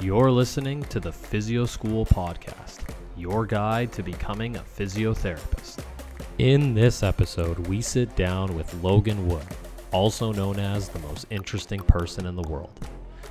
You're 0.00 0.30
listening 0.30 0.84
to 0.84 1.00
the 1.00 1.10
Physio 1.10 1.66
School 1.66 2.06
Podcast, 2.06 2.88
your 3.16 3.44
guide 3.44 3.90
to 3.94 4.04
becoming 4.04 4.54
a 4.54 4.60
physiotherapist. 4.60 5.82
In 6.38 6.72
this 6.72 7.02
episode, 7.02 7.58
we 7.66 7.80
sit 7.80 8.14
down 8.14 8.54
with 8.54 8.72
Logan 8.80 9.26
Wood, 9.26 9.42
also 9.90 10.32
known 10.32 10.60
as 10.60 10.88
the 10.88 11.00
most 11.00 11.26
interesting 11.30 11.80
person 11.80 12.26
in 12.26 12.36
the 12.36 12.48
world. 12.48 12.70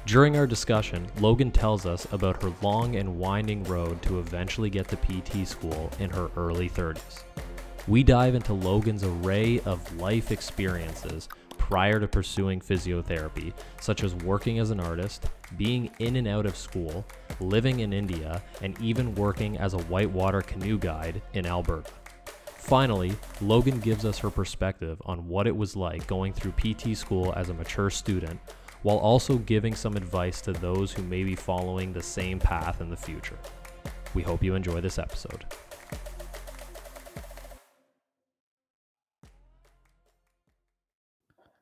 During 0.06 0.36
our 0.36 0.46
discussion, 0.46 1.08
Logan 1.22 1.52
tells 1.52 1.86
us 1.86 2.06
about 2.12 2.44
her 2.44 2.52
long 2.62 2.98
and 2.98 3.18
winding 3.18 3.64
road 3.64 4.02
to 4.02 4.20
eventually 4.20 4.70
get 4.70 4.90
to 4.90 4.98
PT 4.98 5.48
school 5.48 5.90
in 6.00 6.10
her 6.10 6.30
early 6.36 6.70
30s. 6.70 7.24
We 7.88 8.04
dive 8.04 8.36
into 8.36 8.52
Logan's 8.52 9.06
array 9.06 9.62
of 9.62 10.02
life 10.02 10.34
experiences 10.34 11.30
prior 11.68 12.00
to 12.00 12.08
pursuing 12.08 12.62
physiotherapy, 12.62 13.52
such 13.82 14.02
as 14.02 14.16
working 14.16 14.58
as 14.58 14.72
an 14.72 14.80
artist, 14.80 15.26
being 15.58 15.92
in 16.00 16.16
and 16.16 16.26
out 16.26 16.46
of 16.46 16.56
school, 16.56 17.06
living 17.42 17.82
in 17.82 17.92
India, 17.92 18.42
and 18.62 18.80
even 18.80 19.14
working 19.16 19.58
as 19.58 19.74
a 19.74 19.84
whitewater 19.84 20.42
canoe 20.42 20.78
guide 20.78 21.22
in 21.34 21.46
Alberta. 21.46 21.92
Finally, 22.56 23.14
Logan 23.42 23.82
gives 23.82 24.06
us 24.06 24.18
her 24.18 24.30
perspective 24.30 25.02
on 25.06 25.28
what 25.28 25.46
it 25.46 25.56
was 25.56 25.76
like 25.76 26.08
going 26.08 26.32
through 26.32 26.54
PT 26.54 26.96
school 26.96 27.34
as 27.36 27.50
a 27.50 27.54
mature 27.54 27.90
student, 27.90 28.40
while 28.84 28.98
also 28.98 29.38
giving 29.40 29.76
some 29.76 29.98
advice 29.98 30.40
to 30.40 30.54
those 30.54 30.94
who 30.94 31.04
may 31.04 31.26
be 31.26 31.36
following 31.36 31.92
the 31.92 32.02
same 32.02 32.40
path 32.40 32.80
in 32.80 32.90
the 32.90 32.96
future. 32.96 33.38
We 34.14 34.24
hope 34.24 34.42
you 34.42 34.56
enjoy 34.56 34.80
this 34.80 35.00
episode. 35.00 35.44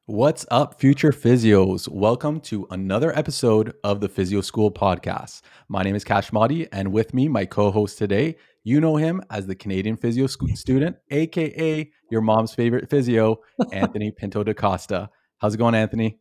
What's 0.07 0.45
up, 0.51 0.79
future 0.79 1.11
physios? 1.11 1.87
Welcome 1.87 2.39
to 2.41 2.67
another 2.69 3.17
episode 3.17 3.73
of 3.83 4.01
the 4.01 4.07
Physio 4.07 4.41
School 4.41 4.69
podcast. 4.69 5.41
My 5.67 5.81
name 5.81 5.95
is 5.95 6.03
Kash 6.03 6.31
Madi, 6.31 6.71
and 6.71 6.91
with 6.91 7.15
me, 7.15 7.27
my 7.27 7.43
co 7.43 7.71
host 7.71 7.97
today, 7.97 8.35
you 8.63 8.79
know 8.79 8.97
him 8.97 9.23
as 9.31 9.47
the 9.47 9.55
Canadian 9.55 9.97
physio 9.97 10.27
student, 10.27 10.97
aka 11.09 11.91
your 12.11 12.21
mom's 12.21 12.53
favorite 12.53 12.87
physio, 12.87 13.39
Anthony 13.73 14.11
Pinto 14.11 14.43
da 14.43 14.53
Costa. 14.53 15.09
How's 15.39 15.55
it 15.55 15.57
going, 15.57 15.73
Anthony? 15.73 16.19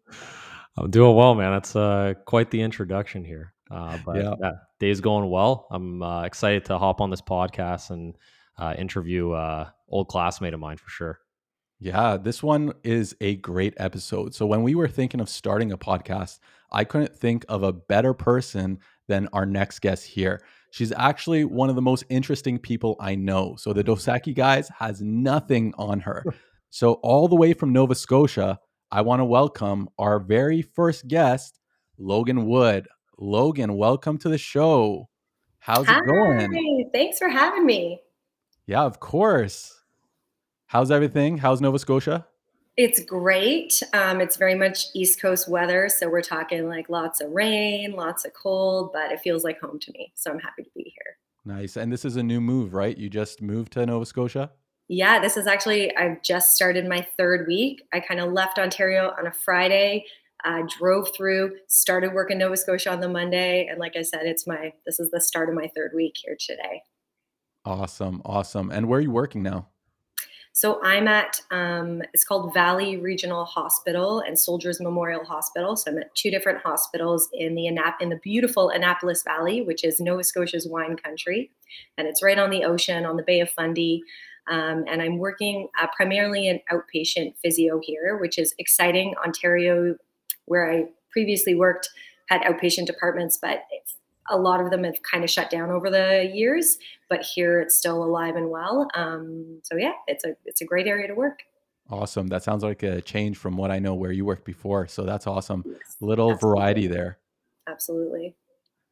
I'm 0.79 0.91
doing 0.91 1.15
well, 1.15 1.35
man. 1.35 1.53
That's 1.53 1.77
uh, 1.77 2.15
quite 2.25 2.51
the 2.51 2.63
introduction 2.63 3.23
here. 3.23 3.53
Uh, 3.71 3.99
but 4.07 4.17
yeah. 4.17 4.33
yeah, 4.41 4.53
day's 4.81 5.03
going 5.03 5.29
well. 5.29 5.67
I'm 5.71 6.03
uh, 6.03 6.23
excited 6.23 6.65
to 6.67 6.79
hop 6.79 7.03
on 7.03 7.11
this 7.11 7.21
podcast 7.21 7.91
and 7.91 8.17
uh, 8.57 8.75
interview 8.79 9.33
uh, 9.33 9.69
old 9.91 10.09
classmate 10.09 10.55
of 10.55 10.61
mine 10.61 10.79
for 10.79 10.89
sure. 10.89 11.21
Yeah, 11.85 12.17
this 12.17 12.43
one 12.43 12.73
is 12.83 13.15
a 13.21 13.37
great 13.37 13.75
episode. 13.77 14.35
So, 14.35 14.47
when 14.47 14.63
we 14.63 14.75
were 14.75 14.89
thinking 14.89 15.21
of 15.21 15.29
starting 15.29 15.71
a 15.71 15.77
podcast, 15.77 16.39
I 16.73 16.83
couldn't 16.83 17.15
think 17.15 17.45
of 17.47 17.63
a 17.63 17.75
better 17.75 18.15
person 18.15 18.79
than 19.07 19.29
our 19.35 19.45
next 19.45 19.81
guest 19.81 20.07
here. 20.07 20.43
She's 20.71 20.95
actually 20.97 21.45
one 21.45 21.69
of 21.69 21.77
the 21.77 21.83
most 21.83 22.05
interesting 22.09 22.59
people 22.59 22.97
I 23.01 23.17
know. 23.17 23.57
So, 23.59 23.75
the 23.75 23.83
mm-hmm. 23.83 23.93
Dos 23.93 24.07
Equis 24.07 24.35
guys 24.35 24.71
has 24.79 25.03
nothing 25.03 25.75
on 25.77 26.01
her. 26.01 26.25
So, 26.71 26.95
all 27.05 27.29
the 27.29 27.37
way 27.37 27.53
from 27.53 27.73
Nova 27.73 27.95
Scotia, 27.95 28.59
I 28.91 29.03
want 29.03 29.21
to 29.21 29.25
welcome 29.25 29.89
our 29.97 30.19
very 30.19 30.61
first 30.63 31.07
guest, 31.07 31.61
Logan 31.99 32.47
Wood. 32.47 32.89
Logan, 33.17 33.77
welcome 33.77 34.19
to 34.19 34.29
the 34.29 34.39
show. 34.39 35.09
How's 35.61 35.87
Hi, 35.87 35.99
it 35.99 36.07
going? 36.07 36.91
Thanks 36.93 37.19
for 37.19 37.29
having 37.29 37.65
me. 37.65 38.01
Yeah, 38.67 38.83
of 38.83 38.99
course. 38.99 39.84
How's 40.75 40.91
everything? 40.91 41.39
How's 41.39 41.61
Nova 41.61 41.79
Scotia? 41.79 42.27
It's 42.77 42.99
great. 42.99 43.81
Um, 43.93 44.21
it's 44.21 44.37
very 44.37 44.57
much 44.57 44.87
East 44.93 45.23
Coast 45.23 45.49
weather. 45.49 45.89
So 45.89 46.09
we're 46.09 46.21
talking 46.21 46.69
like 46.69 46.89
lots 46.89 47.21
of 47.21 47.31
rain, 47.31 47.93
lots 47.93 48.25
of 48.25 48.33
cold, 48.35 48.91
but 48.93 49.13
it 49.13 49.21
feels 49.21 49.45
like 49.45 49.61
home 49.61 49.79
to 49.79 49.93
me. 49.93 50.13
So 50.17 50.33
I'm 50.33 50.41
happy 50.41 50.65
to 50.65 50.71
be 50.75 50.93
here. 50.93 51.17
Nice. 51.45 51.77
And 51.77 51.93
this 51.93 52.05
is 52.05 52.17
a 52.17 52.25
new 52.25 52.41
move, 52.41 52.75
right? 52.75 52.99
You 52.99 53.09
just 53.09 53.41
moved 53.41 53.75
to 53.75 53.87
Nova 53.87 54.05
Scotia? 54.05 54.51
Yeah, 54.89 55.21
this 55.21 55.37
is 55.37 55.47
actually, 55.47 55.97
I've 55.97 56.21
just 56.23 56.57
started 56.57 56.89
my 56.89 57.07
third 57.17 57.47
week. 57.47 57.85
I 57.93 58.01
kind 58.01 58.19
of 58.19 58.33
left 58.33 58.59
Ontario 58.59 59.15
on 59.17 59.29
a 59.29 59.33
Friday, 59.33 60.05
uh, 60.45 60.63
drove 60.77 61.15
through, 61.17 61.55
started 61.69 62.15
work 62.15 62.33
in 62.33 62.39
Nova 62.39 62.57
Scotia 62.57 62.91
on 62.91 62.99
the 62.99 63.09
Monday. 63.09 63.69
And 63.71 63.79
like 63.79 63.95
I 63.95 64.03
said, 64.03 64.23
it's 64.25 64.45
my, 64.45 64.73
this 64.87 64.99
is 64.99 65.09
the 65.13 65.21
start 65.21 65.49
of 65.49 65.55
my 65.55 65.71
third 65.77 65.93
week 65.95 66.15
here 66.17 66.37
today. 66.37 66.83
Awesome. 67.65 68.23
Awesome. 68.25 68.73
And 68.73 68.89
where 68.89 68.99
are 68.99 69.03
you 69.03 69.13
working 69.13 69.45
now? 69.45 69.69
So 70.57 70.81
I'm 70.85 71.09
at 71.09 71.41
um, 71.51 72.01
it's 72.13 72.23
called 72.23 72.55
Valley 72.55 72.97
Regional 72.97 73.45
Hospital 73.45 74.21
and 74.21 74.39
Soldiers 74.39 74.81
Memorial 74.81 75.25
Hospital. 75.25 75.75
So 75.75 75.91
I'm 75.91 75.99
at 75.99 76.15
two 76.15 76.31
different 76.31 76.61
hospitals 76.61 77.29
in 77.33 77.57
the 77.57 77.63
Annap- 77.63 78.01
in 78.01 78.09
the 78.09 78.21
beautiful 78.23 78.71
Annapolis 78.71 79.25
Valley, 79.25 79.63
which 79.63 79.83
is 79.83 79.99
Nova 79.99 80.23
Scotia's 80.23 80.69
wine 80.69 80.97
country, 80.97 81.51
and 81.99 82.07
it's 82.07 82.23
right 82.23 82.39
on 82.39 82.51
the 82.51 82.63
ocean 82.63 83.05
on 83.05 83.17
the 83.17 83.25
Bay 83.25 83.41
of 83.41 83.51
Fundy. 83.51 84.01
Um, 84.47 84.85
and 84.87 85.03
I'm 85.03 85.19
working 85.19 85.67
uh, 85.81 85.89
primarily 85.89 86.47
in 86.47 86.61
outpatient 86.71 87.35
physio 87.43 87.81
here, 87.83 88.17
which 88.17 88.39
is 88.39 88.55
exciting. 88.57 89.15
Ontario, 89.25 89.97
where 90.45 90.71
I 90.71 90.85
previously 91.11 91.57
worked, 91.57 91.89
had 92.29 92.43
outpatient 92.43 92.87
departments, 92.87 93.41
but 93.43 93.65
a 94.31 94.37
lot 94.37 94.61
of 94.61 94.71
them 94.71 94.85
have 94.85 95.03
kind 95.03 95.25
of 95.25 95.31
shut 95.31 95.51
down 95.51 95.71
over 95.71 95.91
the 95.91 96.31
years, 96.33 96.79
but 97.09 97.23
here 97.23 97.61
it's 97.61 97.77
still 97.77 98.03
alive 98.03 98.37
and 98.37 98.51
well. 98.51 98.89
Um, 98.95 99.61
so 99.63 99.77
yeah, 99.77 99.93
it's 100.07 100.25
a 100.25 100.37
it's 100.45 100.61
a 100.61 100.65
great 100.65 100.87
area 100.87 101.09
to 101.09 101.15
work. 101.15 101.41
Awesome. 101.91 102.29
That 102.29 102.43
sounds 102.43 102.63
like 102.63 102.83
a 102.83 103.03
change 103.03 103.37
from 103.37 103.57
what 103.57 103.71
I 103.71 103.79
know 103.79 103.95
where 103.95 104.13
you 104.13 104.25
worked 104.25 104.47
before. 104.47 104.87
So 104.89 105.03
that's 105.03 105.27
awesome. 105.27 105.65
Yes, 105.67 105.97
Little 106.01 106.33
absolutely. 106.33 106.59
variety 106.59 106.87
there. 106.87 107.19
Absolutely. 107.69 108.37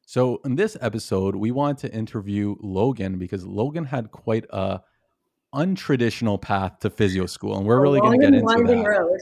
So 0.04 0.40
in 0.44 0.56
this 0.56 0.76
episode, 0.80 1.34
we 1.34 1.52
want 1.52 1.78
to 1.78 1.92
interview 1.92 2.56
Logan 2.60 3.18
because 3.18 3.46
Logan 3.46 3.84
had 3.84 4.10
quite 4.10 4.44
a 4.50 4.80
untraditional 5.54 6.40
path 6.40 6.80
to 6.80 6.90
physio 6.90 7.26
school, 7.26 7.56
and 7.56 7.66
we're 7.66 7.80
really 7.80 8.00
going 8.00 8.18
to 8.18 8.26
get 8.26 8.34
into 8.34 8.64
that. 8.66 8.84
Road. 8.86 9.20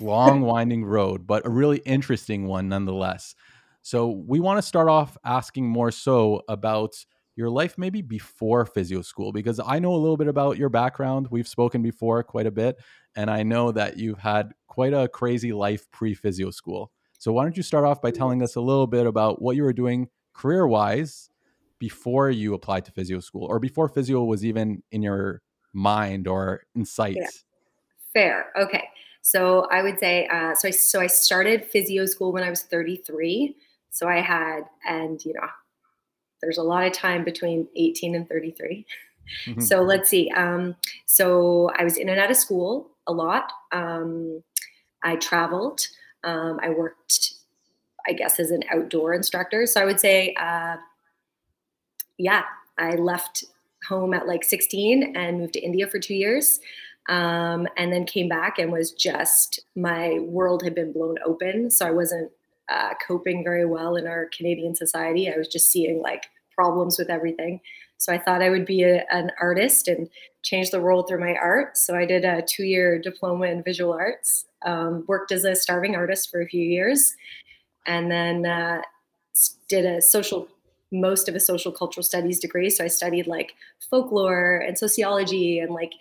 Long 0.00 0.42
winding 0.42 0.84
road, 0.84 1.26
but 1.26 1.46
a 1.46 1.50
really 1.50 1.78
interesting 1.78 2.46
one 2.46 2.68
nonetheless. 2.68 3.34
So 3.82 4.22
we 4.26 4.40
want 4.40 4.58
to 4.58 4.62
start 4.62 4.88
off 4.88 5.16
asking 5.24 5.68
more 5.68 5.90
so 5.90 6.42
about 6.48 6.94
your 7.36 7.48
life 7.48 7.78
maybe 7.78 8.02
before 8.02 8.66
physio 8.66 9.00
school 9.02 9.32
because 9.32 9.60
I 9.64 9.78
know 9.78 9.94
a 9.94 9.96
little 9.96 10.16
bit 10.16 10.28
about 10.28 10.58
your 10.58 10.68
background. 10.68 11.28
We've 11.30 11.48
spoken 11.48 11.82
before 11.82 12.22
quite 12.22 12.46
a 12.46 12.50
bit 12.50 12.78
and 13.16 13.30
I 13.30 13.42
know 13.42 13.72
that 13.72 13.96
you've 13.96 14.18
had 14.18 14.52
quite 14.66 14.92
a 14.92 15.08
crazy 15.08 15.52
life 15.52 15.90
pre 15.90 16.14
physio 16.14 16.50
school. 16.50 16.92
So 17.18 17.32
why 17.32 17.44
don't 17.44 17.56
you 17.56 17.62
start 17.62 17.84
off 17.84 18.00
by 18.00 18.10
telling 18.10 18.42
us 18.42 18.56
a 18.56 18.60
little 18.60 18.86
bit 18.86 19.06
about 19.06 19.40
what 19.40 19.56
you 19.56 19.62
were 19.62 19.72
doing 19.72 20.08
career-wise 20.32 21.30
before 21.78 22.30
you 22.30 22.54
applied 22.54 22.84
to 22.86 22.92
physio 22.92 23.20
school 23.20 23.46
or 23.46 23.58
before 23.58 23.88
physio 23.88 24.22
was 24.24 24.44
even 24.44 24.82
in 24.90 25.02
your 25.02 25.42
mind 25.72 26.28
or 26.28 26.62
in 26.74 26.84
sight? 26.84 27.16
Yeah. 27.16 27.28
Fair. 28.12 28.46
Okay. 28.58 28.84
So 29.22 29.66
I 29.70 29.82
would 29.82 29.98
say 29.98 30.26
uh, 30.26 30.54
so 30.54 30.68
I 30.68 30.70
so 30.70 31.00
I 31.00 31.06
started 31.06 31.64
physio 31.64 32.06
school 32.06 32.32
when 32.32 32.42
I 32.42 32.50
was 32.50 32.62
33. 32.62 33.56
So 33.90 34.08
I 34.08 34.20
had, 34.20 34.62
and 34.86 35.22
you 35.24 35.32
know, 35.34 35.48
there's 36.40 36.58
a 36.58 36.62
lot 36.62 36.86
of 36.86 36.92
time 36.92 37.24
between 37.24 37.68
18 37.76 38.14
and 38.14 38.28
33. 38.28 38.86
Mm-hmm. 39.46 39.60
So 39.60 39.82
let's 39.82 40.08
see. 40.08 40.30
Um, 40.30 40.74
so 41.06 41.70
I 41.76 41.84
was 41.84 41.96
in 41.96 42.08
and 42.08 42.18
out 42.18 42.30
of 42.30 42.36
school 42.36 42.90
a 43.06 43.12
lot. 43.12 43.52
Um, 43.72 44.42
I 45.02 45.16
traveled. 45.16 45.86
Um, 46.24 46.58
I 46.62 46.70
worked, 46.70 47.34
I 48.06 48.12
guess, 48.12 48.40
as 48.40 48.50
an 48.50 48.62
outdoor 48.72 49.14
instructor. 49.14 49.66
So 49.66 49.80
I 49.80 49.84
would 49.84 50.00
say, 50.00 50.34
uh, 50.34 50.76
yeah, 52.18 52.42
I 52.78 52.96
left 52.96 53.44
home 53.88 54.14
at 54.14 54.26
like 54.26 54.44
16 54.44 55.16
and 55.16 55.38
moved 55.38 55.54
to 55.54 55.60
India 55.60 55.86
for 55.86 55.98
two 55.98 56.14
years. 56.14 56.60
Um, 57.08 57.66
and 57.76 57.92
then 57.92 58.04
came 58.04 58.28
back 58.28 58.58
and 58.58 58.70
was 58.70 58.92
just 58.92 59.60
my 59.74 60.18
world 60.20 60.62
had 60.62 60.74
been 60.74 60.92
blown 60.92 61.16
open. 61.24 61.70
So 61.70 61.86
I 61.86 61.90
wasn't 61.90 62.30
uh, 62.70 62.94
coping 63.06 63.44
very 63.44 63.66
well 63.66 63.96
in 63.96 64.06
our 64.06 64.28
Canadian 64.36 64.74
society. 64.74 65.30
I 65.30 65.36
was 65.36 65.48
just 65.48 65.70
seeing 65.70 66.00
like 66.00 66.26
problems 66.54 66.98
with 66.98 67.10
everything. 67.10 67.60
So 67.98 68.12
I 68.12 68.18
thought 68.18 68.42
I 68.42 68.48
would 68.50 68.64
be 68.64 68.82
a, 68.82 69.04
an 69.10 69.30
artist 69.40 69.88
and 69.88 70.08
change 70.42 70.70
the 70.70 70.80
world 70.80 71.06
through 71.06 71.20
my 71.20 71.34
art. 71.34 71.76
So 71.76 71.94
I 71.94 72.06
did 72.06 72.24
a 72.24 72.42
two 72.42 72.64
year 72.64 72.98
diploma 72.98 73.46
in 73.46 73.62
visual 73.62 73.92
arts, 73.92 74.46
um, 74.64 75.04
worked 75.06 75.32
as 75.32 75.44
a 75.44 75.54
starving 75.54 75.96
artist 75.96 76.30
for 76.30 76.40
a 76.40 76.46
few 76.46 76.62
years, 76.62 77.14
and 77.86 78.10
then 78.10 78.46
uh, 78.46 78.82
did 79.68 79.84
a 79.84 80.00
social 80.00 80.48
most 80.92 81.28
of 81.28 81.34
a 81.36 81.40
social 81.40 81.70
cultural 81.70 82.02
studies 82.02 82.40
degree. 82.40 82.68
So 82.68 82.84
I 82.84 82.88
studied 82.88 83.26
like 83.26 83.52
folklore 83.90 84.56
and 84.66 84.76
sociology 84.76 85.60
and 85.60 85.72
like 85.72 85.92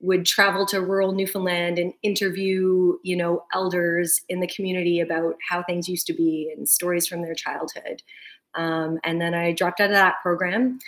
would 0.00 0.24
travel 0.24 0.64
to 0.66 0.80
rural 0.80 1.12
Newfoundland 1.12 1.78
and 1.78 1.92
interview, 2.02 2.96
you 3.02 3.16
know, 3.16 3.44
elders 3.52 4.20
in 4.28 4.40
the 4.40 4.46
community 4.46 5.00
about 5.00 5.36
how 5.48 5.62
things 5.62 5.88
used 5.88 6.06
to 6.06 6.14
be 6.14 6.52
and 6.56 6.68
stories 6.68 7.06
from 7.06 7.22
their 7.22 7.34
childhood. 7.34 8.02
Um, 8.54 8.98
and 9.04 9.20
then 9.20 9.34
I 9.34 9.52
dropped 9.52 9.80
out 9.80 9.90
of 9.90 9.96
that 9.96 10.16
program 10.22 10.78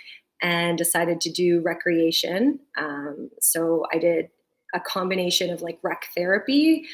and 0.40 0.76
decided 0.76 1.20
to 1.20 1.30
do 1.30 1.60
recreation. 1.60 2.58
Um, 2.76 3.30
so 3.40 3.86
I 3.92 3.98
did 3.98 4.30
a 4.74 4.80
combination 4.80 5.50
of 5.50 5.62
like 5.62 5.78
rec 5.82 6.08
therapy, 6.16 6.86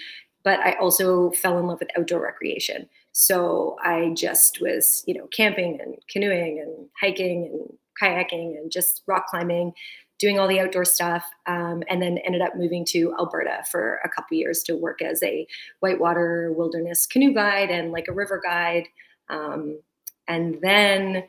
but 0.45 0.61
I 0.61 0.73
also 0.73 1.31
fell 1.31 1.59
in 1.59 1.67
love 1.67 1.81
with 1.81 1.89
outdoor 1.97 2.21
recreation. 2.21 2.89
So 3.13 3.77
I 3.83 4.13
just 4.17 4.61
was, 4.61 5.03
you 5.07 5.15
know, 5.15 5.29
camping 5.29 5.81
and 5.81 5.97
canoeing 6.11 6.61
and 6.61 6.89
hiking 7.01 7.47
and 7.47 7.79
kayaking 8.01 8.57
and 8.57 8.71
just 8.71 9.03
rock 9.07 9.27
climbing, 9.29 9.73
doing 10.19 10.39
all 10.39 10.49
the 10.49 10.61
outdoor 10.61 10.85
stuff, 10.85 11.25
um, 11.47 11.83
and 11.89 12.03
then 12.03 12.19
ended 12.19 12.43
up 12.43 12.57
moving 12.57 12.85
to 12.85 13.15
Alberta 13.19 13.65
for 13.71 14.01
a 14.05 14.09
couple 14.09 14.37
years 14.37 14.63
to 14.65 14.75
work 14.75 15.01
as 15.03 15.23
a 15.23 15.47
whitewater 15.81 16.53
wilderness 16.57 17.07
canoe 17.07 17.33
guide 17.33 17.71
and 17.71 17.93
like 17.93 18.07
a 18.09 18.13
river 18.13 18.41
guide. 18.45 18.89
Um, 19.29 19.81
and 20.27 20.59
then 20.61 21.25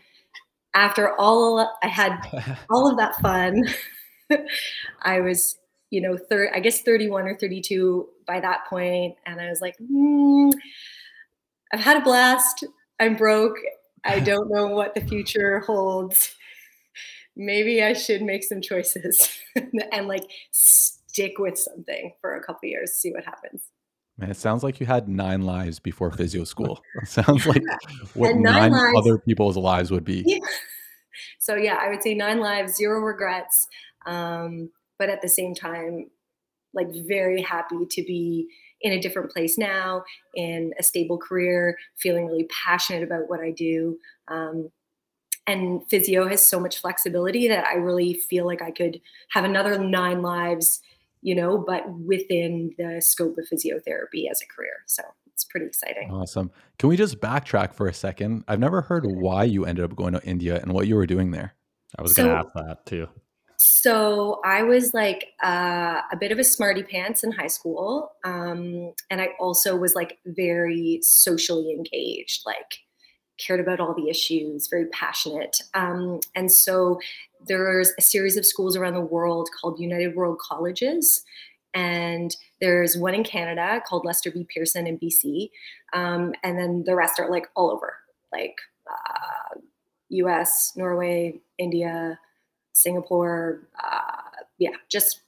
after 0.74 1.15
all, 1.19 1.77
I 1.83 1.88
had 1.88 2.19
all 2.69 2.89
of 2.89 2.97
that 2.97 3.15
fun. 3.18 3.68
I 5.01 5.19
was, 5.19 5.57
you 5.89 6.01
know, 6.01 6.18
third, 6.18 6.50
I 6.53 6.59
guess 6.59 6.81
31 6.81 7.27
or 7.27 7.36
32 7.38 8.07
by 8.27 8.39
that 8.39 8.65
point, 8.69 9.15
and 9.25 9.41
I 9.41 9.50
was 9.50 9.62
like, 9.62 9.75
hmm, 9.77 10.50
I've 11.74 11.80
had 11.80 11.97
a 11.97 12.01
blast. 12.01 12.63
I'm 13.00 13.15
broke. 13.15 13.57
I 14.03 14.19
don't 14.19 14.50
know 14.50 14.68
what 14.68 14.95
the 14.95 15.01
future 15.01 15.59
holds. 15.62 16.36
Maybe 17.36 17.84
I 17.84 17.94
should 17.94 18.22
make 18.22 18.44
some 18.44 18.62
choices 18.62 19.30
and 19.92 20.08
like 20.08 20.30
stick 20.52 21.40
with 21.40 21.58
something 21.58 22.14
for 22.22 22.36
a 22.36 22.44
couple 22.44 22.70
years, 22.70 22.94
see 22.94 23.12
what 23.12 23.24
happens. 23.24 23.64
Man, 24.18 24.31
it 24.31 24.38
sounds 24.38 24.64
like 24.64 24.81
you 24.81 24.86
had 24.86 25.08
nine 25.08 25.44
lives 25.44 25.80
before 25.80 26.12
physio 26.12 26.44
school. 26.46 26.81
It 27.02 27.08
sounds 27.08 27.46
like 27.46 27.64
what 28.14 28.36
nine, 28.36 28.72
nine 28.72 28.72
lives, 28.72 28.98
other 28.98 29.18
people's 29.18 29.58
lives 29.58 29.92
would 29.92 30.04
be. 30.04 30.24
Yeah. 30.26 30.40
So 31.40 31.56
yeah, 31.56 31.78
I 31.80 31.90
would 31.90 32.04
say 32.04 32.14
nine 32.14 32.40
lives, 32.40 32.76
zero 32.76 33.00
regrets. 33.00 33.68
Um, 34.06 34.70
but 34.98 35.10
at 35.10 35.22
the 35.22 35.30
same 35.30 35.54
time, 35.56 36.10
like 36.74 36.88
very 37.08 37.42
happy 37.42 37.86
to 37.90 38.04
be 38.04 38.48
in 38.82 38.94
a 38.94 39.02
different 39.02 39.32
place 39.32 39.58
now, 39.58 40.04
in 40.36 40.74
a 40.80 40.84
stable 40.84 41.18
career, 41.18 41.78
feeling 41.98 42.28
really 42.28 42.48
passionate 42.66 43.04
about 43.04 43.30
what 43.30 43.40
I 43.40 43.52
do. 43.52 43.98
Um, 44.28 44.70
and 45.50 45.81
physio 45.90 46.28
has 46.28 46.48
so 46.48 46.60
much 46.60 46.80
flexibility 46.80 47.48
that 47.48 47.66
I 47.66 47.75
really 47.75 48.13
feel 48.13 48.46
like 48.46 48.62
I 48.62 48.72
could 48.72 49.01
have 49.31 49.44
another 49.44 49.78
nine 49.80 50.22
lives, 50.22 50.81
you 51.22 51.36
know, 51.36 51.57
but 51.57 51.84
within 51.92 52.72
the 52.78 53.01
scope 53.01 53.38
of 53.38 53.46
physiotherapy 53.51 54.30
as 54.30 54.42
a 54.42 54.54
career. 54.54 54.84
So 54.86 55.04
it's 55.34 55.46
pretty 55.46 55.66
exciting. 55.66 56.12
Awesome. 56.12 56.51
Can 56.78 56.90
we 56.90 56.98
just 56.98 57.19
backtrack 57.19 57.74
for 57.74 57.88
a 57.88 57.94
second? 57.94 58.44
I've 58.48 58.60
never 58.60 58.81
heard 58.81 59.06
why 59.06 59.46
you 59.46 59.66
ended 59.66 59.86
up 59.86 59.96
going 59.96 60.13
to 60.13 60.24
India 60.24 60.60
and 60.62 60.74
what 60.74 60.88
you 60.88 60.96
were 60.96 61.07
doing 61.07 61.31
there. 61.31 61.56
I 61.98 62.01
was 62.01 62.13
so, 62.13 62.24
going 62.24 62.36
to 62.36 62.40
ask 62.40 62.68
that 62.68 62.86
too. 62.86 63.07
So 63.57 64.40
I 64.46 64.63
was 64.63 64.94
like 64.94 65.28
uh, 65.44 66.01
a 66.12 66.18
bit 66.18 66.31
of 66.31 66.40
a 66.40 66.44
smarty 66.44 66.84
pants 66.84 67.24
in 67.24 67.31
high 67.31 67.48
school, 67.48 68.12
um, 68.24 68.94
and 69.10 69.19
I 69.19 69.30
also 69.40 69.75
was 69.75 69.96
like 69.96 70.19
very 70.25 71.00
socially 71.01 71.72
engaged, 71.72 72.44
like 72.46 72.80
cared 73.39 73.59
about 73.59 73.80
all 73.80 73.94
the 73.94 74.09
issues, 74.09 74.68
very 74.68 74.86
passionate. 74.88 75.62
Um, 75.74 76.19
and 76.36 76.51
so 76.51 77.00
there's 77.47 77.91
a 77.97 78.01
series 78.01 78.38
of 78.38 78.45
schools 78.45 78.75
around 78.75 78.94
the 78.94 79.01
world 79.01 79.50
called 79.59 79.80
United 79.80 80.15
World 80.15 80.39
Colleges, 80.39 81.24
and 81.74 82.36
there's 82.62 82.97
one 82.97 83.13
in 83.13 83.24
Canada 83.24 83.81
called 83.88 84.06
Lester 84.06 84.31
B. 84.31 84.45
Pearson 84.53 84.88
in 84.88 85.00
BC, 85.00 85.50
um, 85.94 86.33
and 86.44 86.57
then 86.57 86.83
the 86.86 86.95
rest 86.95 87.19
are 87.19 87.30
like 87.30 87.47
all 87.56 87.71
over, 87.71 87.95
like 88.31 88.56
uh, 88.89 89.59
U.S., 90.09 90.74
Norway, 90.75 91.39
India. 91.57 92.19
Singapore. 92.80 93.68
Uh, 93.83 94.41
yeah, 94.57 94.75
just 94.89 95.21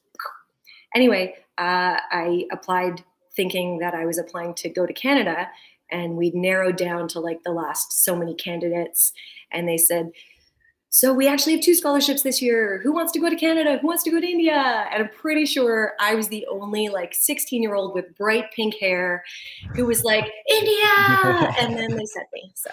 anyway, 0.96 1.36
uh, 1.58 1.98
I 2.12 2.46
applied 2.52 3.04
thinking 3.36 3.80
that 3.80 3.94
I 3.94 4.06
was 4.06 4.18
applying 4.18 4.54
to 4.56 4.70
go 4.70 4.86
to 4.86 4.94
Canada, 4.94 5.50
and 5.92 6.16
we 6.16 6.32
narrowed 6.32 6.78
down 6.78 7.08
to 7.10 7.20
like 7.20 7.44
the 7.44 7.52
last 7.52 8.04
so 8.04 8.16
many 8.16 8.36
candidates, 8.36 9.14
and 9.52 9.68
they 9.68 9.78
said. 9.78 10.12
So 10.94 11.14
we 11.14 11.26
actually 11.26 11.54
have 11.54 11.64
two 11.64 11.74
scholarships 11.74 12.22
this 12.22 12.42
year. 12.42 12.82
Who 12.84 12.92
wants 12.92 13.14
to 13.14 13.20
go 13.20 13.30
to 13.30 13.36
Canada? 13.38 13.78
Who 13.78 13.88
wants 13.88 14.04
to 14.04 14.12
go 14.12 14.20
to 14.20 14.28
India? 14.28 14.90
And 14.92 15.04
I'm 15.04 15.10
pretty 15.10 15.46
sure 15.46 15.94
I 16.02 16.16
was 16.16 16.28
the 16.28 16.46
only 16.52 16.90
like 16.90 17.14
16 17.14 17.64
year 17.64 17.76
old 17.76 17.96
with 17.96 18.14
bright 18.18 18.52
pink 18.54 18.76
hair 18.78 19.24
who 19.74 19.86
was 19.86 20.04
like 20.04 20.30
India. 20.50 21.54
and 21.62 21.78
then 21.78 21.96
they 21.96 22.06
sent 22.06 22.28
me. 22.34 22.52
So, 22.56 22.72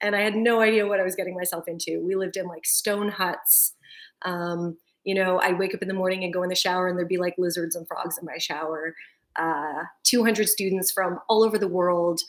and 0.00 0.14
I 0.14 0.20
had 0.20 0.36
no 0.36 0.60
idea 0.60 0.86
what 0.86 1.00
I 1.00 1.02
was 1.02 1.16
getting 1.16 1.34
myself 1.34 1.66
into. 1.66 2.00
We 2.06 2.14
lived 2.14 2.36
in 2.36 2.46
like 2.46 2.64
stone 2.64 3.08
huts 3.08 3.74
um, 4.22 4.76
you 5.04 5.14
know, 5.14 5.40
I'd 5.40 5.58
wake 5.58 5.74
up 5.74 5.82
in 5.82 5.88
the 5.88 5.94
morning 5.94 6.24
and 6.24 6.32
go 6.32 6.42
in 6.42 6.48
the 6.48 6.54
shower, 6.54 6.88
and 6.88 6.98
there'd 6.98 7.08
be 7.08 7.18
like 7.18 7.34
lizards 7.38 7.76
and 7.76 7.86
frogs 7.86 8.18
in 8.18 8.26
my 8.26 8.38
shower. 8.38 8.94
Uh, 9.38 9.84
200 10.04 10.48
students 10.48 10.90
from 10.90 11.18
all 11.28 11.44
over 11.44 11.58
the 11.58 11.68
world, 11.68 12.20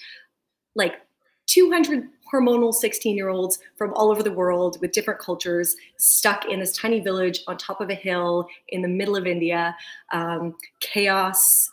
like 0.76 0.94
200 1.48 2.04
hormonal 2.32 2.74
16 2.74 3.16
year 3.16 3.30
olds 3.30 3.60
from 3.76 3.92
all 3.96 4.12
over 4.12 4.22
the 4.22 4.32
world 4.32 4.78
with 4.82 4.92
different 4.92 5.20
cultures 5.20 5.76
stuck 5.98 6.46
in 6.46 6.60
this 6.60 6.78
tiny 6.78 7.00
village 7.00 7.42
on 7.48 7.58
top 7.58 7.82
of 7.82 7.90
a 7.90 7.96
hill 7.96 8.48
in 8.68 8.82
the 8.82 8.88
middle 8.88 9.16
of 9.16 9.26
India. 9.26 9.76
Um, 10.12 10.56
chaos 10.80 11.72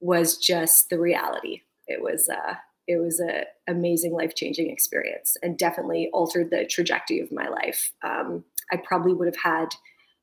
was 0.00 0.36
just 0.36 0.90
the 0.90 0.98
reality. 0.98 1.62
It 1.86 2.02
was 2.02 2.28
uh, 2.28 2.54
it 2.86 2.96
was 2.96 3.20
an 3.20 3.44
amazing 3.66 4.12
life 4.12 4.34
changing 4.34 4.70
experience 4.70 5.36
and 5.42 5.58
definitely 5.58 6.08
altered 6.12 6.50
the 6.50 6.64
trajectory 6.64 7.20
of 7.20 7.30
my 7.30 7.48
life. 7.48 7.92
Um, 8.02 8.44
I 8.72 8.78
probably 8.78 9.12
would 9.12 9.26
have 9.26 9.42
had 9.42 9.68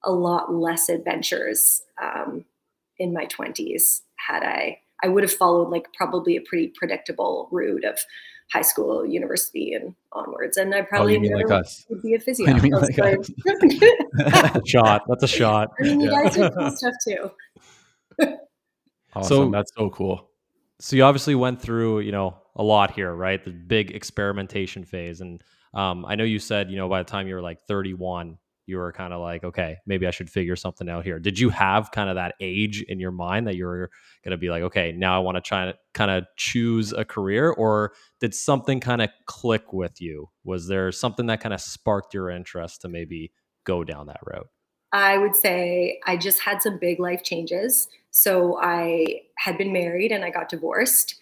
a 0.04 0.12
lot 0.12 0.54
less 0.54 0.90
adventures 0.90 1.84
um, 2.02 2.46
in 3.00 3.14
my 3.14 3.26
20s 3.26 4.02
had 4.16 4.44
I 4.44 4.80
I 5.04 5.08
would 5.08 5.24
have 5.24 5.34
followed 5.34 5.70
like 5.70 5.92
probably 5.94 6.38
a 6.38 6.42
pretty 6.42 6.72
predictable 6.76 7.50
route 7.52 7.84
of 7.84 8.00
high 8.52 8.62
school, 8.62 9.06
university, 9.06 9.74
and 9.74 9.96
onwards. 10.12 10.58
And 10.58 10.74
I 10.74 10.80
oh, 10.80 10.86
probably 10.86 11.18
oh, 11.18 11.20
never 11.20 11.48
like 11.48 11.68
would 11.90 12.02
be 12.02 12.14
a 12.14 12.20
physio. 12.22 12.54
Like 12.54 12.64
a 14.56 14.62
shot. 14.66 15.04
That's 15.08 15.24
a 15.24 15.28
shot. 15.28 15.72
I 15.80 15.84
mean, 15.84 16.02
you 16.02 16.12
yeah. 16.12 16.24
guys 16.24 16.36
do 16.36 16.50
cool 16.50 16.72
stuff 16.72 16.94
too. 17.06 17.32
awesome. 19.14 19.28
So 19.28 19.52
that's 19.52 19.72
so 19.76 19.90
cool. 19.90 20.30
So 20.80 20.96
you 20.96 21.04
obviously 21.04 21.36
went 21.36 21.62
through, 21.62 22.02
you 22.02 22.12
know, 22.12 22.38
a 22.56 22.64
lot 22.64 22.92
here, 22.92 23.14
right? 23.14 23.44
The 23.44 23.52
big 23.52 23.92
experimentation 23.92 24.84
phase, 24.84 25.22
and 25.22 25.42
um, 25.74 26.06
I 26.06 26.16
know 26.16 26.24
you 26.24 26.40
said, 26.40 26.70
you 26.70 26.78
know, 26.78 26.90
by 26.90 27.02
the 27.02 27.10
time 27.10 27.28
you 27.28 27.36
were 27.36 27.42
like 27.42 27.66
31, 27.68 28.38
you 28.68 28.78
were 28.78 28.92
kind 28.92 29.14
of 29.14 29.22
like, 29.22 29.44
okay, 29.44 29.78
maybe 29.86 30.08
I 30.08 30.12
should 30.12 30.30
figure 30.30 30.56
something 30.56 30.90
out 30.90 31.04
here. 31.04 31.20
Did 31.20 31.40
you 31.40 31.50
have 31.50 31.92
kind 31.92 32.10
of 32.10 32.16
that 32.16 32.36
age 32.40 32.82
in 32.84 33.00
your 33.00 33.12
mind 33.12 33.48
that 33.48 33.56
you 33.56 33.66
were 33.66 33.90
going 34.24 34.32
to 34.32 34.38
be 34.38 34.50
like, 34.50 34.64
okay, 34.64 34.92
now 34.92 35.16
I 35.16 35.20
want 35.20 35.36
to 35.36 35.42
try 35.42 35.66
to 35.66 35.76
kind 35.94 36.12
of 36.12 36.26
choose 36.38 36.92
a 36.92 37.06
career? 37.06 37.52
Or 37.52 37.94
did 38.20 38.34
something 38.34 38.80
kind 38.80 39.02
of 39.02 39.10
click 39.26 39.72
with 39.72 40.02
you? 40.02 40.30
Was 40.44 40.68
there 40.68 40.92
something 40.92 41.28
that 41.28 41.42
kind 41.42 41.54
of 41.54 41.62
sparked 41.62 42.14
your 42.14 42.30
interest 42.30 42.82
to 42.82 42.89
maybe 42.89 43.32
go 43.66 43.84
down 43.84 44.08
that 44.08 44.20
route? 44.25 44.48
I 44.92 45.18
would 45.18 45.36
say 45.36 46.00
I 46.06 46.18
just 46.18 46.39
had 46.39 46.62
some 46.62 46.80
big 46.80 47.00
life 47.00 47.24
changes. 47.24 47.88
So 48.12 48.58
I 48.62 49.22
had 49.38 49.58
been 49.58 49.74
married 49.74 50.12
and 50.12 50.24
I 50.24 50.30
got 50.30 50.50
divorced. 50.50 51.16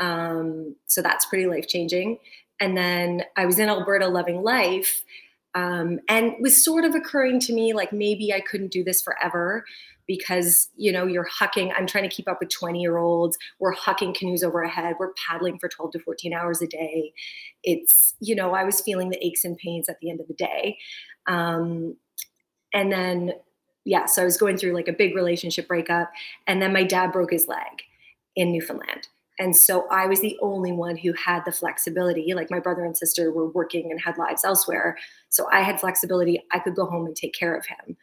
Um, 0.00 0.74
so 0.86 1.00
that's 1.00 1.26
pretty 1.26 1.46
life 1.46 1.68
changing. 1.68 2.18
And 2.58 2.76
then 2.76 3.22
I 3.36 3.46
was 3.46 3.58
in 3.58 3.68
Alberta 3.68 4.08
loving 4.08 4.42
life. 4.42 5.02
Um, 5.54 5.98
and 6.08 6.34
was 6.40 6.64
sort 6.64 6.84
of 6.84 6.94
occurring 6.94 7.40
to 7.40 7.52
me 7.52 7.72
like 7.72 7.92
maybe 7.92 8.32
I 8.32 8.40
couldn't 8.40 8.70
do 8.70 8.84
this 8.84 9.02
forever 9.02 9.64
because 10.10 10.68
you 10.74 10.90
know 10.90 11.06
you're 11.06 11.28
hucking 11.40 11.72
i'm 11.76 11.86
trying 11.86 12.02
to 12.02 12.14
keep 12.14 12.28
up 12.28 12.38
with 12.40 12.48
20 12.48 12.80
year 12.80 12.96
olds 12.98 13.38
we're 13.60 13.72
hucking 13.72 14.12
canoes 14.12 14.42
over 14.42 14.64
head. 14.64 14.96
We're 14.98 15.12
paddling 15.14 15.56
for 15.60 15.68
12 15.68 15.92
to 15.92 15.98
14 16.00 16.34
hours 16.34 16.60
a 16.60 16.66
day. 16.66 17.12
It's 17.62 18.16
you 18.18 18.34
know 18.34 18.52
i 18.52 18.64
was 18.64 18.80
feeling 18.80 19.10
the 19.10 19.24
aches 19.24 19.44
and 19.44 19.56
pains 19.56 19.88
at 19.88 20.00
the 20.00 20.10
end 20.10 20.20
of 20.20 20.26
the 20.26 20.34
day. 20.34 20.78
Um, 21.28 21.96
and 22.74 22.90
then 22.90 23.34
yeah 23.84 24.06
so 24.06 24.22
i 24.22 24.24
was 24.24 24.36
going 24.36 24.56
through 24.56 24.72
like 24.72 24.88
a 24.88 24.92
big 24.92 25.14
relationship 25.14 25.68
breakup. 25.68 26.10
And 26.46 26.60
then 26.60 26.72
my 26.72 26.82
dad 26.82 27.12
broke 27.12 27.30
his 27.30 27.46
leg 27.46 27.82
in 28.34 28.50
newfoundland 28.50 29.06
and 29.40 29.56
so 29.56 29.88
I 29.90 30.06
was 30.06 30.20
the 30.20 30.38
only 30.42 30.70
one 30.70 30.98
who 30.98 31.14
had 31.14 31.46
the 31.46 31.50
flexibility. 31.50 32.34
Like 32.34 32.50
my 32.50 32.60
brother 32.60 32.84
and 32.84 32.94
sister 32.94 33.32
were 33.32 33.48
working 33.48 33.90
and 33.90 33.98
had 33.98 34.18
lives 34.18 34.44
elsewhere. 34.44 34.98
So 35.30 35.48
I 35.50 35.62
had 35.62 35.80
flexibility. 35.80 36.44
I 36.52 36.58
could 36.58 36.76
go 36.76 36.84
home 36.84 37.06
and 37.06 37.16
take 37.16 37.32
care 37.32 37.56
of 37.56 37.64
him. 37.64 37.96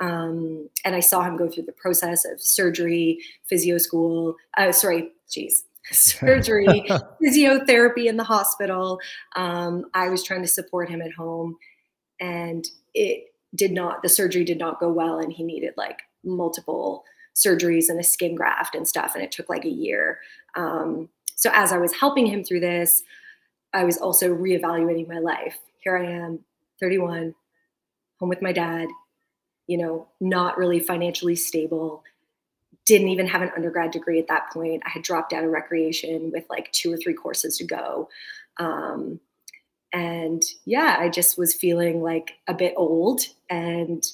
Um, 0.00 0.68
and 0.84 0.94
I 0.94 1.00
saw 1.00 1.22
him 1.22 1.36
go 1.36 1.48
through 1.48 1.64
the 1.64 1.72
process 1.72 2.24
of 2.24 2.40
surgery, 2.40 3.18
physio 3.48 3.78
school, 3.78 4.36
uh, 4.56 4.70
sorry, 4.70 5.10
geez, 5.28 5.64
surgery, 5.90 6.86
physiotherapy 7.22 8.06
in 8.06 8.16
the 8.16 8.24
hospital. 8.24 9.00
Um, 9.34 9.86
I 9.94 10.10
was 10.10 10.22
trying 10.22 10.42
to 10.42 10.48
support 10.48 10.88
him 10.88 11.02
at 11.02 11.12
home. 11.12 11.56
And 12.20 12.68
it 12.94 13.34
did 13.56 13.72
not, 13.72 14.04
the 14.04 14.08
surgery 14.08 14.44
did 14.44 14.58
not 14.58 14.78
go 14.78 14.92
well. 14.92 15.18
And 15.18 15.32
he 15.32 15.42
needed 15.42 15.74
like 15.76 16.02
multiple 16.24 17.02
surgeries 17.34 17.88
and 17.88 17.98
a 17.98 18.04
skin 18.04 18.36
graft 18.36 18.74
and 18.74 18.86
stuff. 18.86 19.14
And 19.14 19.24
it 19.24 19.32
took 19.32 19.48
like 19.48 19.64
a 19.64 19.70
year. 19.70 20.20
Um, 20.56 21.08
so 21.36 21.50
as 21.52 21.72
I 21.72 21.78
was 21.78 21.92
helping 21.92 22.26
him 22.26 22.44
through 22.44 22.60
this, 22.60 23.02
I 23.72 23.84
was 23.84 23.98
also 23.98 24.34
reevaluating 24.34 25.08
my 25.08 25.18
life. 25.18 25.58
Here 25.80 25.96
I 25.96 26.06
am, 26.06 26.40
31, 26.80 27.34
home 28.20 28.28
with 28.28 28.42
my 28.42 28.52
dad, 28.52 28.88
you 29.66 29.78
know, 29.78 30.08
not 30.20 30.56
really 30.56 30.80
financially 30.80 31.36
stable, 31.36 32.04
didn't 32.86 33.08
even 33.08 33.26
have 33.26 33.42
an 33.42 33.50
undergrad 33.56 33.90
degree 33.90 34.18
at 34.18 34.28
that 34.28 34.50
point. 34.52 34.82
I 34.86 34.90
had 34.90 35.02
dropped 35.02 35.32
out 35.32 35.44
of 35.44 35.50
recreation 35.50 36.30
with 36.30 36.44
like 36.50 36.70
two 36.72 36.92
or 36.92 36.96
three 36.96 37.14
courses 37.14 37.56
to 37.58 37.64
go. 37.64 38.08
Um, 38.58 39.20
and 39.92 40.42
yeah, 40.64 40.96
I 40.98 41.08
just 41.08 41.38
was 41.38 41.54
feeling 41.54 42.02
like 42.02 42.34
a 42.46 42.54
bit 42.54 42.74
old 42.76 43.22
and 43.48 44.04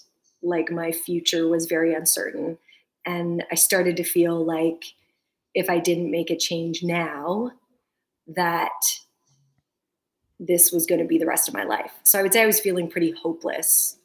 like 0.42 0.70
my 0.70 0.92
future 0.92 1.49
was 1.49 1.66
very 1.66 1.94
uncertain. 1.94 2.59
And 3.04 3.44
I 3.50 3.54
started 3.54 3.97
to 3.97 4.04
feel 4.04 4.44
like 4.44 4.85
if 5.54 5.69
I 5.69 5.78
didn't 5.78 6.11
make 6.11 6.30
a 6.30 6.37
change 6.37 6.83
now, 6.83 7.52
that 8.26 8.71
this 10.38 10.73
was 10.73 10.87
going 10.87 11.00
to 11.00 11.07
be 11.07 11.19
the 11.19 11.26
rest 11.26 11.49
of 11.49 11.54
my 11.54 11.64
life. 11.64 11.92
So 12.04 12.19
I 12.19 12.23
would 12.23 12.33
say 12.33 12.42
I 12.42 12.47
was 12.47 12.61
feeling 12.61 12.88
pretty 12.88 13.12
hopeless 13.12 13.99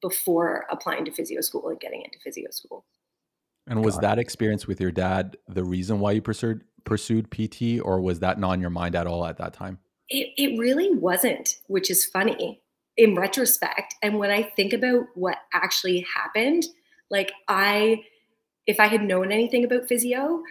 before 0.00 0.66
applying 0.70 1.04
to 1.04 1.10
physio 1.10 1.40
school 1.40 1.68
and 1.68 1.80
getting 1.80 2.02
into 2.02 2.18
physio 2.22 2.50
school. 2.50 2.84
And 3.66 3.84
was 3.84 3.98
that 3.98 4.18
experience 4.18 4.66
with 4.66 4.80
your 4.80 4.92
dad 4.92 5.36
the 5.48 5.64
reason 5.64 5.98
why 5.98 6.12
you 6.12 6.22
pursued 6.22 6.62
pursued 6.84 7.30
PT, 7.30 7.80
or 7.82 8.00
was 8.00 8.20
that 8.20 8.38
not 8.38 8.50
on 8.50 8.60
your 8.60 8.70
mind 8.70 8.94
at 8.94 9.08
all 9.08 9.26
at 9.26 9.38
that 9.38 9.52
time? 9.52 9.78
It 10.08 10.28
it 10.36 10.58
really 10.58 10.94
wasn't, 10.94 11.56
which 11.66 11.90
is 11.90 12.06
funny 12.06 12.62
in 12.96 13.14
retrospect. 13.14 13.94
And 14.02 14.18
when 14.18 14.30
I 14.30 14.42
think 14.56 14.72
about 14.72 15.06
what 15.14 15.38
actually 15.52 16.06
happened, 16.14 16.64
like 17.10 17.32
I, 17.48 18.04
if 18.66 18.80
I 18.80 18.86
had 18.86 19.02
known 19.02 19.32
anything 19.32 19.64
about 19.64 19.88
physio, 19.88 20.42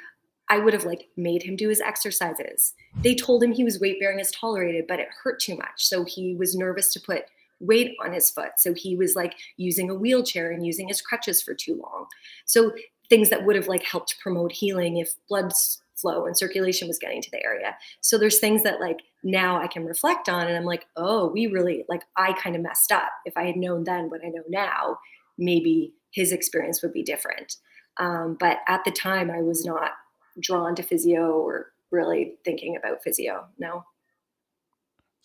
I 0.49 0.59
would 0.59 0.73
have 0.73 0.85
like 0.85 1.07
made 1.17 1.43
him 1.43 1.55
do 1.55 1.69
his 1.69 1.81
exercises. 1.81 2.73
They 3.01 3.15
told 3.15 3.43
him 3.43 3.51
he 3.51 3.63
was 3.63 3.79
weight 3.79 3.99
bearing 3.99 4.19
as 4.19 4.31
tolerated, 4.31 4.85
but 4.87 4.99
it 4.99 5.07
hurt 5.23 5.39
too 5.39 5.55
much. 5.57 5.77
So 5.77 6.03
he 6.03 6.35
was 6.35 6.55
nervous 6.55 6.93
to 6.93 6.99
put 6.99 7.25
weight 7.59 7.95
on 8.03 8.13
his 8.13 8.29
foot. 8.29 8.51
So 8.57 8.73
he 8.73 8.95
was 8.95 9.15
like 9.15 9.35
using 9.57 9.89
a 9.89 9.95
wheelchair 9.95 10.51
and 10.51 10.65
using 10.65 10.87
his 10.87 11.01
crutches 11.01 11.41
for 11.41 11.53
too 11.53 11.81
long. 11.81 12.05
So 12.45 12.73
things 13.09 13.29
that 13.29 13.45
would 13.45 13.55
have 13.55 13.67
like 13.67 13.83
helped 13.83 14.19
promote 14.19 14.51
healing 14.51 14.97
if 14.97 15.15
blood 15.29 15.51
flow 15.95 16.25
and 16.25 16.37
circulation 16.37 16.87
was 16.87 16.99
getting 16.99 17.21
to 17.21 17.31
the 17.31 17.43
area. 17.43 17.75
So 18.01 18.17
there's 18.17 18.39
things 18.39 18.63
that 18.63 18.81
like 18.81 18.99
now 19.23 19.59
I 19.61 19.67
can 19.67 19.85
reflect 19.85 20.27
on 20.27 20.47
and 20.47 20.55
I'm 20.55 20.65
like, 20.65 20.85
oh, 20.97 21.27
we 21.27 21.47
really 21.47 21.85
like 21.87 22.03
I 22.17 22.33
kind 22.33 22.55
of 22.55 22.61
messed 22.61 22.91
up. 22.91 23.09
If 23.25 23.37
I 23.37 23.45
had 23.45 23.55
known 23.55 23.83
then 23.83 24.09
what 24.09 24.21
I 24.23 24.29
know 24.29 24.43
now, 24.49 24.99
maybe 25.37 25.93
his 26.11 26.31
experience 26.31 26.81
would 26.81 26.93
be 26.93 27.03
different. 27.03 27.57
Um, 27.97 28.35
but 28.39 28.59
at 28.67 28.83
the 28.83 28.91
time, 28.91 29.31
I 29.31 29.41
was 29.41 29.65
not 29.65 29.91
drawn 30.39 30.75
to 30.75 30.83
physio 30.83 31.31
or 31.31 31.71
really 31.91 32.35
thinking 32.43 32.75
about 32.75 33.03
physio. 33.03 33.45
No. 33.57 33.83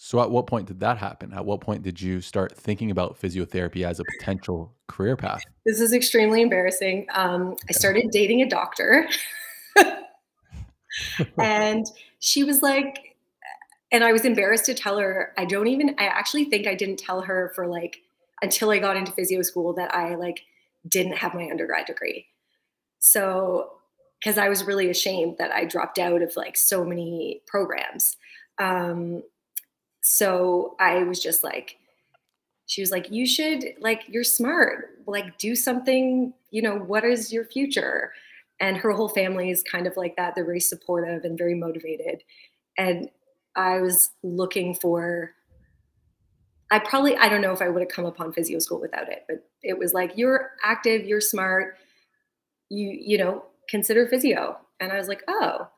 So, 0.02 0.18
at 0.20 0.30
what 0.30 0.46
point 0.46 0.66
did 0.66 0.80
that 0.80 0.96
happen? 0.96 1.32
At 1.34 1.44
what 1.44 1.60
point 1.60 1.82
did 1.82 2.00
you 2.00 2.22
start 2.22 2.56
thinking 2.56 2.90
about 2.90 3.20
physiotherapy 3.20 3.84
as 3.84 4.00
a 4.00 4.04
potential 4.18 4.74
career 4.86 5.14
path? 5.14 5.42
This 5.66 5.78
is 5.78 5.92
extremely 5.92 6.40
embarrassing. 6.40 7.06
Um, 7.12 7.54
I 7.68 7.72
started 7.72 8.08
dating 8.10 8.40
a 8.40 8.48
doctor, 8.48 9.06
and 11.38 11.86
she 12.18 12.44
was 12.44 12.62
like, 12.62 13.14
and 13.92 14.02
I 14.02 14.12
was 14.12 14.24
embarrassed 14.24 14.64
to 14.66 14.74
tell 14.74 14.96
her. 14.98 15.34
I 15.36 15.44
don't 15.44 15.66
even, 15.66 15.94
I 15.98 16.06
actually 16.06 16.46
think 16.46 16.66
I 16.66 16.74
didn't 16.74 16.98
tell 16.98 17.20
her 17.20 17.52
for 17.54 17.66
like 17.66 17.98
until 18.40 18.70
I 18.70 18.78
got 18.78 18.96
into 18.96 19.12
physio 19.12 19.42
school 19.42 19.74
that 19.74 19.94
I 19.94 20.14
like 20.14 20.40
didn't 20.88 21.18
have 21.18 21.34
my 21.34 21.50
undergrad 21.50 21.84
degree. 21.84 22.26
So, 23.00 23.72
because 24.20 24.38
I 24.38 24.48
was 24.48 24.64
really 24.64 24.90
ashamed 24.90 25.38
that 25.38 25.50
I 25.50 25.64
dropped 25.64 25.98
out 25.98 26.22
of 26.22 26.36
like 26.36 26.56
so 26.56 26.84
many 26.84 27.40
programs. 27.46 28.16
Um, 28.58 29.22
so 30.02 30.76
I 30.78 31.02
was 31.04 31.20
just 31.20 31.42
like, 31.42 31.78
she 32.66 32.82
was 32.82 32.90
like, 32.90 33.10
you 33.10 33.26
should, 33.26 33.64
like, 33.80 34.02
you're 34.06 34.22
smart, 34.22 34.90
like, 35.06 35.38
do 35.38 35.56
something, 35.56 36.32
you 36.50 36.62
know, 36.62 36.76
what 36.76 37.04
is 37.04 37.32
your 37.32 37.44
future? 37.44 38.12
And 38.60 38.76
her 38.76 38.92
whole 38.92 39.08
family 39.08 39.50
is 39.50 39.64
kind 39.64 39.88
of 39.88 39.96
like 39.96 40.14
that. 40.16 40.34
They're 40.34 40.44
very 40.44 40.60
supportive 40.60 41.24
and 41.24 41.36
very 41.36 41.54
motivated. 41.54 42.22
And 42.78 43.10
I 43.56 43.80
was 43.80 44.10
looking 44.22 44.74
for, 44.74 45.32
I 46.70 46.78
probably, 46.78 47.16
I 47.16 47.28
don't 47.28 47.40
know 47.40 47.52
if 47.52 47.60
I 47.60 47.68
would 47.68 47.82
have 47.82 47.88
come 47.88 48.04
upon 48.04 48.32
physio 48.32 48.60
school 48.60 48.80
without 48.80 49.08
it, 49.10 49.24
but 49.28 49.44
it 49.62 49.76
was 49.76 49.92
like, 49.92 50.12
you're 50.16 50.52
active, 50.62 51.04
you're 51.04 51.20
smart, 51.20 51.76
you, 52.68 52.88
you 52.88 53.18
know, 53.18 53.44
consider 53.70 54.06
physio. 54.06 54.58
And 54.80 54.92
I 54.92 54.96
was 54.96 55.08
like, 55.08 55.22
oh, 55.28 55.68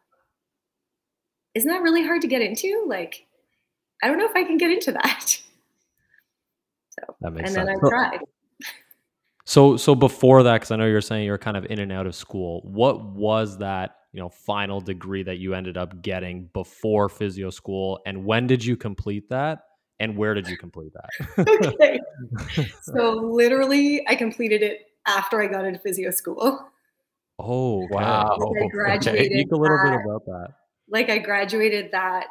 isn't 1.54 1.70
that 1.70 1.82
really 1.82 2.04
hard 2.04 2.22
to 2.22 2.28
get 2.28 2.42
into? 2.42 2.84
Like, 2.86 3.26
I 4.02 4.08
don't 4.08 4.18
know 4.18 4.26
if 4.26 4.34
I 4.34 4.44
can 4.44 4.58
get 4.58 4.70
into 4.70 4.92
that. 4.92 5.40
So, 7.00 7.16
that 7.22 7.32
makes 7.32 7.48
and 7.48 7.54
sense. 7.54 7.68
then 7.68 7.76
I 7.86 7.88
tried. 7.88 8.20
So, 9.46 9.78
so 9.78 9.94
before 9.94 10.42
that, 10.42 10.52
because 10.52 10.70
I 10.70 10.76
know 10.76 10.84
you're 10.84 11.00
saying 11.00 11.24
you're 11.24 11.38
kind 11.38 11.56
of 11.56 11.64
in 11.70 11.78
and 11.78 11.90
out 11.90 12.06
of 12.06 12.14
school. 12.14 12.60
What 12.64 13.02
was 13.02 13.56
that, 13.58 13.96
you 14.12 14.20
know, 14.20 14.28
final 14.28 14.78
degree 14.78 15.22
that 15.22 15.38
you 15.38 15.54
ended 15.54 15.78
up 15.78 16.02
getting 16.02 16.50
before 16.52 17.08
physio 17.08 17.48
school, 17.48 18.00
and 18.04 18.26
when 18.26 18.46
did 18.46 18.62
you 18.62 18.76
complete 18.76 19.30
that? 19.30 19.60
And 20.00 20.18
where 20.18 20.34
did 20.34 20.48
you 20.48 20.58
complete 20.58 20.92
that? 20.92 21.98
okay. 22.42 22.70
So 22.82 23.12
literally, 23.12 24.06
I 24.06 24.14
completed 24.14 24.62
it 24.62 24.80
after 25.06 25.40
I 25.40 25.46
got 25.46 25.64
into 25.64 25.80
physio 25.80 26.10
school. 26.10 26.71
Oh 27.38 27.86
wow! 27.90 28.36
I 28.62 28.66
graduated. 28.70 29.32
Okay. 29.32 29.48
A 29.50 29.56
little 29.56 29.78
that, 29.78 29.90
bit 29.90 30.04
about 30.04 30.24
that. 30.26 30.48
Like 30.88 31.10
I 31.10 31.18
graduated 31.18 31.92
that 31.92 32.26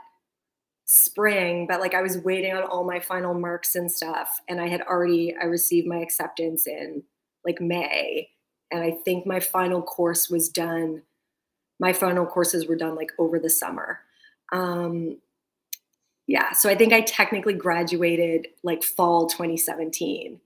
spring, 0.93 1.65
but 1.67 1.79
like 1.79 1.93
I 1.93 2.01
was 2.01 2.17
waiting 2.17 2.53
on 2.53 2.63
all 2.63 2.83
my 2.83 2.99
final 2.99 3.33
marks 3.33 3.75
and 3.75 3.89
stuff. 3.89 4.41
And 4.49 4.59
I 4.59 4.67
had 4.67 4.81
already, 4.81 5.33
I 5.41 5.45
received 5.45 5.87
my 5.87 5.99
acceptance 5.99 6.67
in 6.67 7.01
like 7.45 7.61
May. 7.61 8.29
And 8.71 8.83
I 8.83 8.91
think 9.05 9.25
my 9.25 9.39
final 9.39 9.81
course 9.81 10.29
was 10.29 10.49
done. 10.49 11.01
My 11.79 11.93
final 11.93 12.25
courses 12.25 12.67
were 12.67 12.75
done 12.75 12.95
like 12.95 13.13
over 13.17 13.39
the 13.39 13.49
summer. 13.49 14.01
Um, 14.51 15.17
yeah. 16.27 16.51
So 16.51 16.69
I 16.69 16.75
think 16.75 16.91
I 16.91 17.01
technically 17.01 17.53
graduated 17.53 18.47
like 18.63 18.83
fall 18.83 19.27
2017 19.27 20.41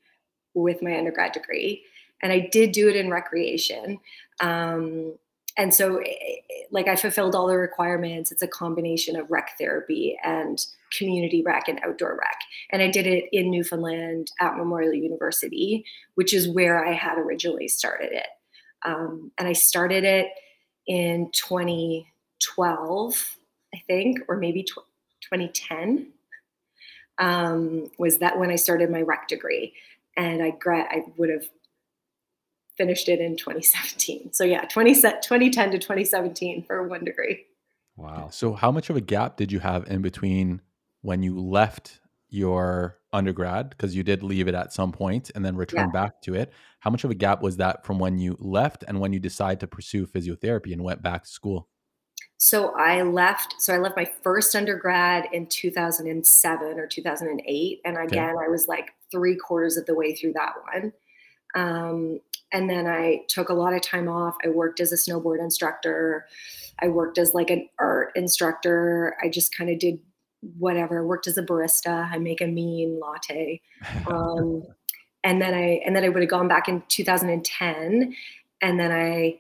with 0.54 0.84
my 0.84 0.96
undergrad 0.96 1.32
degree. 1.32 1.84
And 2.22 2.32
I 2.32 2.50
did 2.52 2.72
do 2.72 2.88
it 2.88 2.96
in 2.96 3.10
recreation. 3.10 4.00
Um, 4.40 5.18
and 5.58 5.74
so 5.74 5.98
eh, 5.98 6.10
eh, 6.10 6.64
like 6.72 6.88
i 6.88 6.96
fulfilled 6.96 7.36
all 7.36 7.48
the 7.48 7.58
requirements. 7.58 8.32
It's 8.32 8.42
a 8.42 8.48
combination 8.48 9.16
of 9.16 9.30
rec 9.30 9.58
therapy 9.58 10.18
and 10.24 10.66
community 10.98 11.44
rec 11.46 11.68
and 11.68 11.80
outdoor 11.84 12.18
rec. 12.18 12.40
And 12.72 12.82
i 12.82 12.90
did 12.90 13.08
it 13.08 13.26
in 13.32 13.52
newfoundland 13.52 14.32
at 14.40 14.58
memorial 14.58 14.94
university 14.94 15.86
which 16.16 16.34
is 16.34 16.50
where 16.50 16.86
i 16.86 16.94
had 16.94 17.18
originally 17.18 17.68
started 17.68 18.12
it. 18.12 18.28
Um, 18.84 19.32
and 19.38 19.48
i 19.48 19.54
started 19.54 20.04
it 20.04 20.28
in 20.88 21.30
2012 21.32 23.38
i 23.74 23.78
think 23.88 24.20
or 24.28 24.38
maybe 24.38 24.64
tw- 24.64 24.86
2010 25.22 26.08
um, 27.18 27.90
was 27.98 28.18
that 28.18 28.38
when 28.38 28.52
i 28.52 28.56
started 28.56 28.90
my 28.90 29.02
rec 29.02 29.28
degree. 29.28 29.74
And 30.18 30.44
i 30.44 30.52
gra- 30.52 30.88
i 30.90 31.04
would 31.18 31.30
have 31.30 31.50
finished 32.78 33.10
it 33.10 33.20
in 33.20 33.38
2017. 33.38 34.34
So 34.34 34.44
yeah, 34.44 34.66
20, 34.66 34.96
2010 34.96 35.72
to 35.72 35.78
2017 35.78 36.64
for 36.64 36.88
one 36.88 37.04
degree. 37.04 37.46
Wow. 37.98 38.30
So 38.32 38.54
how 38.54 38.72
much 38.72 38.90
of 38.90 38.96
a 38.96 39.02
gap 39.02 39.38
did 39.38 39.52
you 39.52 39.60
have 39.60 39.88
in 39.88 40.02
between 40.02 40.62
when 41.02 41.24
you 41.24 41.40
left 41.40 42.00
your 42.30 43.00
undergrad 43.14 43.70
because 43.70 43.96
you 43.96 44.04
did 44.04 44.22
leave 44.22 44.48
it 44.48 44.54
at 44.54 44.74
some 44.74 44.92
point 44.92 45.32
and 45.34 45.44
then 45.44 45.56
return 45.56 45.88
yeah. 45.88 45.92
back 45.92 46.22
to 46.22 46.36
it. 46.36 46.52
How 46.80 46.90
much 46.90 47.04
of 47.04 47.12
a 47.12 47.16
gap 47.16 47.42
was 47.42 47.58
that 47.58 47.86
from 47.86 47.98
when 47.98 48.20
you 48.20 48.36
left 48.40 48.84
and 48.88 49.00
when 49.00 49.14
you 49.14 49.20
decided 49.20 49.62
to 49.62 49.68
pursue 49.68 50.06
physiotherapy 50.06 50.74
and 50.74 50.84
went 50.84 51.02
back 51.02 51.24
to 51.24 51.30
school? 51.30 51.70
So 52.38 52.76
I 52.76 53.02
left. 53.02 53.56
So 53.60 53.74
I 53.74 53.78
left 53.78 53.96
my 53.96 54.10
first 54.22 54.56
undergrad 54.56 55.30
in 55.32 55.48
2007 55.48 56.80
or 56.80 56.86
2008, 56.86 57.82
and 57.86 57.98
again 57.98 58.36
okay. 58.36 58.46
I 58.46 58.50
was 58.50 58.68
like 58.68 58.92
three 59.10 59.38
quarters 59.38 59.78
of 59.78 59.86
the 59.86 59.96
way 59.96 60.14
through 60.14 60.34
that 60.34 60.54
one. 60.74 60.94
Um, 61.56 62.20
and 62.52 62.70
then 62.70 62.88
I 62.88 63.22
took 63.28 63.50
a 63.50 63.54
lot 63.54 63.74
of 63.74 63.82
time 63.82 64.08
off. 64.08 64.36
I 64.44 64.50
worked 64.50 64.80
as 64.80 64.92
a 64.92 64.96
snowboard 64.96 65.40
instructor. 65.40 66.26
I 66.82 66.88
worked 66.88 67.18
as 67.18 67.34
like 67.34 67.50
an 67.50 67.68
art 67.80 68.12
instructor. 68.16 69.16
I 69.24 69.30
just 69.30 69.56
kind 69.56 69.70
of 69.70 69.80
did 69.80 70.00
whatever. 70.58 71.06
Worked 71.06 71.28
as 71.28 71.38
a 71.38 71.44
barista. 71.44 72.10
I 72.12 72.18
make 72.18 72.42
a 72.42 72.48
mean 72.48 73.00
latte. 73.00 73.62
Um, 74.08 74.64
and 75.24 75.42
then 75.42 75.54
I 75.54 75.82
and 75.86 75.96
then 75.96 76.04
I 76.04 76.10
would 76.10 76.22
have 76.22 76.30
gone 76.30 76.48
back 76.48 76.70
in 76.70 76.84
2010, 76.88 78.16
and 78.62 78.80
then 78.80 78.92
I 78.92 79.40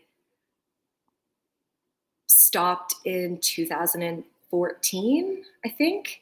stopped 2.27 2.95
in 3.05 3.39
2014, 3.41 5.43
I 5.63 5.69
think, 5.69 6.21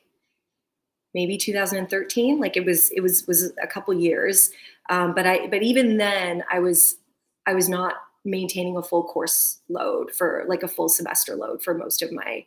maybe 1.14 1.38
2013. 1.38 2.40
Like 2.40 2.58
it 2.58 2.66
was 2.66 2.90
it 2.92 3.02
was 3.02 3.28
was 3.28 3.52
a 3.62 3.68
couple 3.68 3.94
years. 3.94 4.52
Um, 4.90 5.14
but 5.14 5.26
I, 5.26 5.48
but 5.48 5.64
even 5.64 5.98
then, 5.98 6.44
I 6.52 6.60
was, 6.60 6.98
I 7.46 7.54
was 7.54 7.70
not 7.70 7.96
maintaining 8.26 8.78
a 8.78 8.84
full 8.84 9.04
course 9.04 9.60
load 9.70 10.12
for 10.12 10.46
like 10.48 10.64
a 10.64 10.68
full 10.68 10.90
semester 10.90 11.36
load 11.36 11.62
for 11.62 11.74
most 11.74 12.02
of 12.02 12.12
my, 12.12 12.46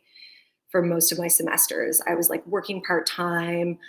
for 0.69 0.81
most 0.81 1.11
of 1.11 1.19
my 1.19 1.27
semesters. 1.27 2.01
I 2.07 2.15
was 2.15 2.29
like 2.29 2.45
working 2.45 2.81
part 2.81 3.07
time, 3.07 3.79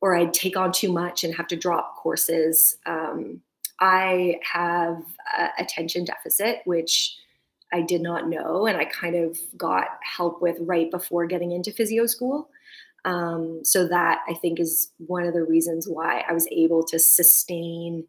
or 0.00 0.16
I'd 0.16 0.34
take 0.34 0.56
on 0.56 0.72
too 0.72 0.92
much 0.92 1.22
and 1.22 1.34
have 1.34 1.46
to 1.48 1.56
drop 1.56 1.96
courses. 1.96 2.76
Um, 2.86 3.40
I 3.80 4.40
have 4.52 5.02
attention 5.58 6.04
deficit, 6.04 6.60
which 6.64 7.16
I 7.72 7.82
did 7.82 8.02
not 8.02 8.28
know, 8.28 8.66
and 8.66 8.76
I 8.76 8.84
kind 8.84 9.16
of 9.16 9.38
got 9.56 9.88
help 10.02 10.42
with 10.42 10.56
right 10.60 10.90
before 10.90 11.26
getting 11.26 11.52
into 11.52 11.72
physio 11.72 12.06
school. 12.06 12.48
Um, 13.04 13.60
so 13.64 13.88
that 13.88 14.20
I 14.28 14.34
think 14.34 14.60
is 14.60 14.92
one 14.98 15.24
of 15.24 15.34
the 15.34 15.42
reasons 15.42 15.88
why 15.88 16.24
I 16.28 16.32
was 16.32 16.46
able 16.52 16.84
to 16.84 16.98
sustain 16.98 18.06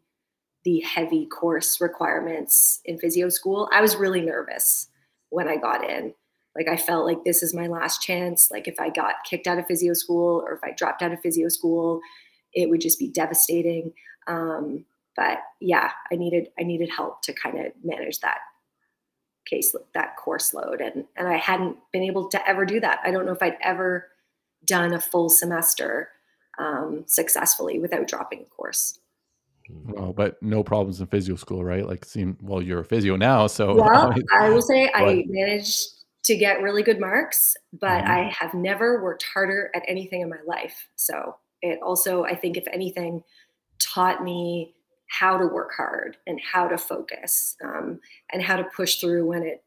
the 0.64 0.80
heavy 0.80 1.26
course 1.26 1.80
requirements 1.80 2.80
in 2.84 2.98
physio 2.98 3.28
school. 3.28 3.68
I 3.72 3.80
was 3.80 3.96
really 3.96 4.20
nervous 4.20 4.88
when 5.30 5.48
I 5.48 5.56
got 5.56 5.88
in. 5.88 6.14
Like 6.56 6.68
I 6.68 6.76
felt 6.76 7.06
like 7.06 7.24
this 7.24 7.42
is 7.42 7.54
my 7.54 7.66
last 7.66 8.02
chance. 8.02 8.50
Like 8.50 8.68
if 8.68 8.78
I 8.78 8.88
got 8.88 9.16
kicked 9.28 9.46
out 9.46 9.58
of 9.58 9.66
physio 9.66 9.92
school 9.94 10.42
or 10.46 10.54
if 10.54 10.60
I 10.62 10.72
dropped 10.72 11.02
out 11.02 11.12
of 11.12 11.20
physio 11.20 11.48
school, 11.48 12.00
it 12.52 12.70
would 12.70 12.80
just 12.80 12.98
be 12.98 13.08
devastating. 13.08 13.92
Um, 14.26 14.84
but 15.16 15.38
yeah, 15.60 15.90
I 16.10 16.16
needed 16.16 16.48
I 16.58 16.62
needed 16.62 16.90
help 16.90 17.22
to 17.22 17.32
kind 17.32 17.58
of 17.58 17.72
manage 17.82 18.20
that 18.20 18.38
case 19.48 19.74
that 19.94 20.16
course 20.16 20.54
load 20.54 20.80
and 20.80 21.04
and 21.16 21.28
I 21.28 21.36
hadn't 21.36 21.76
been 21.92 22.02
able 22.02 22.28
to 22.28 22.48
ever 22.48 22.64
do 22.64 22.80
that. 22.80 23.00
I 23.04 23.10
don't 23.10 23.26
know 23.26 23.32
if 23.32 23.42
I'd 23.42 23.58
ever 23.60 24.08
done 24.66 24.94
a 24.94 25.00
full 25.00 25.28
semester 25.28 26.10
um, 26.58 27.04
successfully 27.06 27.78
without 27.78 28.06
dropping 28.06 28.40
a 28.42 28.44
course. 28.44 28.98
Well, 29.70 30.12
but 30.12 30.42
no 30.42 30.62
problems 30.62 31.00
in 31.00 31.06
physio 31.06 31.36
school, 31.36 31.64
right? 31.64 31.86
Like, 31.86 32.04
seem 32.04 32.36
well, 32.42 32.60
you're 32.60 32.80
a 32.80 32.84
physio 32.84 33.16
now, 33.16 33.46
so. 33.46 33.74
Well, 33.80 34.14
I 34.38 34.50
will 34.50 34.62
say 34.62 34.90
but, 34.92 35.02
I 35.02 35.24
managed 35.26 35.88
to 36.24 36.36
get 36.36 36.62
really 36.62 36.82
good 36.82 37.00
marks, 37.00 37.56
but 37.72 38.02
mm-hmm. 38.02 38.10
I 38.10 38.34
have 38.38 38.54
never 38.54 39.02
worked 39.02 39.24
harder 39.32 39.70
at 39.74 39.82
anything 39.88 40.20
in 40.20 40.28
my 40.28 40.40
life. 40.46 40.88
So 40.96 41.36
it 41.62 41.78
also, 41.82 42.24
I 42.24 42.34
think, 42.34 42.56
if 42.56 42.64
anything, 42.72 43.22
taught 43.80 44.22
me 44.22 44.74
how 45.08 45.38
to 45.38 45.46
work 45.46 45.72
hard 45.76 46.16
and 46.26 46.40
how 46.40 46.68
to 46.68 46.76
focus 46.76 47.56
um, 47.62 48.00
and 48.32 48.42
how 48.42 48.56
to 48.56 48.64
push 48.64 48.96
through 48.96 49.26
when 49.26 49.42
it 49.42 49.62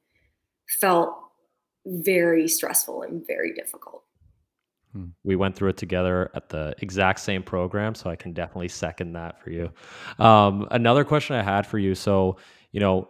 felt 0.79 1.15
very 1.85 2.47
stressful 2.47 3.03
and 3.03 3.25
very 3.25 3.53
difficult. 3.53 4.03
Hmm. 4.93 5.05
We 5.23 5.35
went 5.35 5.55
through 5.55 5.69
it 5.69 5.77
together 5.77 6.31
at 6.33 6.49
the 6.49 6.73
exact 6.79 7.19
same 7.19 7.43
program, 7.43 7.95
so 7.95 8.09
I 8.09 8.15
can 8.15 8.33
definitely 8.33 8.69
second 8.69 9.13
that 9.13 9.41
for 9.41 9.49
you. 9.49 9.71
Um, 10.19 10.67
another 10.71 11.03
question 11.03 11.35
I 11.35 11.43
had 11.43 11.67
for 11.67 11.77
you 11.77 11.95
so, 11.95 12.37
you 12.71 12.79
know, 12.79 13.09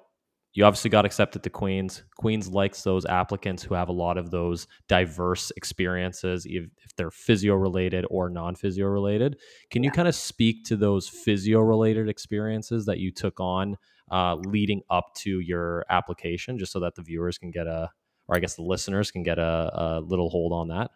you 0.57 0.65
obviously 0.65 0.89
got 0.89 1.05
accepted 1.05 1.43
to 1.43 1.51
Queens. 1.51 2.01
Queens 2.17 2.49
likes 2.49 2.81
those 2.81 3.05
applicants 3.05 3.61
who 3.61 3.75
have 3.75 3.89
a 3.89 3.93
lot 3.93 4.17
of 4.17 4.31
those 4.31 4.65
diverse 4.87 5.51
experiences, 5.55 6.47
if, 6.49 6.63
if 6.83 6.95
they're 6.95 7.11
physio 7.11 7.53
related 7.53 8.07
or 8.09 8.27
non 8.27 8.55
physio 8.55 8.87
related. 8.87 9.37
Can 9.69 9.83
yeah. 9.83 9.89
you 9.89 9.91
kind 9.91 10.07
of 10.07 10.15
speak 10.15 10.65
to 10.65 10.75
those 10.75 11.07
physio 11.07 11.59
related 11.59 12.09
experiences 12.09 12.87
that 12.87 12.97
you 12.97 13.11
took 13.11 13.39
on 13.39 13.77
uh, 14.11 14.33
leading 14.33 14.81
up 14.89 15.13
to 15.17 15.41
your 15.41 15.85
application, 15.91 16.57
just 16.57 16.71
so 16.71 16.79
that 16.79 16.95
the 16.95 17.03
viewers 17.03 17.37
can 17.37 17.51
get 17.51 17.67
a, 17.67 17.91
or 18.27 18.35
I 18.35 18.39
guess 18.39 18.55
the 18.55 18.63
listeners 18.63 19.11
can 19.11 19.21
get 19.21 19.37
a, 19.37 19.71
a 19.73 20.01
little 20.01 20.31
hold 20.31 20.53
on 20.53 20.69
that? 20.69 20.89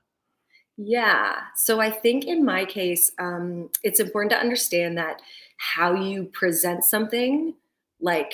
Yeah. 0.77 1.35
So 1.55 1.79
I 1.79 1.91
think 1.91 2.25
in 2.25 2.43
my 2.43 2.65
case, 2.65 3.11
um, 3.19 3.69
it's 3.83 3.99
important 3.99 4.31
to 4.31 4.37
understand 4.37 4.97
that 4.97 5.21
how 5.57 5.93
you 5.93 6.25
present 6.25 6.83
something, 6.83 7.53
like 7.99 8.33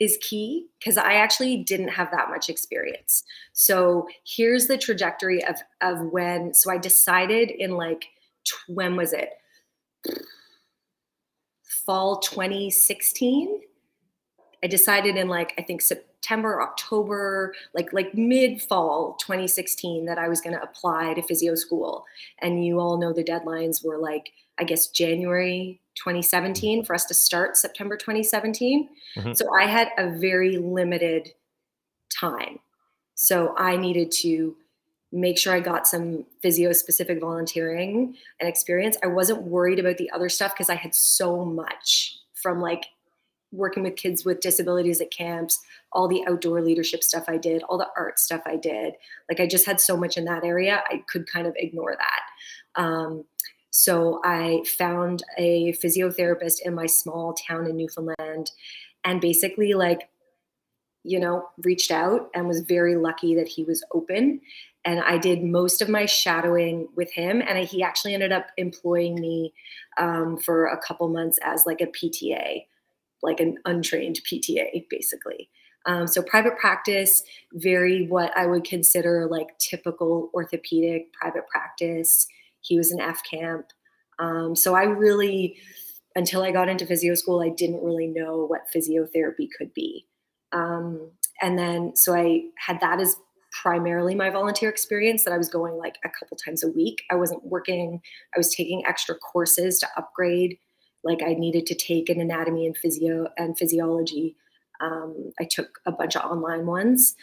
is 0.00 0.18
key 0.20 0.66
because 0.78 0.96
I 0.96 1.14
actually 1.14 1.56
didn't 1.64 1.88
have 1.88 2.10
that 2.12 2.28
much 2.30 2.48
experience. 2.48 3.24
So 3.52 4.08
here's 4.24 4.66
the 4.66 4.78
trajectory 4.78 5.44
of 5.44 5.56
of 5.80 6.00
when. 6.12 6.52
So 6.54 6.70
I 6.70 6.78
decided 6.78 7.50
in 7.50 7.72
like 7.72 8.06
when 8.68 8.96
was 8.96 9.12
it? 9.12 9.30
Fall 11.86 12.18
2016. 12.18 13.60
I 14.62 14.66
decided 14.66 15.16
in 15.16 15.28
like 15.28 15.54
I 15.58 15.62
think 15.62 15.82
September, 15.82 16.62
October, 16.62 17.54
like 17.74 17.92
like 17.92 18.14
mid 18.14 18.60
fall 18.60 19.16
2016 19.20 20.06
that 20.06 20.18
I 20.18 20.28
was 20.28 20.40
going 20.40 20.56
to 20.56 20.62
apply 20.62 21.14
to 21.14 21.22
physio 21.22 21.54
school. 21.54 22.04
And 22.40 22.64
you 22.64 22.80
all 22.80 22.98
know 22.98 23.12
the 23.12 23.24
deadlines 23.24 23.84
were 23.84 23.98
like 23.98 24.30
I 24.58 24.64
guess 24.64 24.88
January 24.88 25.80
2017 25.94 26.84
for 26.84 26.94
us 26.94 27.04
to 27.06 27.14
start 27.14 27.56
September 27.56 27.96
2017. 27.96 28.88
Mm-hmm. 29.16 29.32
So 29.32 29.52
I 29.54 29.66
had 29.66 29.88
a 29.98 30.10
very 30.18 30.58
limited 30.58 31.30
time. 32.08 32.58
So 33.14 33.54
I 33.56 33.76
needed 33.76 34.10
to 34.12 34.56
make 35.10 35.38
sure 35.38 35.54
I 35.54 35.60
got 35.60 35.86
some 35.86 36.24
physio 36.42 36.72
specific 36.72 37.20
volunteering 37.20 38.14
and 38.40 38.48
experience. 38.48 38.96
I 39.02 39.06
wasn't 39.06 39.42
worried 39.42 39.78
about 39.78 39.96
the 39.96 40.10
other 40.10 40.28
stuff 40.28 40.54
because 40.54 40.68
I 40.68 40.74
had 40.74 40.94
so 40.94 41.44
much 41.44 42.18
from 42.34 42.60
like 42.60 42.84
working 43.50 43.82
with 43.82 43.96
kids 43.96 44.24
with 44.24 44.40
disabilities 44.40 45.00
at 45.00 45.10
camps, 45.10 45.60
all 45.92 46.08
the 46.08 46.24
outdoor 46.28 46.60
leadership 46.62 47.02
stuff 47.02 47.24
I 47.28 47.38
did, 47.38 47.62
all 47.64 47.78
the 47.78 47.88
art 47.96 48.18
stuff 48.18 48.42
I 48.46 48.56
did. 48.56 48.94
Like 49.28 49.40
I 49.40 49.46
just 49.46 49.66
had 49.66 49.80
so 49.80 49.96
much 49.96 50.16
in 50.16 50.24
that 50.26 50.44
area, 50.44 50.82
I 50.90 51.02
could 51.08 51.26
kind 51.26 51.46
of 51.46 51.54
ignore 51.56 51.96
that. 51.96 52.80
Um, 52.80 53.24
so 53.70 54.20
I 54.24 54.62
found 54.66 55.22
a 55.36 55.72
physiotherapist 55.74 56.60
in 56.64 56.74
my 56.74 56.86
small 56.86 57.34
town 57.34 57.66
in 57.66 57.76
Newfoundland 57.76 58.50
and 59.04 59.20
basically, 59.20 59.74
like, 59.74 60.08
you 61.04 61.20
know, 61.20 61.48
reached 61.58 61.90
out 61.90 62.28
and 62.34 62.48
was 62.48 62.60
very 62.60 62.96
lucky 62.96 63.34
that 63.36 63.48
he 63.48 63.64
was 63.64 63.84
open. 63.94 64.40
And 64.84 65.00
I 65.00 65.18
did 65.18 65.42
most 65.42 65.80
of 65.82 65.88
my 65.88 66.06
shadowing 66.06 66.88
with 66.96 67.12
him. 67.12 67.42
And 67.46 67.58
he 67.66 67.82
actually 67.82 68.14
ended 68.14 68.32
up 68.32 68.46
employing 68.56 69.14
me 69.14 69.52
um, 69.98 70.38
for 70.38 70.66
a 70.66 70.78
couple 70.78 71.08
months 71.08 71.38
as 71.42 71.64
like 71.66 71.80
a 71.80 71.86
PTA, 71.86 72.64
like 73.22 73.40
an 73.40 73.56
untrained 73.64 74.20
PTA, 74.30 74.86
basically. 74.88 75.50
Um, 75.86 76.06
so 76.06 76.22
private 76.22 76.58
practice, 76.58 77.22
very 77.54 78.06
what 78.06 78.36
I 78.36 78.46
would 78.46 78.64
consider 78.64 79.26
like 79.30 79.46
typical 79.58 80.30
orthopedic 80.34 81.12
private 81.12 81.46
practice. 81.48 82.26
He 82.60 82.76
was 82.76 82.90
an 82.90 83.00
F 83.00 83.22
camp. 83.28 83.66
Um, 84.18 84.54
so 84.54 84.74
I 84.74 84.82
really, 84.82 85.56
until 86.14 86.42
I 86.42 86.50
got 86.50 86.68
into 86.68 86.86
physio 86.86 87.14
school, 87.14 87.40
I 87.40 87.48
didn't 87.48 87.82
really 87.82 88.08
know 88.08 88.44
what 88.46 88.66
physiotherapy 88.74 89.48
could 89.56 89.72
be. 89.74 90.06
Um, 90.52 91.10
and 91.40 91.58
then, 91.58 91.94
so 91.94 92.14
I 92.14 92.42
had 92.58 92.80
that 92.80 93.00
as 93.00 93.16
primarily 93.62 94.14
my 94.14 94.28
volunteer 94.28 94.68
experience 94.68 95.24
that 95.24 95.32
I 95.32 95.38
was 95.38 95.48
going 95.48 95.74
like 95.78 95.96
a 96.04 96.08
couple 96.10 96.36
times 96.36 96.62
a 96.62 96.68
week. 96.68 97.02
I 97.10 97.14
wasn't 97.14 97.44
working, 97.44 98.00
I 98.34 98.38
was 98.38 98.54
taking 98.54 98.84
extra 98.86 99.14
courses 99.14 99.78
to 99.78 99.88
upgrade. 99.96 100.58
Like 101.08 101.22
I 101.22 101.34
needed 101.34 101.66
to 101.66 101.74
take 101.74 102.08
an 102.08 102.20
anatomy 102.20 102.66
and 102.66 102.76
physio 102.76 103.28
and 103.36 103.58
physiology. 103.58 104.36
Um, 104.80 105.32
I 105.40 105.44
took 105.44 105.80
a 105.86 105.92
bunch 105.92 106.14
of 106.14 106.30
online 106.30 106.66
ones 106.66 107.16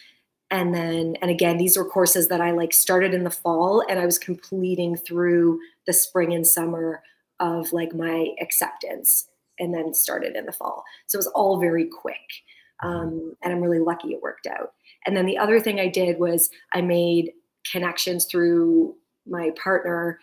and 0.52 0.74
then 0.74 1.16
and 1.22 1.32
again 1.32 1.58
these 1.58 1.78
were 1.78 1.86
courses 1.86 2.28
that 2.28 2.42
i 2.42 2.52
like 2.52 2.74
started 2.74 3.14
in 3.14 3.24
the 3.24 3.30
fall 3.30 3.84
and 3.90 4.00
i 4.00 4.06
was 4.06 4.20
completing 4.20 4.96
through 4.96 5.60
the 5.88 5.94
spring 5.94 6.34
and 6.34 6.46
summer 6.46 7.02
of 7.40 7.72
like 7.74 7.94
my 7.94 8.30
acceptance 8.42 9.28
and 9.60 9.74
then 9.74 9.94
started 9.94 10.36
in 10.36 10.46
the 10.46 10.52
fall 10.52 10.84
so 11.08 11.18
it 11.18 11.20
was 11.20 11.28
all 11.28 11.60
very 11.60 11.86
quick 11.86 12.44
mm-hmm. 12.84 12.96
um, 12.96 13.34
and 13.44 13.54
i'm 13.54 13.62
really 13.62 13.80
lucky 13.80 14.10
it 14.10 14.22
worked 14.22 14.48
out 14.48 14.74
and 15.06 15.16
then 15.16 15.26
the 15.26 15.38
other 15.38 15.60
thing 15.60 15.80
i 15.80 15.88
did 15.88 16.20
was 16.20 16.50
i 16.74 16.82
made 16.82 17.32
connections 17.72 18.26
through 18.26 18.96
my 19.28 19.52
partner 19.62 20.20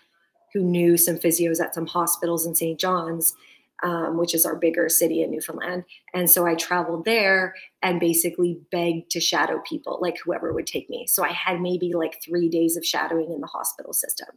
who 0.55 0.63
knew 0.63 0.97
some 0.97 1.17
physios 1.17 1.61
at 1.61 1.75
some 1.75 1.87
hospitals 1.87 2.47
in 2.47 2.55
st 2.55 2.79
john's 2.79 3.35
um, 3.83 4.17
which 4.17 4.35
is 4.35 4.47
our 4.47 4.57
bigger 4.57 4.89
city 4.89 5.23
in 5.23 5.31
Newfoundland. 5.31 5.85
And 6.15 6.31
so 6.31 6.47
I 6.47 6.55
traveled 6.55 7.05
there 7.05 7.55
and 7.83 7.99
basically 7.99 8.61
begged 8.71 9.11
to 9.11 9.21
shadow 9.21 9.61
people, 9.69 9.99
like 10.01 10.19
whoever 10.25 10.53
would 10.53 10.67
take 10.67 10.89
me. 10.89 11.07
So 11.09 11.25
I 11.25 11.33
had 11.33 11.61
maybe 11.61 11.93
like 11.95 12.23
three 12.23 12.49
days 12.49 12.77
of 12.77 12.87
shadowing 12.87 13.33
in 13.33 13.41
the 13.41 13.47
hospital 13.47 13.93
system. 13.93 14.29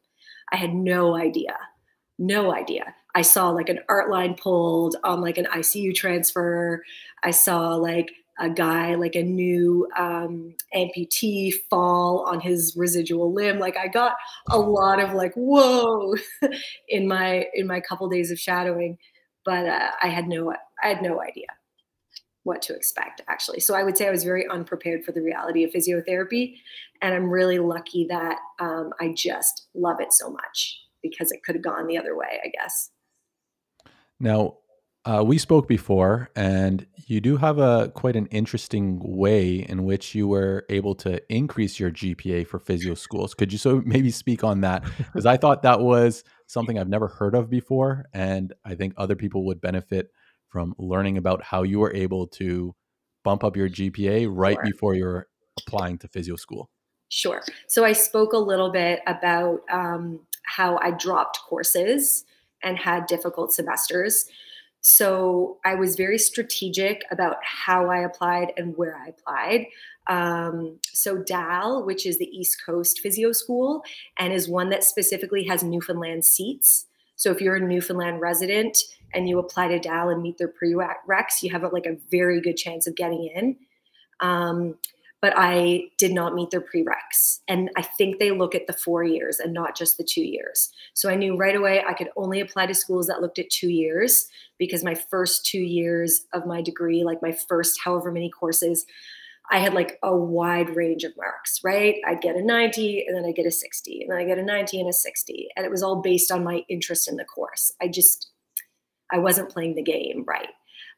I 0.52 0.58
had 0.58 0.74
no 0.74 1.16
idea, 1.16 1.58
no 2.18 2.54
idea. 2.54 2.96
I 3.14 3.22
saw 3.22 3.50
like 3.50 3.70
an 3.70 3.80
art 3.88 4.10
line 4.10 4.36
pulled 4.36 4.96
on 5.04 5.22
like 5.22 5.38
an 5.38 5.46
ICU 5.46 5.96
transfer. 5.96 6.84
I 7.24 7.32
saw 7.32 7.76
like 7.76 8.12
a 8.38 8.50
guy 8.50 8.96
like 8.96 9.16
a 9.16 9.24
new 9.24 9.88
um, 9.98 10.54
amputee 10.76 11.54
fall 11.70 12.26
on 12.28 12.42
his 12.42 12.76
residual 12.78 13.34
limb 13.34 13.60
like 13.60 13.78
i 13.78 13.88
got 13.88 14.14
a 14.50 14.60
lot 14.60 15.02
of 15.02 15.14
like 15.14 15.34
whoa 15.36 16.14
in 16.90 17.08
my 17.08 17.46
in 17.54 17.66
my 17.66 17.80
couple 17.80 18.10
days 18.10 18.32
of 18.32 18.40
shadowing 18.40 18.98
but 19.46 19.68
uh, 19.68 19.92
I 20.02 20.08
had 20.08 20.28
no 20.28 20.54
I 20.84 20.88
had 20.88 21.02
no 21.02 21.22
idea 21.22 21.48
what 22.44 22.62
to 22.64 22.76
expect 22.76 23.22
actually. 23.28 23.60
So 23.60 23.74
I 23.74 23.84
would 23.84 23.98
say 23.98 24.08
I 24.08 24.12
was 24.12 24.24
very 24.24 24.48
unprepared 24.50 25.04
for 25.04 25.12
the 25.12 25.22
reality 25.22 25.64
of 25.64 25.72
physiotherapy, 25.72 26.58
and 27.02 27.14
I'm 27.14 27.30
really 27.30 27.60
lucky 27.60 28.06
that 28.10 28.38
um, 28.60 28.92
I 29.00 29.14
just 29.16 29.68
love 29.74 30.00
it 30.00 30.14
so 30.14 30.30
much 30.30 30.82
because 31.02 31.32
it 31.32 31.44
could 31.44 31.56
have 31.56 31.64
gone 31.64 31.88
the 31.88 31.98
other 31.98 32.18
way, 32.18 32.40
I 32.44 32.50
guess. 32.50 32.90
Now, 34.20 34.58
uh, 35.06 35.24
we 35.24 35.38
spoke 35.38 35.68
before, 35.68 36.30
and 36.36 36.86
you 37.06 37.22
do 37.22 37.38
have 37.38 37.60
a 37.60 37.90
quite 37.90 38.16
an 38.16 38.26
interesting 38.28 39.00
way 39.04 39.58
in 39.58 39.84
which 39.84 40.16
you 40.16 40.28
were 40.28 40.66
able 40.70 40.96
to 40.96 41.22
increase 41.32 41.80
your 41.80 41.92
GPA 41.92 42.48
for 42.48 42.60
physio 42.60 42.96
schools. 42.96 43.36
Could 43.36 43.52
you 43.52 43.60
so 43.60 43.82
maybe 43.86 44.12
speak 44.12 44.44
on 44.44 44.62
that? 44.62 44.84
Because 44.98 45.26
I 45.26 45.38
thought 45.38 45.62
that 45.62 45.80
was 45.80 46.24
something 46.48 46.78
I've 46.78 46.90
never 46.90 47.08
heard 47.08 47.36
of 47.36 47.50
before, 47.50 48.06
and 48.14 48.54
I 48.66 48.76
think 48.76 48.94
other 48.98 49.16
people 49.16 49.46
would 49.46 49.62
benefit 49.62 50.12
from 50.50 50.74
learning 50.78 51.18
about 51.18 51.44
how 51.44 51.64
you 51.64 51.80
were 51.80 51.94
able 51.94 52.28
to 52.28 52.76
bump 53.24 53.44
up 53.44 53.56
your 53.56 53.70
GPA 53.70 54.28
right 54.30 54.56
sure. 54.56 54.64
before 54.64 54.96
you're 54.96 55.28
applying 55.60 55.98
to 56.00 56.08
physio 56.08 56.36
school? 56.36 56.70
Sure. 57.10 57.44
So 57.68 57.86
I 57.86 57.94
spoke 57.94 58.34
a 58.34 58.38
little 58.38 58.72
bit 58.72 59.02
about 59.08 59.62
um, 59.72 60.22
how 60.44 60.78
I 60.78 60.92
dropped 60.92 61.40
courses 61.48 62.26
and 62.64 62.78
had 62.78 63.06
difficult 63.06 63.54
semesters. 63.54 64.26
So 64.88 65.58
I 65.66 65.74
was 65.74 65.96
very 65.96 66.20
strategic 66.20 67.06
about 67.10 67.38
how 67.44 67.90
I 67.90 68.02
applied 68.02 68.54
and 68.56 68.78
where 68.78 68.96
I 68.96 69.08
applied. 69.08 69.66
Um, 70.06 70.78
so 70.94 71.18
DAL, 71.18 71.84
which 71.88 72.06
is 72.06 72.20
the 72.20 72.28
East 72.28 72.64
Coast 72.64 73.00
Physio 73.00 73.32
School, 73.32 73.84
and 74.20 74.32
is 74.32 74.48
one 74.48 74.70
that 74.70 74.84
specifically 74.84 75.44
has 75.46 75.64
Newfoundland 75.64 76.24
seats. 76.24 76.86
So 77.16 77.32
if 77.32 77.42
you're 77.42 77.56
a 77.56 77.60
Newfoundland 77.60 78.22
resident 78.22 78.78
and 79.12 79.28
you 79.28 79.40
apply 79.40 79.70
to 79.70 79.80
DAL 79.80 80.10
and 80.10 80.22
meet 80.22 80.38
their 80.38 80.54
prereqs, 80.54 81.42
you 81.42 81.50
have 81.50 81.64
like 81.74 81.88
a 81.88 81.98
very 82.12 82.40
good 82.40 82.56
chance 82.56 82.86
of 82.86 82.96
getting 82.96 83.32
in. 83.36 83.56
Um, 84.20 84.76
but 85.26 85.34
I 85.36 85.86
did 85.98 86.14
not 86.14 86.36
meet 86.36 86.52
their 86.52 86.62
prereqs. 86.62 87.40
And 87.48 87.72
I 87.76 87.82
think 87.82 88.20
they 88.20 88.30
look 88.30 88.54
at 88.54 88.68
the 88.68 88.74
four 88.74 89.04
years 89.04 89.40
and 89.40 89.56
not 89.56 89.76
just 89.76 89.98
the 89.98 90.04
two 90.04 90.22
years. 90.22 90.70
So 90.94 91.10
I 91.10 91.16
knew 91.16 91.36
right 91.36 91.56
away 91.56 91.84
I 91.84 91.94
could 91.94 92.10
only 92.16 92.42
apply 92.42 92.68
to 92.68 92.76
schools 92.76 93.08
that 93.08 93.22
looked 93.22 93.40
at 93.40 93.50
two 93.50 93.70
years 93.70 94.28
because 94.60 94.84
my 94.84 94.94
first 94.94 95.44
two 95.44 95.58
years 95.58 96.28
of 96.32 96.46
my 96.46 96.62
degree, 96.62 97.04
like 97.04 97.24
my 97.24 97.36
first 97.50 97.80
however 97.84 98.12
many 98.12 98.30
courses, 98.30 98.86
I 99.50 99.58
had 99.58 99.74
like 99.74 99.98
a 100.04 100.16
wide 100.16 100.76
range 100.76 101.04
of 101.04 101.18
marks, 101.18 101.60
right? 101.64 101.96
I'd 102.06 102.22
get 102.22 102.36
a 102.36 102.46
90 102.46 103.06
and 103.08 103.18
then 103.18 103.26
I 103.26 103.32
get 103.32 103.48
a 103.48 103.52
60 103.52 104.02
and 104.04 104.12
then 104.12 104.20
I 104.20 104.26
get 104.26 104.38
a 104.38 104.44
90 104.44 104.80
and 104.82 104.90
a 104.92 104.94
60. 104.94 105.48
And 105.58 105.66
it 105.66 105.72
was 105.72 105.82
all 105.82 106.04
based 106.04 106.32
on 106.32 106.44
my 106.44 106.62
interest 106.70 107.08
in 107.08 107.16
the 107.16 107.26
course. 107.26 107.72
I 107.82 107.88
just, 107.88 108.30
I 109.12 109.18
wasn't 109.18 109.50
playing 109.50 109.74
the 109.74 109.82
game 109.82 110.24
right. 110.28 110.50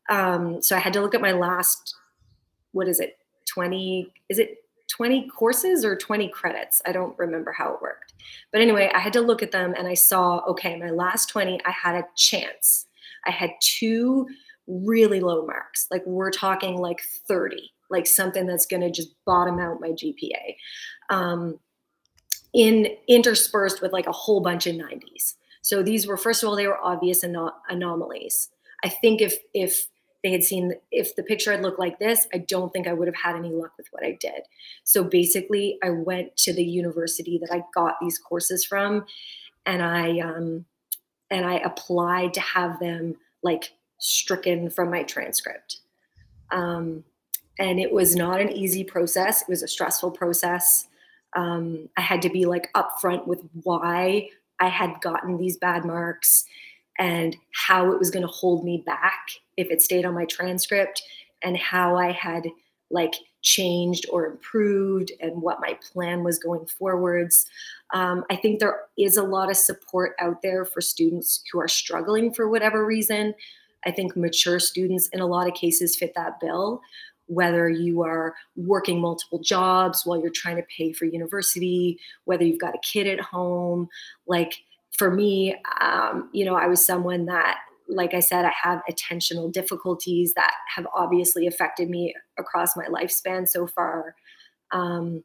Um, 0.09 0.61
so 0.61 0.75
I 0.75 0.79
had 0.79 0.91
to 0.91 1.01
look 1.01 1.15
at 1.15 1.21
my 1.21 1.31
last, 1.31 1.95
what 2.73 2.89
is 2.89 2.99
it, 2.99 3.17
20 3.57 4.11
is 4.29 4.39
it 4.39 4.57
20 4.89 5.27
courses 5.27 5.83
or 5.83 5.97
20 5.97 6.29
credits? 6.29 6.81
I 6.85 6.93
don't 6.93 7.17
remember 7.19 7.51
how 7.51 7.73
it 7.73 7.81
worked. 7.81 8.13
But 8.51 8.61
anyway 8.61 8.91
i 8.93 8.99
had 8.99 9.13
to 9.13 9.21
look 9.21 9.41
at 9.43 9.51
them 9.51 9.73
and 9.77 9.87
i 9.87 9.93
saw 9.93 10.39
okay 10.47 10.77
my 10.77 10.89
last 10.89 11.29
20 11.29 11.59
i 11.65 11.71
had 11.71 11.95
a 11.95 12.05
chance. 12.15 12.85
I 13.25 13.31
had 13.31 13.51
two 13.59 14.27
really 14.67 15.19
low 15.19 15.45
marks 15.45 15.87
like 15.91 16.03
we're 16.05 16.31
talking 16.31 16.77
like 16.77 17.01
30 17.27 17.71
like 17.89 18.05
something 18.05 18.45
that's 18.45 18.65
going 18.65 18.81
to 18.81 18.91
just 18.91 19.15
bottom 19.25 19.59
out 19.59 19.79
my 19.79 19.91
gpa 19.91 20.55
um, 21.09 21.57
in 22.53 22.87
interspersed 23.07 23.81
with 23.81 23.93
like 23.93 24.07
a 24.07 24.11
whole 24.11 24.41
bunch 24.41 24.67
of 24.67 24.75
90s 24.75 25.35
so 25.67 25.83
these 25.83 26.07
were 26.07 26.15
first 26.15 26.43
of 26.43 26.47
all 26.47 26.55
they 26.55 26.65
were 26.65 26.81
obvious 26.81 27.25
anom- 27.25 27.51
anomalies. 27.69 28.47
I 28.85 28.89
think 28.89 29.19
if 29.19 29.35
if 29.53 29.87
they 30.23 30.31
had 30.31 30.43
seen 30.43 30.73
if 30.91 31.15
the 31.15 31.23
picture 31.23 31.51
had 31.51 31.61
looked 31.61 31.79
like 31.79 31.99
this, 31.99 32.27
I 32.33 32.39
don't 32.39 32.73
think 32.73 32.87
I 32.87 32.93
would 32.93 33.07
have 33.07 33.15
had 33.15 33.35
any 33.35 33.49
luck 33.49 33.73
with 33.77 33.87
what 33.91 34.03
I 34.03 34.17
did. 34.19 34.41
So 34.83 35.03
basically, 35.03 35.77
I 35.83 35.91
went 35.91 36.35
to 36.37 36.53
the 36.53 36.63
university 36.63 37.37
that 37.39 37.53
I 37.53 37.63
got 37.73 37.95
these 38.01 38.17
courses 38.17 38.65
from, 38.65 39.05
and 39.65 39.81
I 39.81 40.19
um, 40.19 40.65
and 41.29 41.45
I 41.45 41.55
applied 41.59 42.33
to 42.35 42.41
have 42.41 42.79
them 42.79 43.15
like 43.43 43.73
stricken 43.99 44.69
from 44.69 44.89
my 44.89 45.03
transcript. 45.03 45.79
Um, 46.51 47.03
and 47.59 47.79
it 47.79 47.91
was 47.91 48.15
not 48.15 48.39
an 48.39 48.51
easy 48.51 48.83
process. 48.83 49.41
It 49.41 49.49
was 49.49 49.63
a 49.63 49.67
stressful 49.67 50.11
process. 50.11 50.87
Um, 51.33 51.89
I 51.97 52.01
had 52.01 52.21
to 52.23 52.29
be 52.29 52.45
like 52.45 52.71
upfront 52.73 53.27
with 53.27 53.41
why 53.63 54.29
I 54.59 54.69
had 54.69 55.01
gotten 55.01 55.37
these 55.37 55.57
bad 55.57 55.85
marks 55.85 56.45
and 56.99 57.35
how 57.53 57.91
it 57.91 57.99
was 57.99 58.09
going 58.09 58.25
to 58.25 58.31
hold 58.31 58.63
me 58.63 58.83
back 58.85 59.27
if 59.55 59.69
it 59.69 59.81
stayed 59.81 60.05
on 60.05 60.13
my 60.13 60.25
transcript 60.25 61.01
and 61.43 61.57
how 61.57 61.95
I 61.95 62.11
had 62.11 62.47
like 62.89 63.13
changed 63.41 64.05
or 64.11 64.25
improved 64.25 65.11
and 65.21 65.41
what 65.41 65.61
my 65.61 65.77
plan 65.91 66.23
was 66.23 66.39
going 66.39 66.65
forwards. 66.65 67.45
Um, 67.93 68.25
I 68.29 68.35
think 68.35 68.59
there 68.59 68.81
is 68.97 69.17
a 69.17 69.23
lot 69.23 69.49
of 69.49 69.57
support 69.57 70.15
out 70.19 70.41
there 70.41 70.65
for 70.65 70.81
students 70.81 71.43
who 71.51 71.59
are 71.59 71.67
struggling 71.67 72.33
for 72.33 72.49
whatever 72.49 72.85
reason. 72.85 73.33
I 73.85 73.91
think 73.91 74.17
mature 74.17 74.59
students 74.59 75.07
in 75.09 75.21
a 75.21 75.27
lot 75.27 75.47
of 75.47 75.53
cases 75.53 75.95
fit 75.95 76.13
that 76.15 76.39
bill. 76.39 76.81
Whether 77.27 77.69
you 77.69 78.03
are 78.03 78.35
working 78.55 79.01
multiple 79.01 79.39
jobs 79.39 80.05
while 80.05 80.19
you're 80.19 80.29
trying 80.29 80.55
to 80.57 80.65
pay 80.75 80.93
for 80.93 81.05
university, 81.05 81.99
whether 82.25 82.43
you've 82.43 82.59
got 82.59 82.75
a 82.75 82.79
kid 82.79 83.05
at 83.05 83.19
home, 83.19 83.89
like 84.27 84.53
for 84.97 85.11
me, 85.11 85.55
um, 85.79 86.29
you 86.33 86.43
know, 86.43 86.55
I 86.55 86.67
was 86.67 86.85
someone 86.85 87.25
that, 87.27 87.59
like 87.87 88.13
I 88.13 88.19
said, 88.19 88.45
I 88.45 88.53
have 88.61 88.81
attentional 88.89 89.51
difficulties 89.51 90.33
that 90.33 90.53
have 90.75 90.87
obviously 90.95 91.47
affected 91.47 91.89
me 91.89 92.13
across 92.37 92.75
my 92.75 92.85
lifespan 92.85 93.47
so 93.47 93.67
far. 93.67 94.15
Um, 94.71 95.23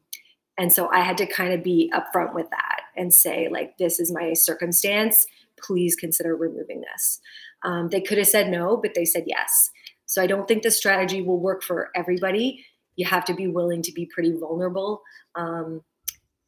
and 0.57 0.71
so 0.71 0.87
I 0.89 0.99
had 1.01 1.17
to 1.17 1.25
kind 1.25 1.53
of 1.53 1.63
be 1.63 1.91
upfront 1.93 2.33
with 2.33 2.49
that 2.51 2.81
and 2.95 3.13
say, 3.13 3.49
like, 3.51 3.77
this 3.77 3.99
is 3.99 4.11
my 4.11 4.33
circumstance. 4.33 5.25
Please 5.59 5.95
consider 5.95 6.35
removing 6.35 6.81
this. 6.81 7.19
Um, 7.63 7.89
they 7.89 8.01
could 8.01 8.19
have 8.19 8.27
said 8.27 8.49
no, 8.49 8.77
but 8.77 8.93
they 8.93 9.05
said 9.05 9.23
yes. 9.25 9.71
So 10.05 10.21
I 10.21 10.27
don't 10.27 10.47
think 10.47 10.63
the 10.63 10.71
strategy 10.71 11.21
will 11.21 11.39
work 11.39 11.63
for 11.63 11.89
everybody. 11.95 12.63
You 12.95 13.07
have 13.07 13.25
to 13.25 13.33
be 13.33 13.47
willing 13.47 13.81
to 13.81 13.91
be 13.91 14.05
pretty 14.05 14.31
vulnerable. 14.37 15.01
Um, 15.35 15.81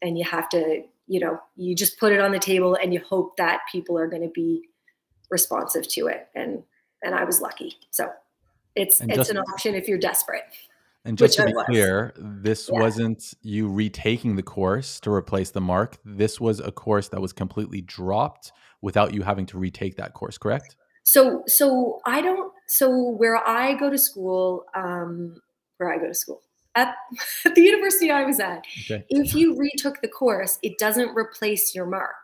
and 0.01 0.17
you 0.19 0.25
have 0.25 0.49
to 0.49 0.83
you 1.07 1.19
know 1.19 1.39
you 1.55 1.75
just 1.75 1.99
put 1.99 2.11
it 2.11 2.19
on 2.19 2.31
the 2.31 2.39
table 2.39 2.77
and 2.81 2.93
you 2.93 2.99
hope 2.99 3.37
that 3.37 3.61
people 3.71 3.97
are 3.97 4.07
going 4.07 4.21
to 4.21 4.31
be 4.33 4.63
responsive 5.29 5.87
to 5.89 6.07
it. 6.07 6.27
And 6.35 6.63
and 7.03 7.15
i 7.15 7.23
was 7.23 7.41
lucky. 7.41 7.75
So 7.91 8.09
it's 8.75 8.99
and 8.99 9.09
it's 9.09 9.17
just, 9.17 9.31
an 9.31 9.37
option 9.37 9.75
if 9.75 9.87
you're 9.87 9.97
desperate 9.97 10.43
and 11.05 11.17
just 11.17 11.37
to 11.37 11.45
be 11.45 11.53
clear 11.65 12.13
this 12.17 12.69
yeah. 12.71 12.79
wasn't 12.79 13.33
you 13.43 13.69
retaking 13.69 14.35
the 14.35 14.43
course 14.43 14.99
to 15.01 15.11
replace 15.11 15.51
the 15.51 15.61
mark. 15.61 15.97
This 16.03 16.41
was 16.41 16.59
a 16.59 16.71
course 16.71 17.07
that 17.09 17.21
was 17.21 17.31
completely 17.31 17.81
dropped 17.81 18.51
without 18.81 19.13
you 19.13 19.21
having 19.21 19.45
to 19.47 19.57
retake 19.57 19.95
that 19.97 20.13
course 20.13 20.37
correct? 20.37 20.75
So 21.03 21.43
so 21.45 22.01
i 22.05 22.21
don't 22.21 22.51
so 22.67 23.09
where 23.11 23.37
i 23.47 23.75
go 23.75 23.91
to 23.91 23.97
school 23.97 24.65
um 24.75 25.37
where 25.77 25.93
i 25.93 25.97
go 25.97 26.07
to 26.07 26.13
school 26.15 26.41
at, 26.75 26.95
the 27.55 27.61
university 27.61 28.11
I 28.11 28.23
was 28.23 28.39
at, 28.39 28.65
okay. 28.89 29.05
if 29.09 29.33
you 29.33 29.57
retook 29.57 30.01
the 30.01 30.07
course, 30.07 30.59
it 30.61 30.77
doesn't 30.77 31.15
replace 31.15 31.73
your 31.73 31.85
mark, 31.85 32.15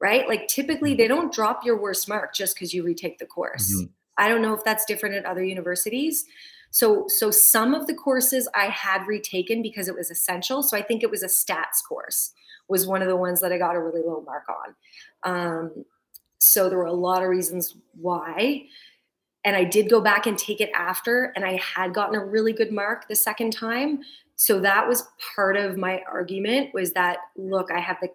right? 0.00 0.28
Like 0.28 0.48
typically 0.48 0.90
mm-hmm. 0.90 0.98
they 0.98 1.08
don't 1.08 1.32
drop 1.32 1.64
your 1.64 1.80
worst 1.80 2.08
mark 2.08 2.34
just 2.34 2.54
because 2.54 2.72
you 2.72 2.82
retake 2.82 3.18
the 3.18 3.26
course. 3.26 3.74
Mm-hmm. 3.74 3.86
I 4.18 4.28
don't 4.28 4.42
know 4.42 4.54
if 4.54 4.64
that's 4.64 4.84
different 4.84 5.14
at 5.14 5.24
other 5.24 5.44
universities. 5.44 6.24
So, 6.70 7.06
so 7.08 7.30
some 7.30 7.74
of 7.74 7.86
the 7.86 7.94
courses 7.94 8.48
I 8.54 8.66
had 8.66 9.06
retaken 9.06 9.62
because 9.62 9.88
it 9.88 9.94
was 9.94 10.10
essential. 10.10 10.62
So 10.62 10.76
I 10.76 10.82
think 10.82 11.02
it 11.02 11.10
was 11.10 11.22
a 11.22 11.26
stats 11.26 11.82
course 11.88 12.32
was 12.68 12.86
one 12.86 13.00
of 13.00 13.08
the 13.08 13.16
ones 13.16 13.40
that 13.40 13.52
I 13.52 13.58
got 13.58 13.76
a 13.76 13.80
really 13.80 14.02
low 14.04 14.22
mark 14.26 14.44
on. 14.48 14.74
Um, 15.24 15.84
so 16.38 16.68
there 16.68 16.78
were 16.78 16.84
a 16.84 16.92
lot 16.92 17.22
of 17.22 17.28
reasons 17.28 17.76
why 17.98 18.66
and 19.44 19.56
I 19.56 19.64
did 19.64 19.88
go 19.88 20.00
back 20.00 20.26
and 20.26 20.36
take 20.36 20.60
it 20.60 20.70
after, 20.74 21.32
and 21.36 21.44
I 21.44 21.56
had 21.56 21.94
gotten 21.94 22.14
a 22.14 22.24
really 22.24 22.52
good 22.52 22.72
mark 22.72 23.08
the 23.08 23.16
second 23.16 23.52
time. 23.52 24.00
So 24.36 24.60
that 24.60 24.86
was 24.86 25.08
part 25.34 25.56
of 25.56 25.76
my 25.76 26.02
argument 26.10 26.72
was 26.72 26.92
that 26.92 27.18
look, 27.36 27.70
I 27.72 27.80
have 27.80 27.98
the 28.00 28.08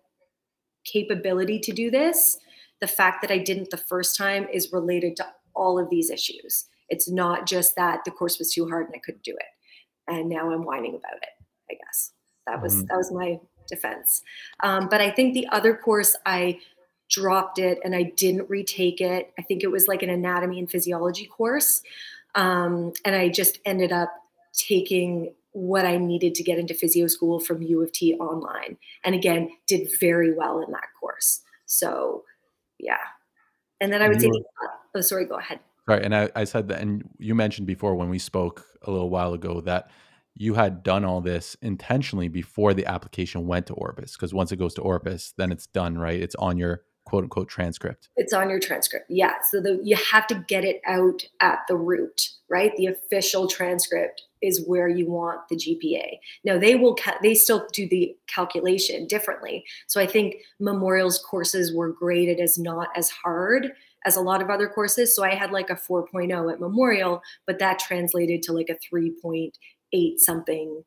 capability 0.85 1.59
to 1.59 1.71
do 1.71 1.91
this. 1.91 2.37
The 2.81 2.87
fact 2.87 3.21
that 3.21 3.31
I 3.31 3.37
didn't 3.37 3.69
the 3.69 3.77
first 3.77 4.17
time 4.17 4.47
is 4.51 4.73
related 4.73 5.15
to 5.17 5.27
all 5.53 5.79
of 5.79 5.89
these 5.89 6.09
issues. 6.09 6.65
It's 6.89 7.09
not 7.09 7.45
just 7.45 7.75
that 7.75 8.01
the 8.05 8.11
course 8.11 8.39
was 8.39 8.53
too 8.53 8.67
hard 8.67 8.87
and 8.87 8.95
I 8.95 8.99
couldn't 8.99 9.23
do 9.23 9.35
it. 9.35 9.45
And 10.07 10.29
now 10.29 10.51
I'm 10.51 10.63
whining 10.63 10.95
about 10.95 11.21
it, 11.21 11.29
I 11.71 11.75
guess. 11.75 12.11
That 12.47 12.61
was 12.61 12.75
mm-hmm. 12.75 12.85
that 12.89 12.97
was 12.97 13.11
my 13.11 13.39
defense. 13.67 14.21
Um, 14.61 14.89
but 14.89 15.01
I 15.01 15.09
think 15.09 15.33
the 15.33 15.47
other 15.47 15.75
course 15.75 16.15
I 16.25 16.59
dropped 17.13 17.59
it 17.59 17.77
and 17.83 17.95
I 17.95 18.11
didn't 18.17 18.49
retake 18.49 18.99
it. 18.99 19.31
I 19.37 19.43
think 19.43 19.63
it 19.63 19.71
was 19.71 19.87
like 19.87 20.01
an 20.01 20.09
anatomy 20.09 20.57
and 20.57 20.69
physiology 20.69 21.27
course. 21.27 21.83
Um, 22.33 22.93
and 23.05 23.15
I 23.15 23.29
just 23.29 23.59
ended 23.65 23.91
up 23.91 24.11
taking 24.53 25.33
what 25.51 25.85
I 25.85 25.97
needed 25.97 26.33
to 26.35 26.43
get 26.43 26.57
into 26.57 26.73
physio 26.73 27.05
school 27.05 27.39
from 27.39 27.61
U 27.61 27.83
of 27.83 27.91
T 27.91 28.15
online. 28.15 28.77
And 29.03 29.13
again, 29.13 29.51
did 29.67 29.87
very 29.99 30.33
well 30.33 30.59
in 30.61 30.71
that 30.71 30.87
course. 30.99 31.41
So, 31.67 32.23
yeah. 32.79 32.97
And 33.79 33.93
then 33.93 34.01
I 34.01 34.07
would 34.07 34.19
say, 34.19 34.29
oh, 34.95 35.01
sorry, 35.01 35.25
go 35.25 35.37
ahead. 35.37 35.59
Right. 35.85 36.01
And 36.01 36.15
I, 36.15 36.31
I 36.35 36.45
said 36.45 36.69
that, 36.69 36.81
and 36.81 37.07
you 37.19 37.35
mentioned 37.35 37.67
before 37.67 37.93
when 37.93 38.09
we 38.09 38.17
spoke 38.17 38.65
a 38.81 38.89
little 38.89 39.11
while 39.11 39.33
ago 39.33 39.61
that 39.61 39.91
you 40.33 40.55
had 40.55 40.81
done 40.81 41.05
all 41.05 41.21
this 41.21 41.55
intentionally 41.61 42.29
before 42.29 42.73
the 42.73 42.87
application 42.87 43.45
went 43.45 43.67
to 43.67 43.73
ORPAS. 43.75 44.13
Because 44.13 44.33
once 44.33 44.51
it 44.51 44.55
goes 44.55 44.73
to 44.75 44.81
ORPAS, 44.81 45.33
then 45.37 45.51
it's 45.51 45.67
done, 45.67 45.99
right? 45.99 46.19
It's 46.19 46.35
on 46.35 46.57
your 46.57 46.81
quote 47.05 47.23
unquote 47.23 47.49
transcript? 47.49 48.09
It's 48.15 48.33
on 48.33 48.49
your 48.49 48.59
transcript. 48.59 49.05
Yeah. 49.09 49.33
So 49.49 49.61
the, 49.61 49.79
you 49.83 49.95
have 49.95 50.27
to 50.27 50.43
get 50.47 50.63
it 50.63 50.81
out 50.85 51.23
at 51.39 51.59
the 51.67 51.75
root, 51.75 52.29
right? 52.49 52.75
The 52.75 52.87
official 52.87 53.47
transcript 53.47 54.23
is 54.41 54.65
where 54.67 54.87
you 54.87 55.09
want 55.09 55.41
the 55.49 55.55
GPA. 55.55 56.17
Now 56.43 56.57
they 56.57 56.75
will 56.75 56.95
ca- 56.95 57.17
they 57.21 57.35
still 57.35 57.67
do 57.71 57.87
the 57.87 58.15
calculation 58.27 59.07
differently. 59.07 59.63
So 59.87 60.01
I 60.01 60.07
think 60.07 60.35
Memorial's 60.59 61.19
courses 61.19 61.73
were 61.73 61.91
graded 61.91 62.39
as 62.39 62.57
not 62.57 62.89
as 62.95 63.09
hard 63.09 63.73
as 64.05 64.17
a 64.17 64.21
lot 64.21 64.41
of 64.41 64.49
other 64.49 64.67
courses. 64.67 65.15
So 65.15 65.23
I 65.23 65.33
had 65.33 65.51
like 65.51 65.69
a 65.69 65.75
4.0 65.75 66.51
at 66.51 66.59
Memorial, 66.59 67.21
but 67.47 67.59
that 67.59 67.79
translated 67.79 68.43
to 68.43 68.53
like 68.53 68.69
a 68.69 68.93
3.8 68.93 70.17
something 70.17 70.83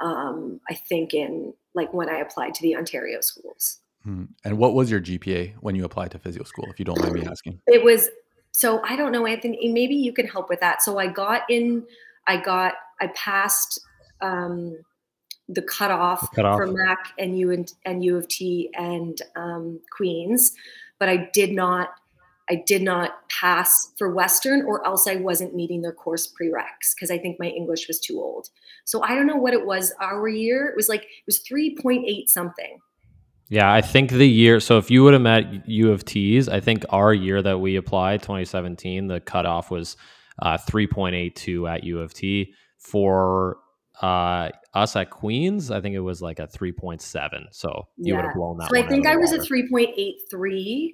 um, 0.00 0.60
I 0.68 0.74
think 0.74 1.14
in 1.14 1.52
like 1.74 1.92
when 1.92 2.08
I 2.08 2.18
applied 2.18 2.54
to 2.54 2.62
the 2.62 2.76
Ontario 2.76 3.20
schools. 3.20 3.80
Hmm. 4.04 4.24
And 4.44 4.56
what 4.58 4.74
was 4.74 4.90
your 4.90 5.00
GPA 5.00 5.54
when 5.60 5.74
you 5.74 5.84
applied 5.84 6.10
to 6.12 6.18
physio 6.18 6.44
school, 6.44 6.66
if 6.70 6.78
you 6.78 6.84
don't 6.84 7.00
mind 7.00 7.14
me 7.14 7.26
asking? 7.26 7.60
It 7.66 7.84
was 7.84 8.08
so 8.52 8.80
I 8.84 8.96
don't 8.96 9.12
know, 9.12 9.26
Anthony. 9.26 9.68
Maybe 9.68 9.94
you 9.94 10.12
can 10.12 10.26
help 10.26 10.48
with 10.48 10.60
that. 10.60 10.82
So 10.82 10.98
I 10.98 11.06
got 11.06 11.42
in, 11.48 11.84
I 12.26 12.36
got, 12.38 12.74
I 13.00 13.08
passed 13.08 13.80
um, 14.20 14.76
the 15.48 15.62
cutoff, 15.62 16.28
cutoff. 16.34 16.56
for 16.56 16.66
Mac 16.66 17.12
and 17.18 17.38
U 17.38 17.50
and, 17.50 17.72
and 17.84 18.04
U 18.04 18.16
of 18.16 18.28
T 18.28 18.70
and 18.74 19.20
um, 19.36 19.80
Queens, 19.96 20.54
but 20.98 21.08
I 21.08 21.28
did 21.32 21.52
not. 21.52 21.90
I 22.52 22.64
did 22.66 22.82
not 22.82 23.28
pass 23.28 23.92
for 23.96 24.12
Western, 24.12 24.62
or 24.62 24.84
else 24.84 25.06
I 25.06 25.14
wasn't 25.14 25.54
meeting 25.54 25.82
their 25.82 25.92
course 25.92 26.26
prereqs 26.26 26.96
because 26.96 27.08
I 27.08 27.16
think 27.16 27.38
my 27.38 27.46
English 27.46 27.86
was 27.86 28.00
too 28.00 28.20
old. 28.20 28.48
So 28.84 29.04
I 29.04 29.14
don't 29.14 29.28
know 29.28 29.36
what 29.36 29.54
it 29.54 29.64
was 29.64 29.94
our 30.00 30.26
year. 30.26 30.66
It 30.66 30.74
was 30.74 30.88
like 30.88 31.02
it 31.02 31.26
was 31.26 31.38
three 31.38 31.76
point 31.76 32.06
eight 32.08 32.28
something. 32.28 32.80
Yeah, 33.50 33.70
I 33.70 33.80
think 33.80 34.12
the 34.12 34.28
year. 34.28 34.60
So 34.60 34.78
if 34.78 34.92
you 34.92 35.02
would 35.02 35.12
have 35.12 35.22
met 35.22 35.68
U 35.68 35.90
of 35.90 36.04
T's, 36.04 36.48
I 36.48 36.60
think 36.60 36.84
our 36.90 37.12
year 37.12 37.42
that 37.42 37.58
we 37.58 37.74
applied, 37.74 38.22
2017, 38.22 39.08
the 39.08 39.18
cutoff 39.20 39.72
was 39.72 39.96
uh, 40.40 40.56
3.82 40.56 41.68
at 41.68 41.82
U 41.82 41.98
of 41.98 42.14
T. 42.14 42.54
For 42.78 43.58
uh, 44.00 44.50
us 44.72 44.94
at 44.94 45.10
Queens, 45.10 45.72
I 45.72 45.80
think 45.80 45.96
it 45.96 46.00
was 46.00 46.22
like 46.22 46.38
a 46.38 46.46
3.7. 46.46 47.46
So 47.50 47.88
you 47.96 48.12
yeah. 48.12 48.16
would 48.16 48.24
have 48.26 48.34
blown 48.34 48.56
that. 48.58 48.70
So 48.70 48.78
I 48.78 48.86
think 48.86 49.06
I 49.06 49.16
was 49.16 49.32
a 49.32 49.38
3.83 49.38 50.90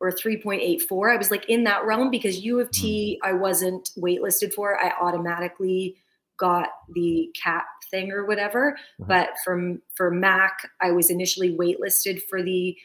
or 0.00 0.10
3.84. 0.10 1.14
I 1.14 1.16
was 1.16 1.30
like 1.30 1.48
in 1.48 1.62
that 1.64 1.86
realm 1.86 2.10
because 2.10 2.40
U 2.40 2.58
of 2.58 2.68
T, 2.72 3.20
mm. 3.22 3.28
I 3.28 3.32
wasn't 3.32 3.90
waitlisted 3.96 4.52
for. 4.52 4.76
I 4.76 4.92
automatically 5.00 5.96
got 6.38 6.68
the 6.94 7.30
cap 7.40 7.66
thing 7.90 8.10
or 8.12 8.26
whatever. 8.26 8.76
Mm-hmm. 9.00 9.08
But 9.08 9.30
from 9.44 9.82
for 9.94 10.10
Mac, 10.10 10.70
I 10.80 10.92
was 10.92 11.10
initially 11.10 11.56
waitlisted 11.56 12.22
for 12.28 12.42
the 12.42 12.76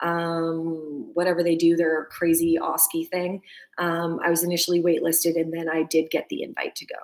um, 0.00 1.10
whatever 1.12 1.42
they 1.42 1.56
do, 1.56 1.76
their 1.76 2.06
crazy 2.06 2.58
OSCE 2.60 3.08
thing. 3.10 3.42
Um, 3.78 4.18
I 4.24 4.30
was 4.30 4.42
initially 4.42 4.82
waitlisted, 4.82 5.38
and 5.38 5.52
then 5.52 5.68
I 5.68 5.82
did 5.82 6.10
get 6.10 6.26
the 6.30 6.42
invite 6.42 6.74
to 6.76 6.86
go. 6.86 6.96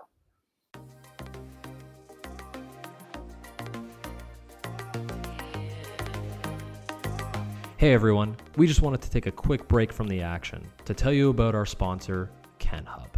Hey 7.78 7.92
everyone, 7.92 8.36
we 8.56 8.66
just 8.66 8.80
wanted 8.80 9.02
to 9.02 9.10
take 9.10 9.26
a 9.26 9.30
quick 9.30 9.68
break 9.68 9.92
from 9.92 10.08
the 10.08 10.22
action 10.22 10.66
to 10.86 10.94
tell 10.94 11.12
you 11.12 11.28
about 11.28 11.54
our 11.54 11.66
sponsor, 11.66 12.30
KenHub. 12.58 13.15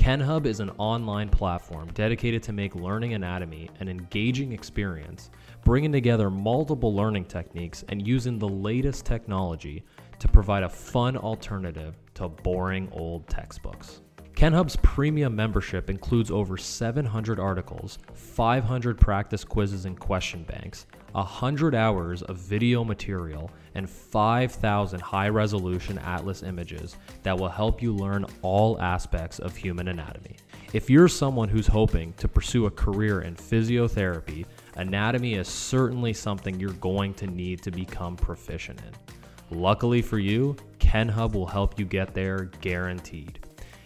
KenHub 0.00 0.46
is 0.46 0.60
an 0.60 0.70
online 0.78 1.28
platform 1.28 1.90
dedicated 1.92 2.42
to 2.44 2.54
make 2.54 2.74
learning 2.74 3.12
anatomy 3.12 3.68
an 3.80 3.88
engaging 3.90 4.50
experience, 4.52 5.30
bringing 5.62 5.92
together 5.92 6.30
multiple 6.30 6.94
learning 6.94 7.26
techniques 7.26 7.84
and 7.90 8.08
using 8.08 8.38
the 8.38 8.48
latest 8.48 9.04
technology 9.04 9.84
to 10.18 10.26
provide 10.26 10.62
a 10.62 10.68
fun 10.70 11.18
alternative 11.18 11.98
to 12.14 12.30
boring 12.30 12.88
old 12.92 13.28
textbooks. 13.28 14.00
KenHub's 14.32 14.76
premium 14.76 15.36
membership 15.36 15.90
includes 15.90 16.30
over 16.30 16.56
700 16.56 17.38
articles, 17.38 17.98
500 18.14 18.98
practice 18.98 19.44
quizzes 19.44 19.84
and 19.84 20.00
question 20.00 20.44
banks, 20.44 20.86
100 21.12 21.74
hours 21.74 22.22
of 22.22 22.38
video 22.38 22.84
material, 22.84 23.50
and 23.74 23.88
5,000 23.88 25.00
high 25.00 25.28
resolution 25.28 25.98
Atlas 25.98 26.42
images 26.42 26.96
that 27.22 27.38
will 27.38 27.48
help 27.48 27.80
you 27.82 27.94
learn 27.94 28.26
all 28.42 28.80
aspects 28.80 29.38
of 29.38 29.56
human 29.56 29.88
anatomy. 29.88 30.36
If 30.72 30.88
you're 30.88 31.08
someone 31.08 31.48
who's 31.48 31.66
hoping 31.66 32.12
to 32.14 32.28
pursue 32.28 32.66
a 32.66 32.70
career 32.70 33.22
in 33.22 33.34
physiotherapy, 33.34 34.46
anatomy 34.76 35.34
is 35.34 35.48
certainly 35.48 36.12
something 36.12 36.58
you're 36.58 36.72
going 36.74 37.14
to 37.14 37.26
need 37.26 37.62
to 37.62 37.70
become 37.70 38.16
proficient 38.16 38.80
in. 38.80 39.58
Luckily 39.58 40.00
for 40.00 40.18
you, 40.18 40.56
KenHub 40.78 41.32
will 41.32 41.46
help 41.46 41.78
you 41.78 41.84
get 41.84 42.14
there 42.14 42.44
guaranteed. 42.60 43.40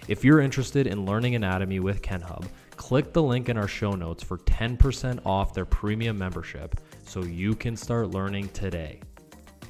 If 0.09 0.23
you're 0.23 0.41
interested 0.41 0.87
in 0.87 1.07
learning 1.07 1.35
anatomy 1.35 1.81
with 1.81 2.03
KenHub, 2.03 2.47
click 2.77 3.15
the 3.15 3.23
link 3.23 3.49
in 3.49 3.57
our 3.57 3.69
show 3.69 3.93
notes 3.93 4.23
for 4.23 4.37
10% 4.39 5.21
off 5.25 5.55
their 5.55 5.65
premium 5.65 6.19
membership 6.19 6.79
so 7.07 7.23
you 7.23 7.55
can 7.55 7.77
start 7.77 8.11
learning 8.11 8.49
today. 8.51 9.01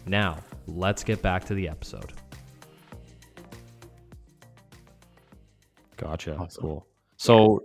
Now, 0.06 0.38
let's 0.66 1.02
get 1.04 1.22
back 1.22 1.44
to 1.46 1.54
the 1.54 1.68
episode. 1.68 2.12
Gotcha. 5.96 6.36
Awesome. 6.36 6.62
Cool. 6.62 6.86
So, 7.16 7.64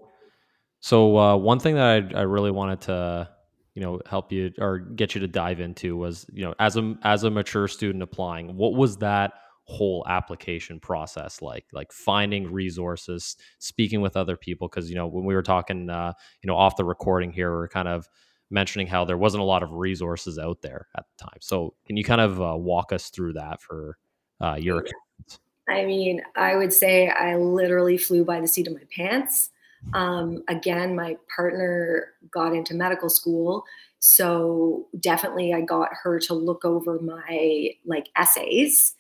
so 0.79 1.17
uh, 1.17 1.35
one 1.35 1.59
thing 1.59 1.75
that 1.75 2.15
I, 2.15 2.19
I 2.19 2.21
really 2.21 2.51
wanted 2.51 2.81
to, 2.81 3.29
you 3.75 3.81
know, 3.81 3.99
help 4.05 4.31
you 4.31 4.51
or 4.59 4.79
get 4.79 5.15
you 5.15 5.21
to 5.21 5.27
dive 5.27 5.59
into 5.59 5.97
was, 5.97 6.25
you 6.31 6.45
know, 6.45 6.53
as 6.59 6.77
a 6.77 6.95
as 7.03 7.23
a 7.23 7.29
mature 7.29 7.67
student 7.67 8.03
applying, 8.03 8.55
what 8.55 8.73
was 8.75 8.97
that 8.97 9.33
whole 9.63 10.05
application 10.07 10.79
process 10.79 11.41
like? 11.41 11.65
Like 11.73 11.91
finding 11.91 12.51
resources, 12.51 13.35
speaking 13.59 14.01
with 14.01 14.15
other 14.15 14.37
people, 14.37 14.67
because 14.67 14.89
you 14.89 14.95
know 14.95 15.07
when 15.07 15.25
we 15.25 15.35
were 15.35 15.43
talking, 15.43 15.89
uh, 15.89 16.13
you 16.41 16.47
know, 16.47 16.55
off 16.55 16.77
the 16.77 16.85
recording 16.85 17.31
here, 17.31 17.51
we 17.51 17.65
are 17.65 17.67
kind 17.67 17.87
of 17.87 18.07
mentioning 18.49 18.87
how 18.87 19.05
there 19.05 19.17
wasn't 19.17 19.41
a 19.41 19.45
lot 19.45 19.63
of 19.63 19.73
resources 19.73 20.37
out 20.37 20.61
there 20.61 20.87
at 20.97 21.05
the 21.05 21.23
time. 21.23 21.37
So, 21.41 21.75
can 21.85 21.97
you 21.97 22.03
kind 22.03 22.21
of 22.21 22.41
uh, 22.41 22.55
walk 22.57 22.91
us 22.91 23.09
through 23.09 23.33
that 23.33 23.61
for 23.61 23.97
uh, 24.41 24.55
your 24.59 24.81
experience? 24.81 25.39
I 25.69 25.85
mean, 25.85 26.21
I 26.35 26.55
would 26.55 26.73
say 26.73 27.09
I 27.09 27.35
literally 27.35 27.97
flew 27.97 28.25
by 28.25 28.41
the 28.41 28.47
seat 28.47 28.67
of 28.67 28.73
my 28.73 28.83
pants. 28.95 29.51
Um, 29.93 30.43
again, 30.47 30.95
my 30.95 31.15
partner 31.33 32.07
got 32.31 32.53
into 32.53 32.73
medical 32.73 33.09
school, 33.09 33.63
so 33.99 34.87
definitely 34.99 35.53
I 35.53 35.61
got 35.61 35.89
her 36.03 36.19
to 36.21 36.33
look 36.33 36.65
over 36.65 36.99
my 36.99 37.71
like 37.85 38.09
essays. 38.15 38.95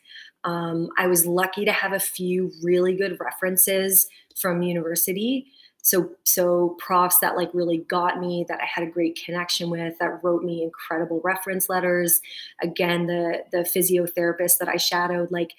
Um, 0.45 0.89
I 0.97 1.07
was 1.07 1.25
lucky 1.25 1.65
to 1.65 1.71
have 1.71 1.91
a 1.91 1.99
few 1.99 2.51
really 2.63 2.95
good 2.95 3.17
references 3.19 4.07
from 4.39 4.61
university 4.61 5.51
so 5.81 6.11
so 6.23 6.75
profs 6.79 7.19
that 7.19 7.37
like 7.37 7.49
really 7.53 7.77
got 7.77 8.19
me 8.19 8.45
that 8.47 8.59
i 8.61 8.65
had 8.65 8.87
a 8.87 8.91
great 8.91 9.19
connection 9.23 9.69
with 9.69 9.97
that 9.99 10.23
wrote 10.23 10.43
me 10.43 10.63
incredible 10.63 11.21
reference 11.23 11.69
letters. 11.69 12.21
Again 12.61 13.07
the 13.07 13.43
the 13.51 13.59
physiotherapist 13.59 14.57
that 14.59 14.69
i 14.69 14.77
shadowed 14.77 15.31
like 15.31 15.51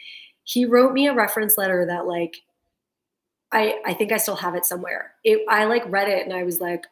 he 0.44 0.64
wrote 0.64 0.92
me 0.92 1.06
a 1.06 1.14
reference 1.14 1.56
letter 1.56 1.86
that 1.86 2.06
like 2.06 2.36
i 3.52 3.80
i 3.86 3.94
think 3.94 4.12
i 4.12 4.18
still 4.18 4.36
have 4.36 4.54
it 4.54 4.66
somewhere. 4.66 5.12
It 5.24 5.40
i 5.48 5.64
like 5.64 5.90
read 5.90 6.08
it 6.08 6.24
and 6.26 6.34
i 6.34 6.42
was 6.42 6.60
like 6.60 6.84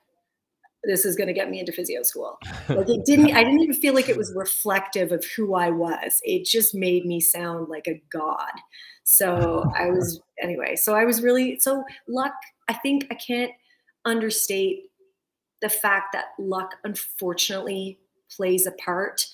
this 0.85 1.05
is 1.05 1.17
going 1.17 1.27
to 1.27 1.33
get 1.33 1.51
me 1.51 1.59
into 1.59 1.73
physio 1.73 2.05
school. 2.05 2.39
Like 2.69 2.89
it 2.89 3.05
didn't 3.05 3.33
i 3.33 3.45
didn't 3.45 3.61
even 3.61 3.75
feel 3.75 3.95
like 3.95 4.09
it 4.09 4.17
was 4.17 4.33
reflective 4.35 5.13
of 5.13 5.25
who 5.37 5.55
i 5.55 5.71
was. 5.71 6.21
It 6.23 6.47
just 6.47 6.75
made 6.75 7.05
me 7.05 7.21
sound 7.21 7.69
like 7.69 7.87
a 7.87 8.03
god. 8.11 8.53
So 9.05 9.71
i 9.77 9.91
was 9.91 10.21
anyway 10.43 10.77
so 10.77 10.95
i 10.95 11.05
was 11.05 11.23
really 11.23 11.59
so 11.59 11.85
luck 12.09 12.33
I 12.69 12.75
think 12.75 13.07
I 13.11 13.15
can't 13.15 13.53
understate 14.05 14.85
the 15.61 15.69
fact 15.69 16.13
that 16.13 16.27
luck 16.39 16.75
unfortunately 16.85 17.99
plays 18.35 18.67
a 18.67 18.73
part 18.73 19.27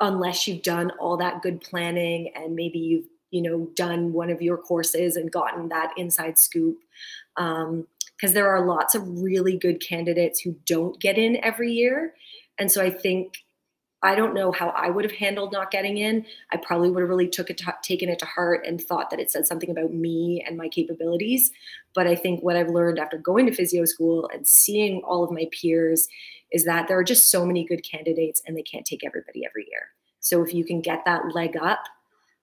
unless 0.00 0.46
you've 0.46 0.62
done 0.62 0.92
all 1.00 1.16
that 1.16 1.42
good 1.42 1.60
planning 1.60 2.30
and 2.36 2.54
maybe 2.54 2.78
you've 2.78 3.06
you 3.30 3.42
know 3.42 3.68
done 3.74 4.12
one 4.12 4.30
of 4.30 4.40
your 4.40 4.56
courses 4.56 5.16
and 5.16 5.30
gotten 5.30 5.68
that 5.68 5.92
inside 5.96 6.38
scoop. 6.38 6.78
Because 7.36 7.64
um, 7.64 7.86
there 8.34 8.48
are 8.48 8.64
lots 8.64 8.94
of 8.94 9.22
really 9.22 9.56
good 9.56 9.80
candidates 9.80 10.40
who 10.40 10.56
don't 10.64 11.00
get 11.00 11.18
in 11.18 11.42
every 11.44 11.72
year. 11.72 12.14
And 12.58 12.70
so 12.70 12.82
i 12.82 12.90
think 12.90 13.44
I 14.02 14.14
don't 14.14 14.34
know 14.34 14.52
how 14.52 14.68
I 14.68 14.90
would 14.90 15.04
have 15.04 15.12
handled 15.12 15.52
not 15.52 15.72
getting 15.72 15.98
in. 15.98 16.24
I 16.52 16.56
probably 16.56 16.90
would 16.90 17.00
have 17.00 17.08
really 17.08 17.26
took 17.26 17.50
it 17.50 17.58
to, 17.58 17.74
taken 17.82 18.08
it 18.08 18.20
to 18.20 18.26
heart 18.26 18.64
and 18.64 18.80
thought 18.80 19.10
that 19.10 19.18
it 19.18 19.30
said 19.30 19.46
something 19.46 19.70
about 19.70 19.92
me 19.92 20.44
and 20.46 20.56
my 20.56 20.68
capabilities. 20.68 21.50
But 21.94 22.06
I 22.06 22.14
think 22.14 22.42
what 22.42 22.56
I've 22.56 22.68
learned 22.68 23.00
after 23.00 23.18
going 23.18 23.46
to 23.46 23.52
physio 23.52 23.84
school 23.84 24.30
and 24.32 24.46
seeing 24.46 25.02
all 25.04 25.24
of 25.24 25.32
my 25.32 25.46
peers 25.50 26.06
is 26.52 26.64
that 26.64 26.86
there 26.86 26.98
are 26.98 27.04
just 27.04 27.30
so 27.30 27.44
many 27.44 27.64
good 27.64 27.82
candidates 27.82 28.40
and 28.46 28.56
they 28.56 28.62
can't 28.62 28.86
take 28.86 29.04
everybody 29.04 29.44
every 29.44 29.66
year. 29.70 29.88
So 30.20 30.44
if 30.44 30.54
you 30.54 30.64
can 30.64 30.80
get 30.80 31.04
that 31.04 31.34
leg 31.34 31.56
up, 31.56 31.80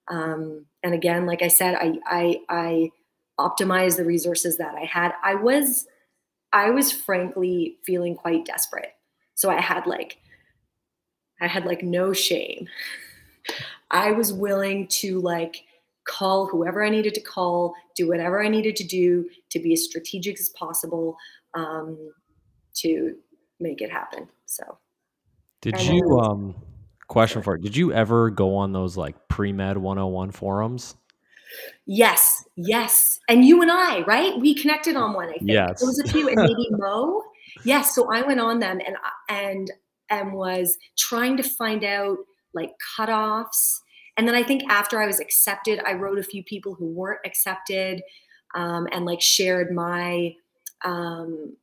um, 0.08 0.66
and 0.84 0.94
again, 0.94 1.26
like 1.26 1.42
I 1.42 1.48
said, 1.48 1.76
I 1.76 1.98
I, 2.06 2.40
I 2.50 2.92
optimized 3.40 3.98
the 3.98 4.06
resources 4.06 4.58
that 4.58 4.76
I 4.76 4.86
had. 4.86 5.14
I 5.24 5.36
was 5.36 5.88
I 6.54 6.70
was 6.70 6.92
frankly 6.92 7.78
feeling 7.86 8.16
quite 8.16 8.46
desperate. 8.46 8.92
So 9.34 9.50
I 9.50 9.60
had 9.60 9.88
like 9.88 10.18
I 11.42 11.48
had 11.48 11.66
like 11.66 11.84
no 11.84 12.14
shame. 12.14 12.68
I 13.92 14.12
was 14.12 14.34
willing 14.34 14.88
to 14.88 15.20
like 15.22 15.64
call 16.08 16.48
whoever 16.48 16.84
I 16.84 16.90
needed 16.90 17.14
to 17.16 17.22
call, 17.22 17.74
do 17.96 18.08
whatever 18.08 18.44
I 18.44 18.48
needed 18.48 18.76
to 18.78 18.84
do 18.84 19.30
to 19.52 19.60
be 19.60 19.74
as 19.74 19.84
strategic 19.84 20.40
as 20.40 20.50
possible. 20.50 21.18
um, 21.56 21.98
to 22.76 23.16
make 23.60 23.82
it 23.82 23.92
happen. 23.92 24.28
So, 24.46 24.78
did 25.62 25.82
you 25.82 26.20
um 26.20 26.56
question 27.08 27.42
for 27.42 27.56
it? 27.56 27.62
Did 27.62 27.76
you 27.76 27.92
ever 27.94 28.30
go 28.30 28.56
on 28.56 28.74
those 28.74 28.98
like 28.98 29.16
pre 29.28 29.52
med 29.52 29.78
101 29.78 30.32
forums? 30.32 30.96
Yes, 31.86 32.44
yes. 32.58 33.20
And 33.30 33.46
you 33.46 33.62
and 33.62 33.72
I, 33.72 34.02
right? 34.02 34.38
We 34.40 34.54
connected 34.54 34.96
on 34.96 35.14
one, 35.14 35.30
I 35.30 35.38
think. 35.38 35.52
Yes. 35.52 35.80
There 35.80 35.88
was 35.88 36.00
a 36.00 36.08
few, 36.08 36.28
and 36.28 36.36
maybe 36.38 36.68
Mo. 36.72 37.24
Yes. 37.64 37.96
So 37.96 38.12
I 38.12 38.22
went 38.22 38.42
on 38.42 38.60
them 38.60 38.82
and 38.86 38.98
and 39.30 39.72
and 40.10 40.34
was 40.34 40.78
trying 40.98 41.38
to 41.38 41.44
find 41.44 41.84
out 41.84 42.18
like 42.54 42.72
cutoffs. 42.98 43.80
And 44.18 44.28
then 44.28 44.36
I 44.36 44.44
think 44.44 44.64
after 44.70 45.02
I 45.02 45.08
was 45.08 45.20
accepted, 45.20 45.82
I 45.86 45.94
wrote 45.94 46.20
a 46.20 46.24
few 46.24 46.44
people 46.44 46.74
who 46.74 46.88
weren't 46.88 47.20
accepted 47.26 48.02
um, 48.56 48.88
and 48.92 49.06
like 49.06 49.22
shared 49.22 49.72
my 49.72 50.34
um, 50.84 51.56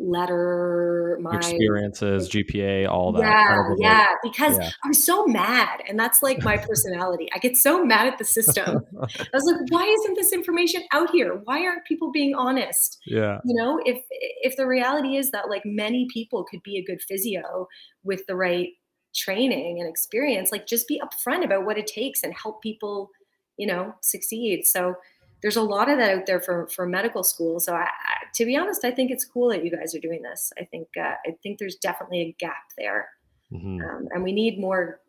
letter, 0.00 1.18
my 1.20 1.36
experiences, 1.36 2.28
GPA, 2.28 2.88
all 2.88 3.12
that. 3.12 3.20
Yeah, 3.20 3.74
yeah. 3.78 4.06
Because 4.22 4.58
yeah. 4.58 4.70
I'm 4.84 4.94
so 4.94 5.26
mad, 5.26 5.82
and 5.88 5.98
that's 5.98 6.22
like 6.22 6.42
my 6.42 6.56
personality. 6.56 7.28
I 7.34 7.38
get 7.38 7.56
so 7.56 7.84
mad 7.84 8.06
at 8.06 8.18
the 8.18 8.24
system. 8.24 8.84
I 9.02 9.26
was 9.32 9.44
like, 9.44 9.70
why 9.70 9.84
isn't 9.84 10.14
this 10.14 10.32
information 10.32 10.82
out 10.92 11.10
here? 11.10 11.40
Why 11.44 11.64
aren't 11.64 11.84
people 11.84 12.10
being 12.12 12.34
honest? 12.34 12.98
Yeah. 13.06 13.38
You 13.44 13.54
know, 13.54 13.80
if 13.84 14.02
if 14.10 14.56
the 14.56 14.66
reality 14.66 15.16
is 15.16 15.30
that 15.30 15.48
like 15.48 15.62
many 15.64 16.06
people 16.12 16.44
could 16.44 16.62
be 16.62 16.78
a 16.78 16.84
good 16.84 17.00
physio 17.02 17.68
with 18.04 18.26
the 18.26 18.36
right 18.36 18.68
training 19.14 19.80
and 19.80 19.88
experience, 19.88 20.52
like 20.52 20.66
just 20.66 20.88
be 20.88 21.00
upfront 21.00 21.44
about 21.44 21.64
what 21.64 21.78
it 21.78 21.86
takes 21.86 22.22
and 22.22 22.34
help 22.34 22.62
people, 22.62 23.10
you 23.56 23.66
know, 23.66 23.94
succeed. 24.02 24.64
So 24.64 24.94
there's 25.42 25.56
a 25.56 25.62
lot 25.62 25.88
of 25.88 25.98
that 25.98 26.16
out 26.16 26.26
there 26.26 26.40
for 26.40 26.66
for 26.68 26.86
medical 26.86 27.22
school. 27.22 27.60
So 27.60 27.74
I, 27.74 27.82
I, 27.82 28.16
to 28.34 28.44
be 28.44 28.56
honest, 28.56 28.84
I 28.84 28.90
think 28.90 29.10
it's 29.10 29.24
cool 29.24 29.48
that 29.50 29.64
you 29.64 29.70
guys 29.70 29.94
are 29.94 30.00
doing 30.00 30.22
this. 30.22 30.52
I 30.58 30.64
think 30.64 30.88
uh, 30.98 31.14
I 31.26 31.36
think 31.42 31.58
there's 31.58 31.76
definitely 31.76 32.20
a 32.20 32.36
gap 32.38 32.64
there, 32.76 33.08
mm-hmm. 33.52 33.80
um, 33.80 34.08
and 34.12 34.24
we 34.24 34.32
need 34.32 34.60
more 34.60 35.00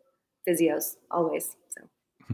physios 0.48 0.96
always. 1.10 1.56
So 1.68 1.86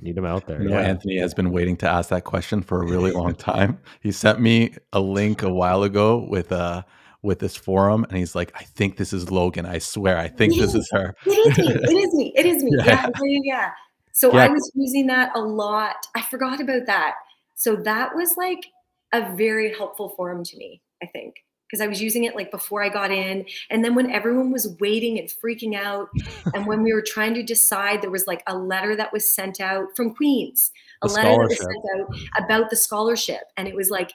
need 0.03 0.15
them 0.15 0.27
out 0.27 0.47
there. 0.47 0.63
You 0.63 0.69
know, 0.69 0.79
yeah. 0.79 0.89
Anthony 0.89 1.19
has 1.19 1.33
been 1.33 1.51
waiting 1.53 1.77
to 1.79 1.89
ask 1.89 2.11
that 2.11 2.25
question 2.25 2.63
for 2.63 2.83
a 2.83 2.87
really 2.87 3.13
long 3.13 3.35
time. 3.53 3.79
he 4.01 4.13
sent 4.13 4.41
me 4.41 4.75
a 4.93 5.01
link 5.01 5.43
a 5.43 5.53
while 5.53 5.83
ago 5.83 6.27
with 6.29 6.53
a. 6.53 6.57
Uh, 6.57 6.83
with 7.23 7.41
this 7.41 7.57
forum 7.57 8.05
and 8.05 8.19
he's 8.19 8.37
like 8.37 8.53
i 8.55 8.63
think 8.63 8.99
this 8.99 9.13
is 9.13 9.33
logan 9.33 9.67
i 9.67 9.79
swear 9.79 10.17
i 10.17 10.29
think 10.29 10.55
this 10.55 10.77
is 10.77 10.89
her 10.93 11.13
it 11.27 11.59
is 11.59 11.59
me 11.59 11.73
it 11.83 11.97
is 11.97 12.15
me 12.15 12.33
it 12.37 12.47
is 12.47 12.63
me 12.63 12.71
yeah 12.85 13.09
yeah, 13.25 13.41
yeah. 13.43 13.71
so 14.13 14.33
yeah. 14.33 14.45
i 14.45 14.49
was 14.49 14.71
using 14.75 15.09
that 15.09 15.35
a 15.35 15.41
lot 15.41 15.97
i 16.15 16.23
forgot 16.23 16.61
about 16.61 16.87
that 16.87 17.15
so 17.57 17.75
that 17.77 18.15
was 18.15 18.37
like 18.37 18.67
a 19.13 19.35
very 19.35 19.75
helpful 19.75 20.11
forum 20.11 20.45
to 20.45 20.57
me, 20.57 20.83
I 21.03 21.07
think, 21.07 21.37
because 21.67 21.81
I 21.81 21.89
was 21.89 22.03
using 22.03 22.25
it 22.25 22.37
like 22.37 22.51
before 22.51 22.85
I 22.85 22.89
got 22.89 23.11
in. 23.11 23.47
And 23.71 23.85
then 23.85 23.95
when 23.95 24.11
everyone 24.11 24.53
was 24.53 24.77
waiting 24.79 25.19
and 25.19 25.29
freaking 25.29 25.75
out, 25.75 26.09
and 26.55 26.67
when 26.67 26.83
we 26.83 26.93
were 26.93 27.03
trying 27.03 27.35
to 27.35 27.43
decide, 27.43 28.03
there 28.03 28.11
was 28.11 28.27
like 28.27 28.43
a 28.47 28.57
letter 28.57 28.95
that 28.95 29.13
was 29.13 29.33
sent 29.33 29.61
out 29.61 29.97
from 29.97 30.15
Queens, 30.15 30.71
a 31.03 31.09
letter 31.09 31.31
that 31.31 31.49
was 31.49 31.59
sent 31.59 32.01
out 32.01 32.45
about 32.45 32.71
the 32.71 32.77
scholarship. 32.77 33.43
And 33.57 33.67
it 33.67 33.75
was 33.75 33.91
like, 33.91 34.13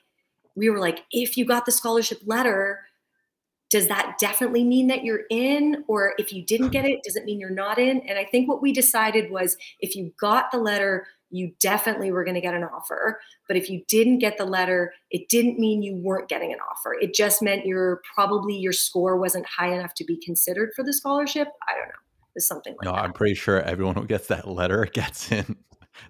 we 0.56 0.70
were 0.70 0.80
like, 0.80 1.04
if 1.12 1.36
you 1.36 1.46
got 1.46 1.66
the 1.66 1.72
scholarship 1.72 2.22
letter, 2.26 2.82
does 3.72 3.88
that 3.88 4.18
definitely 4.20 4.66
mean 4.66 4.88
that 4.88 5.04
you're 5.04 5.24
in? 5.32 5.84
Or 5.88 6.14
if 6.18 6.34
you 6.34 6.46
didn't 6.46 6.70
get 6.70 6.86
it, 6.86 7.04
does 7.04 7.16
it 7.16 7.26
mean 7.26 7.40
you're 7.40 7.50
not 7.50 7.80
in? 7.80 8.02
And 8.02 8.20
I 8.20 8.26
think 8.26 8.50
what 8.50 8.62
we 8.62 8.74
decided 8.74 9.32
was 9.32 9.58
if 9.80 9.96
you 9.96 10.14
got 10.20 10.52
the 10.52 10.58
letter, 10.58 11.08
you 11.32 11.54
definitely 11.60 12.12
were 12.12 12.24
going 12.24 12.36
to 12.36 12.42
get 12.42 12.54
an 12.54 12.64
offer. 12.64 13.20
But 13.48 13.58
if 13.58 13.70
you 13.70 13.84
didn't 13.88 14.20
get 14.20 14.38
the 14.38 14.46
letter, 14.46 14.94
it 15.10 15.30
didn't 15.30 15.58
mean 15.58 15.82
you 15.82 15.96
weren't 15.96 16.30
getting 16.30 16.52
an 16.54 16.60
offer. 16.70 16.94
It 17.02 17.14
just 17.14 17.42
meant 17.42 17.66
your 17.66 18.02
probably 18.14 18.56
your 18.56 18.74
score 18.74 19.18
wasn't 19.18 19.46
high 19.46 19.74
enough 19.74 19.94
to 19.96 20.04
be 20.04 20.18
considered 20.18 20.72
for 20.76 20.84
the 20.84 20.94
scholarship. 20.94 21.48
I 21.68 21.74
don't 21.74 21.88
know. 21.88 21.94
It's 22.36 22.48
something 22.48 22.74
like 22.74 22.86
no, 22.86 22.94
that. 22.94 23.04
I'm 23.04 23.14
pretty 23.14 23.36
sure 23.36 23.62
everyone 23.62 23.96
who 23.96 24.06
gets 24.06 24.28
that 24.28 24.48
letter 24.48 24.86
gets 24.94 25.32
in. 25.32 25.56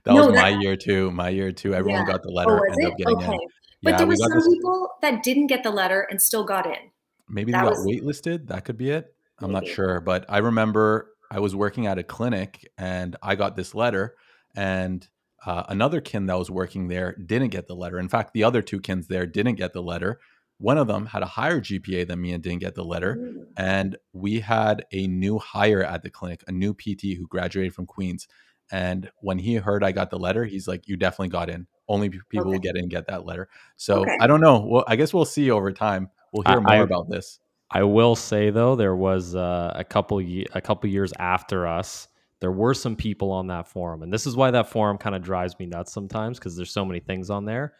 That 0.03 0.13
no, 0.13 0.27
was 0.27 0.35
that, 0.35 0.41
my 0.41 0.49
year 0.49 0.75
too. 0.75 1.11
My 1.11 1.29
year 1.29 1.51
too. 1.51 1.73
Everyone 1.73 2.05
yeah. 2.05 2.13
got 2.13 2.23
the 2.23 2.31
letter. 2.31 2.51
Oh, 2.51 2.61
was 2.67 2.77
it? 2.77 3.07
okay. 3.07 3.33
In. 3.33 3.39
But 3.83 3.91
yeah, 3.91 3.97
there 3.97 4.07
were 4.07 4.15
some 4.15 4.31
this... 4.31 4.47
people 4.47 4.89
that 5.01 5.23
didn't 5.23 5.47
get 5.47 5.63
the 5.63 5.71
letter 5.71 6.07
and 6.09 6.21
still 6.21 6.43
got 6.43 6.67
in. 6.67 6.91
Maybe 7.27 7.51
that 7.51 7.63
they 7.63 7.69
got 7.69 7.77
was... 7.77 7.85
waitlisted. 7.85 8.47
That 8.47 8.65
could 8.65 8.77
be 8.77 8.91
it. 8.91 9.13
I'm 9.39 9.51
Maybe. 9.51 9.65
not 9.65 9.73
sure. 9.73 9.99
But 9.99 10.25
I 10.29 10.39
remember 10.39 11.09
I 11.31 11.39
was 11.39 11.55
working 11.55 11.87
at 11.87 11.97
a 11.97 12.03
clinic 12.03 12.69
and 12.77 13.15
I 13.23 13.35
got 13.35 13.55
this 13.55 13.73
letter 13.73 14.15
and 14.55 15.07
uh, 15.45 15.63
another 15.69 16.01
kin 16.01 16.27
that 16.27 16.37
was 16.37 16.51
working 16.51 16.87
there 16.87 17.15
didn't 17.15 17.49
get 17.49 17.67
the 17.67 17.75
letter. 17.75 17.99
In 17.99 18.09
fact, 18.09 18.33
the 18.33 18.43
other 18.43 18.61
two 18.61 18.79
kins 18.79 19.07
there 19.07 19.25
didn't 19.25 19.55
get 19.55 19.73
the 19.73 19.81
letter. 19.81 20.19
One 20.57 20.77
of 20.77 20.87
them 20.87 21.07
had 21.07 21.23
a 21.23 21.27
higher 21.27 21.59
GPA 21.59 22.07
than 22.07 22.21
me 22.21 22.33
and 22.33 22.43
didn't 22.43 22.59
get 22.59 22.75
the 22.75 22.83
letter. 22.83 23.33
And 23.57 23.97
we 24.13 24.41
had 24.41 24.85
a 24.91 25.07
new 25.07 25.39
hire 25.39 25.83
at 25.83 26.03
the 26.03 26.11
clinic, 26.11 26.43
a 26.47 26.51
new 26.51 26.75
PT 26.75 27.17
who 27.17 27.25
graduated 27.27 27.73
from 27.73 27.87
Queens. 27.87 28.27
And 28.71 29.09
when 29.21 29.39
he 29.39 29.55
heard 29.55 29.83
I 29.83 29.91
got 29.91 30.11
the 30.11 30.19
letter, 30.19 30.45
he's 30.45 30.67
like, 30.67 30.87
"You 30.87 30.95
definitely 30.97 31.29
got 31.29 31.49
in. 31.49 31.67
Only 31.89 32.09
people 32.09 32.41
okay. 32.41 32.49
will 32.51 32.59
get 32.59 32.77
in 32.77 32.87
get 32.87 33.07
that 33.07 33.25
letter." 33.25 33.49
So 33.75 34.01
okay. 34.01 34.17
I 34.21 34.27
don't 34.27 34.39
know. 34.39 34.59
Well, 34.59 34.85
I 34.87 34.95
guess 34.95 35.13
we'll 35.13 35.25
see 35.25 35.51
over 35.51 35.71
time. 35.73 36.09
We'll 36.31 36.43
hear 36.43 36.61
more 36.61 36.71
I, 36.71 36.77
about 36.77 37.09
this. 37.09 37.39
I 37.69 37.83
will 37.83 38.15
say 38.15 38.49
though, 38.49 38.75
there 38.75 38.95
was 38.95 39.35
uh, 39.35 39.73
a 39.75 39.83
couple 39.83 40.21
ye- 40.21 40.47
a 40.53 40.61
couple 40.61 40.89
years 40.89 41.11
after 41.19 41.67
us 41.67 42.07
there 42.41 42.51
were 42.51 42.73
some 42.73 42.95
people 42.95 43.31
on 43.31 43.47
that 43.47 43.67
forum 43.67 44.01
and 44.01 44.11
this 44.11 44.27
is 44.27 44.35
why 44.35 44.51
that 44.51 44.69
forum 44.69 44.97
kind 44.97 45.15
of 45.15 45.21
drives 45.21 45.57
me 45.59 45.65
nuts 45.65 45.93
sometimes 45.93 46.37
because 46.37 46.57
there's 46.57 46.71
so 46.71 46.83
many 46.83 46.99
things 46.99 47.29
on 47.29 47.45
there. 47.45 47.73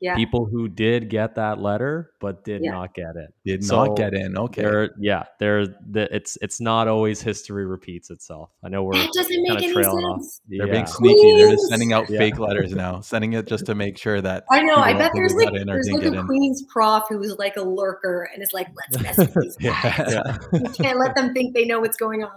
Yeah. 0.00 0.14
people 0.14 0.44
who 0.44 0.68
did 0.68 1.10
get 1.10 1.34
that 1.34 1.58
letter 1.60 2.12
but 2.20 2.44
did 2.44 2.62
yeah. 2.62 2.70
not 2.70 2.94
get 2.94 3.16
it. 3.16 3.34
Did 3.44 3.64
so 3.64 3.84
not 3.84 3.96
get 3.96 4.14
in 4.14 4.38
okay. 4.38 4.62
they're, 4.62 4.90
yeah 5.00 5.24
they're 5.40 5.66
the, 5.66 6.08
it's 6.14 6.38
it's 6.40 6.60
not 6.60 6.86
always 6.86 7.20
history 7.20 7.66
repeats 7.66 8.10
itself. 8.10 8.50
I 8.62 8.68
know 8.68 8.84
we're 8.84 8.92
that 8.92 9.12
doesn't 9.12 9.42
make 9.42 9.60
any 9.60 9.74
sense 9.74 9.86
off. 9.88 10.22
they're 10.46 10.68
yeah. 10.68 10.72
being 10.72 10.86
sneaky. 10.86 11.36
They're 11.36 11.50
just 11.50 11.68
sending 11.68 11.92
out 11.92 12.06
fake 12.06 12.38
letters 12.38 12.70
now 12.72 13.00
sending 13.00 13.32
it 13.32 13.48
just 13.48 13.66
to 13.66 13.74
make 13.74 13.98
sure 13.98 14.20
that 14.20 14.44
i 14.52 14.62
know 14.62 14.76
i 14.76 14.92
bet 14.92 15.10
there's 15.14 15.34
like 15.34 15.52
there's 15.52 15.90
like 15.90 16.04
a 16.04 16.22
queen's 16.24 16.62
prof 16.62 17.02
who's 17.08 17.36
like 17.36 17.56
a 17.56 17.62
lurker 17.62 18.30
and 18.32 18.40
is 18.40 18.52
like 18.52 18.68
let's 18.76 19.02
mess 19.02 19.18
with 19.18 19.34
these 19.34 19.56
guys. 19.60 20.38
You 20.52 20.70
can't 20.80 21.00
let 21.00 21.16
them 21.16 21.34
think 21.34 21.54
they 21.54 21.64
know 21.64 21.80
what's 21.80 21.96
going 21.96 22.22
on 22.22 22.30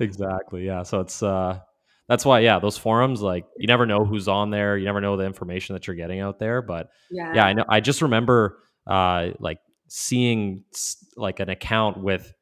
exactly. 0.00 0.66
Yeah. 0.66 0.82
So 0.82 1.00
it's 1.00 1.22
uh 1.22 1.60
that's 2.08 2.24
why 2.24 2.40
yeah, 2.40 2.58
those 2.58 2.76
forums 2.76 3.22
like 3.22 3.46
you 3.56 3.66
never 3.66 3.86
know 3.86 4.04
who's 4.04 4.28
on 4.28 4.50
there, 4.50 4.76
you 4.76 4.84
never 4.84 5.00
know 5.00 5.16
the 5.16 5.24
information 5.24 5.74
that 5.74 5.86
you're 5.86 5.96
getting 5.96 6.20
out 6.20 6.38
there, 6.38 6.62
but 6.62 6.88
yeah, 7.10 7.32
yeah 7.34 7.46
I 7.46 7.52
know 7.52 7.64
I 7.68 7.80
just 7.80 8.02
remember 8.02 8.58
uh 8.86 9.28
like 9.38 9.58
seeing 9.88 10.64
like 11.16 11.40
an 11.40 11.48
account 11.48 12.02
with 12.02 12.32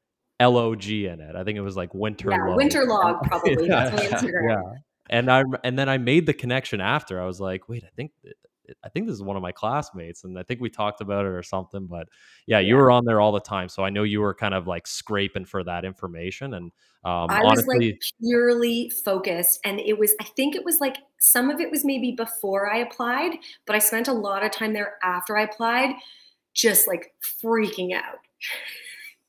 LOG 0.41 0.89
in 0.89 1.21
it. 1.21 1.37
I 1.37 1.45
think 1.45 1.57
it 1.57 1.63
was 1.63 1.77
like 1.77 1.95
winter 1.95 2.31
yeah, 2.31 2.45
log. 2.45 2.57
winter 2.57 2.85
log 2.85 3.23
probably. 3.23 3.67
yeah. 3.69 3.97
yeah. 4.23 4.63
And 5.11 5.31
I 5.31 5.43
and 5.63 5.79
then 5.79 5.89
I 5.89 5.99
made 5.99 6.27
the 6.27 6.35
connection 6.35 6.81
after. 6.81 7.21
I 7.21 7.27
was 7.27 7.41
like, 7.41 7.69
wait, 7.69 7.85
I 7.85 7.91
think 7.95 8.13
I 8.85 8.89
think 8.89 9.07
this 9.07 9.15
is 9.15 9.23
one 9.23 9.37
of 9.37 9.43
my 9.43 9.53
classmates, 9.53 10.25
and 10.25 10.39
I 10.39 10.43
think 10.43 10.61
we 10.61 10.71
talked 10.71 11.01
about 11.01 11.25
it 11.25 11.29
or 11.29 11.43
something. 11.43 11.87
But 11.87 12.09
yeah, 12.47 12.61
you 12.61 12.77
were 12.77 12.91
on 12.91 13.05
there 13.05 13.21
all 13.21 13.33
the 13.33 13.41
time, 13.41 13.69
so 13.69 13.85
I 13.85 13.91
know 13.91 14.03
you 14.03 14.21
were 14.21 14.35
kind 14.35 14.55
of 14.55 14.67
like 14.67 14.87
scraping 14.87 15.45
for 15.45 15.65
that 15.65 15.85
information. 15.85 16.55
And 16.55 16.73
um, 17.05 17.31
I 17.31 17.43
honestly, 17.43 17.77
was 17.77 17.87
like 17.87 18.01
purely 18.21 18.91
focused, 19.05 19.61
and 19.65 19.81
it 19.81 19.99
was 19.99 20.15
I 20.21 20.25
think 20.25 20.55
it 20.55 20.65
was 20.65 20.81
like 20.81 20.99
some 21.19 21.51
of 21.51 21.61
it 21.61 21.71
was 21.71 21.85
maybe 21.85 22.13
before 22.13 22.73
I 22.73 22.79
applied, 22.79 23.33
but 23.67 23.75
I 23.77 23.79
spent 23.79 24.09
a 24.09 24.13
lot 24.13 24.45
of 24.45 24.53
time 24.53 24.73
there 24.73 24.95
after 25.03 25.37
I 25.37 25.43
applied, 25.43 25.95
just 26.55 26.87
like 26.87 27.13
freaking 27.43 27.95
out. 27.95 28.19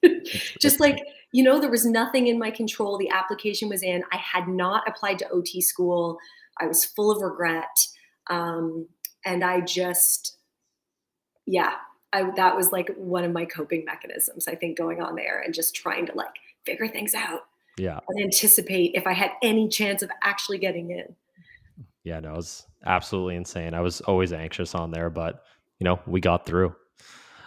just 0.60 0.80
like 0.80 1.00
you 1.32 1.44
know 1.44 1.60
there 1.60 1.70
was 1.70 1.86
nothing 1.86 2.28
in 2.28 2.38
my 2.38 2.52
control 2.52 2.98
the 2.98 3.10
application 3.10 3.70
was 3.70 3.82
in 3.84 4.04
i 4.12 4.18
had 4.18 4.50
not 4.50 4.84
applied 4.86 5.18
to 5.18 5.26
ot 5.32 5.62
school 5.62 6.18
i 6.60 6.66
was 6.66 6.84
full 6.84 7.10
of 7.10 7.22
regret 7.22 7.70
um, 8.30 8.88
and 9.26 9.44
I 9.44 9.62
just, 9.62 10.38
yeah, 11.46 11.74
I, 12.12 12.32
that 12.36 12.56
was 12.56 12.72
like 12.72 12.94
one 12.96 13.24
of 13.24 13.32
my 13.32 13.46
coping 13.46 13.86
mechanisms, 13.86 14.48
I 14.48 14.56
think, 14.56 14.78
going 14.78 15.02
on 15.02 15.16
there 15.16 15.42
and 15.42 15.54
just 15.54 15.76
trying 15.76 16.06
to 16.08 16.14
like 16.16 16.36
figure 16.66 16.88
things 16.88 17.16
out. 17.16 17.42
Yeah. 17.78 18.00
And 18.08 18.22
anticipate 18.22 18.92
if 18.94 19.08
I 19.08 19.14
had 19.14 19.32
any 19.42 19.68
chance 19.68 20.04
of 20.04 20.12
actually 20.22 20.60
getting 20.60 20.92
in. 20.92 21.16
Yeah, 22.04 22.20
no, 22.20 22.34
it 22.34 22.38
was 22.38 22.68
absolutely 22.86 23.36
insane. 23.36 23.74
I 23.74 23.82
was 23.82 24.02
always 24.02 24.34
anxious 24.34 24.76
on 24.76 24.92
there, 24.92 25.10
but 25.10 25.44
you 25.80 25.86
know, 25.86 26.00
we 26.06 26.22
got 26.22 26.46
through. 26.46 26.76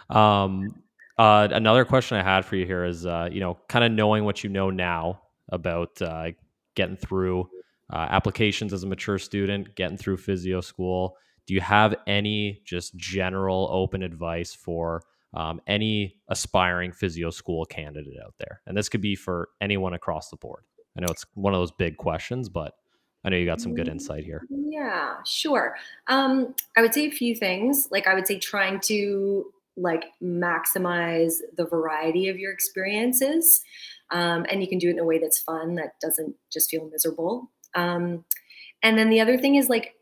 Um, 0.09 0.83
uh, 1.17 1.47
another 1.51 1.85
question 1.85 2.17
I 2.17 2.23
had 2.23 2.45
for 2.45 2.55
you 2.55 2.65
here 2.65 2.83
is, 2.83 3.05
uh, 3.05 3.29
you 3.31 3.39
know, 3.39 3.57
kind 3.69 3.85
of 3.85 3.91
knowing 3.91 4.25
what 4.25 4.43
you 4.43 4.49
know 4.49 4.69
now 4.69 5.21
about 5.49 6.01
uh, 6.01 6.31
getting 6.75 6.97
through 6.97 7.49
uh, 7.91 8.07
applications 8.09 8.73
as 8.73 8.83
a 8.83 8.87
mature 8.87 9.17
student, 9.17 9.75
getting 9.75 9.97
through 9.97 10.17
physio 10.17 10.59
school 10.59 11.15
do 11.47 11.53
you 11.53 11.61
have 11.61 11.95
any 12.05 12.61
just 12.65 12.95
general 12.97 13.69
open 13.71 14.03
advice 14.03 14.53
for 14.53 15.01
um, 15.33 15.61
any 15.65 16.17
aspiring 16.29 16.91
physio 16.91 17.29
school 17.29 17.65
candidate 17.65 18.17
out 18.23 18.35
there? 18.37 18.61
And 18.67 18.77
this 18.77 18.89
could 18.89 19.01
be 19.01 19.15
for 19.15 19.49
anyone 19.61 19.93
across 19.93 20.29
the 20.29 20.37
board. 20.37 20.63
I 20.97 21.01
know 21.01 21.07
it's 21.09 21.25
one 21.33 21.53
of 21.53 21.59
those 21.59 21.71
big 21.71 21.97
questions, 21.97 22.49
but 22.49 22.73
I 23.23 23.29
know 23.29 23.37
you 23.37 23.45
got 23.45 23.61
some 23.61 23.73
good 23.73 23.87
insight 23.87 24.23
here. 24.23 24.45
Yeah, 24.49 25.15
sure. 25.25 25.75
Um, 26.07 26.53
I 26.75 26.81
would 26.81 26.93
say 26.93 27.07
a 27.07 27.11
few 27.11 27.35
things. 27.35 27.87
Like 27.91 28.07
I 28.07 28.13
would 28.13 28.27
say 28.27 28.39
trying 28.39 28.79
to 28.81 29.45
like 29.77 30.05
maximize 30.21 31.35
the 31.55 31.65
variety 31.65 32.29
of 32.29 32.37
your 32.37 32.51
experiences. 32.51 33.61
Um, 34.11 34.45
and 34.49 34.61
you 34.61 34.67
can 34.67 34.79
do 34.79 34.87
it 34.87 34.93
in 34.93 34.99
a 34.99 35.05
way 35.05 35.19
that's 35.19 35.39
fun, 35.39 35.75
that 35.75 35.99
doesn't 36.01 36.35
just 36.51 36.69
feel 36.69 36.89
miserable. 36.89 37.51
Um, 37.75 38.25
and 38.81 38.97
then 38.97 39.09
the 39.09 39.19
other 39.19 39.37
thing 39.37 39.55
is 39.55 39.69
like 39.69 39.96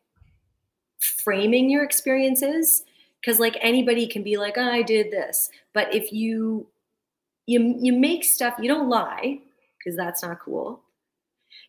framing 1.24 1.70
your 1.70 1.84
experiences 1.84 2.84
because 3.26 3.40
like 3.40 3.58
anybody 3.62 4.08
can 4.08 4.24
be 4.24 4.38
like 4.38 4.56
oh, 4.58 4.70
i 4.70 4.82
did 4.82 5.12
this. 5.12 5.50
But 5.74 5.94
if 5.94 6.12
you 6.12 6.68
you 7.46 7.76
you 7.80 7.94
make 7.94 8.24
stuff 8.24 8.56
you 8.60 8.68
don't 8.68 8.90
lie 8.90 9.40
because 9.78 9.98
that's 9.98 10.24
not 10.24 10.40
cool. 10.40 10.82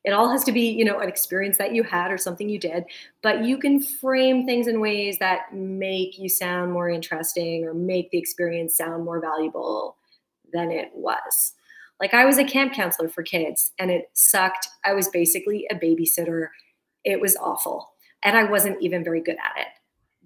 It 0.04 0.12
all 0.12 0.30
has 0.30 0.44
to 0.44 0.52
be 0.52 0.70
you 0.70 0.84
know 0.84 1.00
an 1.00 1.08
experience 1.08 1.58
that 1.58 1.74
you 1.74 1.82
had 1.82 2.10
or 2.10 2.18
something 2.18 2.48
you 2.48 2.58
did 2.58 2.84
but 3.22 3.44
you 3.44 3.58
can 3.58 3.82
frame 3.82 4.46
things 4.46 4.68
in 4.68 4.80
ways 4.80 5.18
that 5.18 5.54
make 5.54 6.18
you 6.18 6.28
sound 6.28 6.72
more 6.72 6.88
interesting 6.88 7.64
or 7.64 7.74
make 7.74 8.10
the 8.10 8.18
experience 8.18 8.76
sound 8.76 9.04
more 9.04 9.20
valuable 9.20 9.96
than 10.52 10.70
it 10.70 10.90
was. 10.94 11.54
Like 12.00 12.14
i 12.14 12.24
was 12.24 12.38
a 12.38 12.44
camp 12.44 12.74
counselor 12.74 13.08
for 13.08 13.22
kids 13.22 13.72
and 13.78 13.90
it 13.90 14.10
sucked. 14.12 14.68
I 14.84 14.92
was 14.92 15.08
basically 15.08 15.66
a 15.70 15.74
babysitter. 15.74 16.48
It 17.04 17.20
was 17.20 17.36
awful 17.36 17.92
and 18.24 18.36
i 18.36 18.44
wasn't 18.44 18.80
even 18.80 19.04
very 19.04 19.20
good 19.20 19.36
at 19.36 19.60
it. 19.60 19.68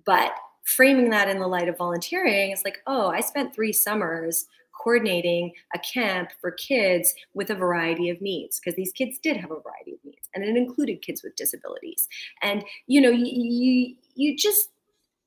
But 0.05 0.33
framing 0.65 1.11
that 1.11 1.29
in 1.29 1.39
the 1.39 1.49
light 1.49 1.69
of 1.69 1.77
volunteering 1.77 2.51
is 2.51 2.63
like 2.65 2.81
oh 2.87 3.09
i 3.09 3.21
spent 3.21 3.55
three 3.55 3.73
summers 3.73 4.47
coordinating 4.83 5.53
a 5.75 5.79
camp 5.79 6.31
for 6.41 6.51
kids 6.53 7.13
with 7.35 7.51
a 7.51 7.55
variety 7.55 8.09
of 8.09 8.21
needs 8.21 8.59
because 8.59 8.77
these 8.77 8.93
kids 8.93 9.19
did 9.23 9.37
have 9.37 9.51
a 9.51 9.61
variety 9.61 9.93
of 9.93 10.05
needs 10.05 10.29
and 10.35 10.45
it 10.45 10.57
included 10.57 11.03
kids 11.03 11.23
with 11.23 11.37
disabilities. 11.37 12.09
And 12.43 12.65
you 12.87 13.01
know 13.01 13.11
you, 13.11 13.27
you, 13.27 13.97
you 14.15 14.37
just 14.37 14.71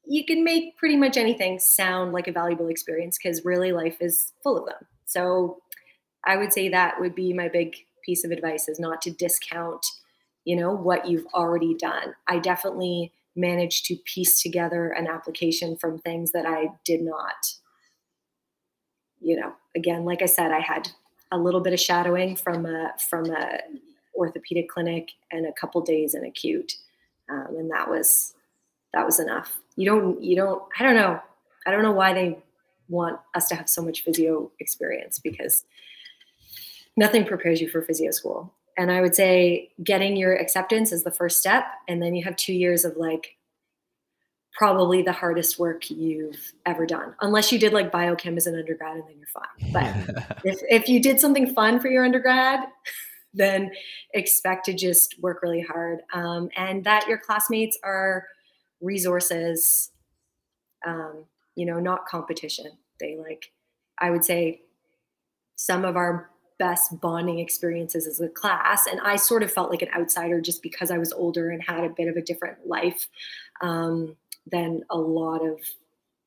you 0.05 0.26
can 0.26 0.43
make 0.43 0.76
pretty 0.78 0.97
much 0.97 1.16
anything 1.16 1.59
sound 1.59 2.11
like 2.11 2.28
a 2.28 2.32
valuable 2.32 2.68
experience 2.68 3.18
because 3.22 3.45
really 3.45 3.72
life 3.72 3.97
is 4.01 4.34
full 4.41 4.57
of 4.57 4.66
them. 4.66 4.88
So 5.05 5.59
i 6.26 6.38
would 6.38 6.53
say 6.53 6.70
that 6.70 6.99
would 6.99 7.14
be 7.16 7.34
my 7.34 7.49
big 7.49 7.76
piece 8.03 8.24
of 8.24 8.32
advice 8.32 8.68
is 8.68 8.80
not 8.80 9.01
to 9.01 9.11
discount 9.11 9.86
you 10.46 10.56
know 10.56 10.72
what 10.72 11.08
you've 11.08 11.26
already 11.34 11.74
done 11.76 12.14
i 12.28 12.39
definitely 12.39 13.12
managed 13.36 13.86
to 13.86 13.96
piece 14.06 14.41
together 14.41 14.89
an 14.89 15.08
application 15.08 15.76
from 15.78 15.98
things 16.00 16.32
that 16.32 16.46
i 16.46 16.68
did 16.86 17.02
not 17.02 17.54
you 19.24 19.39
know, 19.39 19.54
again, 19.76 20.06
like 20.06 20.22
I 20.22 20.26
said, 20.26 20.52
I 20.52 20.60
had 20.60 20.89
a 21.32 21.38
little 21.38 21.62
bit 21.62 21.74
of 21.74 21.80
shadowing 21.80 22.36
from 22.36 22.66
a 22.66 22.94
from 23.00 23.32
a 23.32 23.60
orthopedic 24.16 24.70
clinic 24.70 25.10
and 25.32 25.48
a 25.48 25.54
couple 25.54 25.82
days 25.82 26.14
in 26.14 26.26
acute, 26.26 26.74
um, 27.30 27.56
and 27.58 27.72
that 27.72 27.89
was 27.89 28.36
that 28.94 29.06
was 29.06 29.20
enough. 29.20 29.58
You 29.78 29.86
don't 29.86 30.22
you 30.22 30.36
don't 30.36 30.62
I 30.78 30.84
don't 30.84 30.96
know 30.96 31.20
I 31.66 31.72
don't 31.72 31.84
know 31.84 31.94
why 31.94 32.14
they 32.14 32.38
want 32.89 33.20
us 33.34 33.48
to 33.48 33.56
have 33.56 33.70
so 33.70 33.82
much 33.82 34.04
physio 34.04 34.52
experience 34.60 35.18
because 35.18 35.64
nothing 36.98 37.26
prepares 37.26 37.62
you 37.62 37.70
for 37.70 37.82
physio 37.82 38.12
school. 38.12 38.54
And 38.78 38.92
I 38.92 39.02
would 39.02 39.16
say 39.16 39.72
getting 39.84 40.16
your 40.16 40.36
acceptance 40.36 40.92
is 40.92 41.04
the 41.04 41.12
first 41.12 41.40
step, 41.40 41.66
and 41.88 42.02
then 42.02 42.16
you 42.16 42.24
have 42.24 42.36
two 42.36 42.54
years 42.54 42.86
of 42.86 42.98
like 42.98 43.38
probably 44.54 45.02
the 45.02 45.12
hardest 45.12 45.58
work 45.58 45.90
you've 45.90 46.54
ever 46.68 46.86
done 46.86 47.16
unless 47.22 47.52
you 47.52 47.58
did 47.58 47.74
like 47.74 47.92
biochem 47.92 48.38
as 48.38 48.46
an 48.46 48.56
undergrad 48.56 48.98
and 48.98 49.04
then 49.08 49.16
you're 49.18 49.28
fine. 49.28 49.72
But 49.74 50.38
if, 50.44 50.60
if 50.70 50.88
you 50.88 51.02
did 51.02 51.20
something 51.20 51.52
fun 51.56 51.80
for 51.80 51.88
your 51.88 52.06
undergrad 52.06 52.60
then 53.34 53.72
expect 54.14 54.64
to 54.64 54.74
just 54.74 55.20
work 55.20 55.42
really 55.42 55.62
hard. 55.62 56.02
Um, 56.14 56.50
and 56.56 56.84
that 56.84 57.08
your 57.08 57.18
classmates 57.18 57.80
are 57.84 58.28
resources 58.80 59.90
um, 60.86 61.26
you 61.56 61.66
know 61.66 61.80
not 61.80 62.06
competition. 62.06 62.72
They 63.00 63.18
like 63.18 63.52
i 64.00 64.10
would 64.10 64.24
say 64.24 64.62
some 65.56 65.86
of 65.86 65.96
our 65.96 66.30
best 66.60 66.99
bonding 67.01 67.39
experiences 67.39 68.08
as 68.08 68.20
a 68.20 68.30
class 68.30 68.88
and 68.88 68.99
i 69.01 69.16
sort 69.16 69.43
of 69.43 69.51
felt 69.51 69.70
like 69.70 69.82
an 69.82 69.89
outsider 69.95 70.39
just 70.39 70.62
because 70.62 70.91
i 70.91 70.97
was 70.97 71.12
older 71.14 71.49
and 71.49 71.64
had 71.64 71.84
a 71.84 71.89
bit 71.89 72.08
of 72.08 72.16
a 72.16 72.22
different 72.22 72.58
life 72.66 73.08
um, 73.62 74.16
than 74.51 74.84
a 74.89 74.97
lot 74.97 75.45
of 75.45 75.60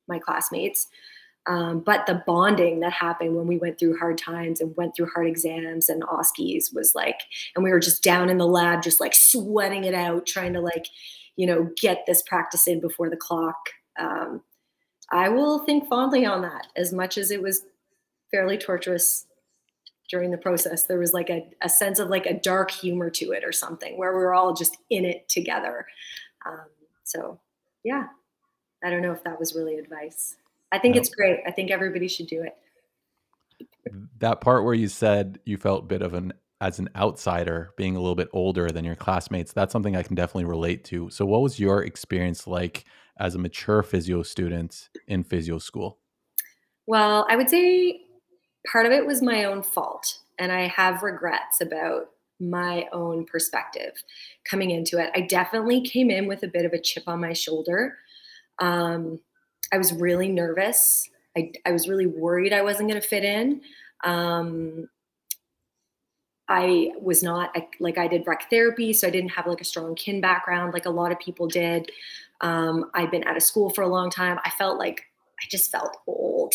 my 0.09 0.19
classmates. 0.19 0.89
Um, 1.49 1.81
but 1.81 2.07
the 2.07 2.23
bonding 2.27 2.81
that 2.81 2.93
happened 2.93 3.37
when 3.37 3.47
we 3.47 3.57
went 3.57 3.79
through 3.79 3.99
hard 3.99 4.19
times 4.19 4.61
and 4.61 4.77
went 4.77 4.97
through 4.97 5.11
hard 5.15 5.29
exams 5.29 5.89
and 5.89 6.03
OSCEs 6.03 6.75
was 6.75 6.95
like, 6.95 7.21
and 7.55 7.63
we 7.63 7.71
were 7.71 7.79
just 7.79 8.03
down 8.03 8.29
in 8.29 8.39
the 8.39 8.47
lab, 8.47 8.83
just 8.83 9.01
like 9.01 9.15
sweating 9.15 9.85
it 9.85 9.95
out, 9.95 10.27
trying 10.27 10.53
to 10.55 10.61
like, 10.61 10.87
you 11.37 11.47
know, 11.47 11.71
get 11.81 12.05
this 12.07 12.23
practice 12.23 12.67
in 12.67 12.81
before 12.81 13.09
the 13.09 13.17
clock. 13.17 13.71
Um, 13.99 14.43
I 15.13 15.29
will 15.29 15.61
think 15.61 15.89
fondly 15.89 16.27
on 16.27 16.43
that 16.43 16.67
as 16.77 16.93
much 16.93 17.17
as 17.17 17.31
it 17.31 17.41
was 17.41 17.63
fairly 18.33 18.59
torturous 18.59 19.27
during 20.09 20.31
the 20.31 20.39
process. 20.39 20.85
There 20.85 20.99
was 20.99 21.13
like 21.13 21.31
a, 21.31 21.47
a 21.63 21.69
sense 21.69 21.99
of 21.99 22.09
like 22.09 22.27
a 22.27 22.39
dark 22.39 22.71
humor 22.71 23.11
to 23.11 23.33
it 23.33 23.45
or 23.45 23.53
something 23.53 23.99
where 23.99 24.13
we 24.17 24.23
were 24.23 24.35
all 24.35 24.55
just 24.55 24.77
in 24.91 25.05
it 25.05 25.29
together. 25.29 25.87
Um, 26.47 26.67
so 27.05 27.41
yeah, 27.85 28.05
I 28.85 28.91
don't 28.91 29.03
know 29.03 29.13
if 29.13 29.25
that 29.25 29.39
was 29.39 29.55
really 29.55 29.77
advice. 29.77 30.37
I 30.73 30.79
think 30.79 30.95
no. 30.95 31.01
it's 31.01 31.11
great. 31.11 31.41
I 31.47 31.51
think 31.51 31.71
everybody 31.71 32.09
should 32.09 32.27
do 32.27 32.43
it. 32.43 32.57
That 34.19 34.41
part 34.41 34.65
where 34.65 34.75
you 34.75 34.89
said 34.89 35.39
you 35.45 35.57
felt 35.57 35.85
a 35.85 35.87
bit 35.87 36.03
of 36.03 36.15
an 36.15 36.33
as 36.61 36.79
an 36.79 36.89
outsider 36.97 37.73
being 37.77 37.97
a 37.97 38.01
little 38.01 38.15
bit 38.15 38.29
older 38.33 38.71
than 38.71 38.85
your 38.85 38.97
classmates, 38.97 39.53
that's 39.53 39.73
something 39.73 39.95
I 39.95 40.03
can 40.03 40.15
definitely 40.15 40.47
relate 40.47 40.85
to. 40.85 41.11
So 41.11 41.27
what 41.27 41.43
was 41.43 41.61
your 41.61 41.83
experience 41.83 42.47
like 42.47 42.85
as 43.19 43.35
a 43.35 43.39
mature 43.39 43.83
physio 43.83 44.23
student 44.23 44.89
in 45.07 45.23
physio 45.23 45.59
school? 45.59 45.99
Well, 46.87 47.27
I 47.29 47.37
would 47.37 47.51
say 47.51 48.06
part 48.71 48.87
of 48.87 48.93
it 48.93 49.07
was 49.07 49.23
my 49.23 49.45
own 49.45 49.63
fault 49.63 50.19
and 50.39 50.53
I 50.53 50.69
have 50.69 51.03
regrets 51.03 51.61
about 51.61 52.11
my 52.39 52.87
own 52.93 53.25
perspective 53.25 53.93
coming 54.49 54.71
into 54.71 54.99
it. 54.99 55.11
I 55.15 55.23
definitely 55.23 55.81
came 55.81 56.11
in 56.11 56.27
with 56.27 56.43
a 56.43 56.49
bit 56.49 56.67
of 56.67 56.73
a 56.73 56.81
chip 56.81 57.05
on 57.07 57.21
my 57.21 57.33
shoulder. 57.33 57.97
Um, 58.59 59.21
I 59.73 59.79
was 59.79 59.93
really 59.93 60.29
nervous. 60.29 61.09
I, 61.37 61.53
I, 61.65 61.73
was 61.73 61.89
really 61.89 62.07
worried 62.07 62.53
I 62.53 62.63
wasn't 62.63 62.89
going 62.89 63.01
to 63.01 63.07
fit 63.07 63.25
in. 63.25 63.61
Um, 64.05 64.89
I 66.49 66.93
was 67.01 67.23
not 67.23 67.51
I, 67.55 67.69
like 67.81 67.99
I 67.99 68.07
did 68.07 68.27
rec 68.27 68.49
therapy, 68.49 68.93
so 68.93 69.09
I 69.09 69.11
didn't 69.11 69.31
have 69.31 69.47
like 69.47 69.61
a 69.61 69.65
strong 69.65 69.95
kin 69.95 70.21
background 70.21 70.73
like 70.73 70.87
a 70.87 70.91
lot 70.91 71.13
of 71.13 71.19
people 71.19 71.49
did. 71.49 71.91
Um, 72.41 72.91
I'd 72.95 73.11
been 73.11 73.25
out 73.25 73.37
of 73.37 73.43
school 73.43 73.71
for 73.71 73.83
a 73.83 73.89
long 73.89 74.11
time. 74.11 74.39
I 74.45 74.51
felt 74.51 74.79
like 74.79 75.05
I 75.41 75.47
just 75.51 75.73
felt 75.73 75.97
old 76.07 76.55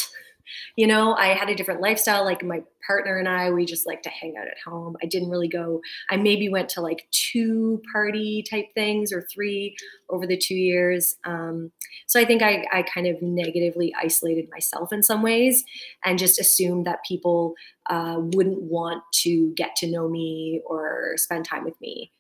you 0.76 0.88
know 0.88 1.14
i 1.16 1.28
had 1.28 1.50
a 1.50 1.56
different 1.56 1.82
lifestyle 1.82 2.24
like 2.24 2.44
my 2.44 2.62
partner 2.86 3.18
and 3.18 3.28
i 3.28 3.50
we 3.50 3.66
just 3.66 3.86
like 3.86 4.02
to 4.02 4.10
hang 4.10 4.36
out 4.38 4.48
at 4.48 4.58
home 4.66 4.96
i 5.04 5.06
didn't 5.06 5.30
really 5.30 5.48
go 5.48 5.82
i 6.10 6.18
maybe 6.18 6.50
went 6.50 6.70
to 6.70 6.82
like 6.82 7.08
two 7.12 7.82
party 7.92 8.44
type 8.50 8.66
things 8.74 9.12
or 9.12 9.28
three 9.32 9.76
over 10.10 10.26
the 10.26 10.38
two 10.38 10.56
years 10.56 11.16
um, 11.26 11.72
so 12.08 12.20
i 12.20 12.26
think 12.26 12.42
I, 12.42 12.66
I 12.72 12.84
kind 12.84 13.08
of 13.08 13.22
negatively 13.22 13.94
isolated 14.00 14.50
myself 14.52 14.92
in 14.92 15.04
some 15.04 15.22
ways 15.22 15.64
and 16.04 16.18
just 16.18 16.40
assumed 16.40 16.86
that 16.88 17.06
people 17.08 17.54
uh, 17.90 18.18
wouldn't 18.18 18.62
want 18.62 19.04
to 19.14 19.54
get 19.56 19.76
to 19.78 19.88
know 19.88 20.08
me 20.08 20.62
or 20.66 21.14
spend 21.18 21.46
time 21.46 21.64
with 21.64 21.80
me 21.82 22.12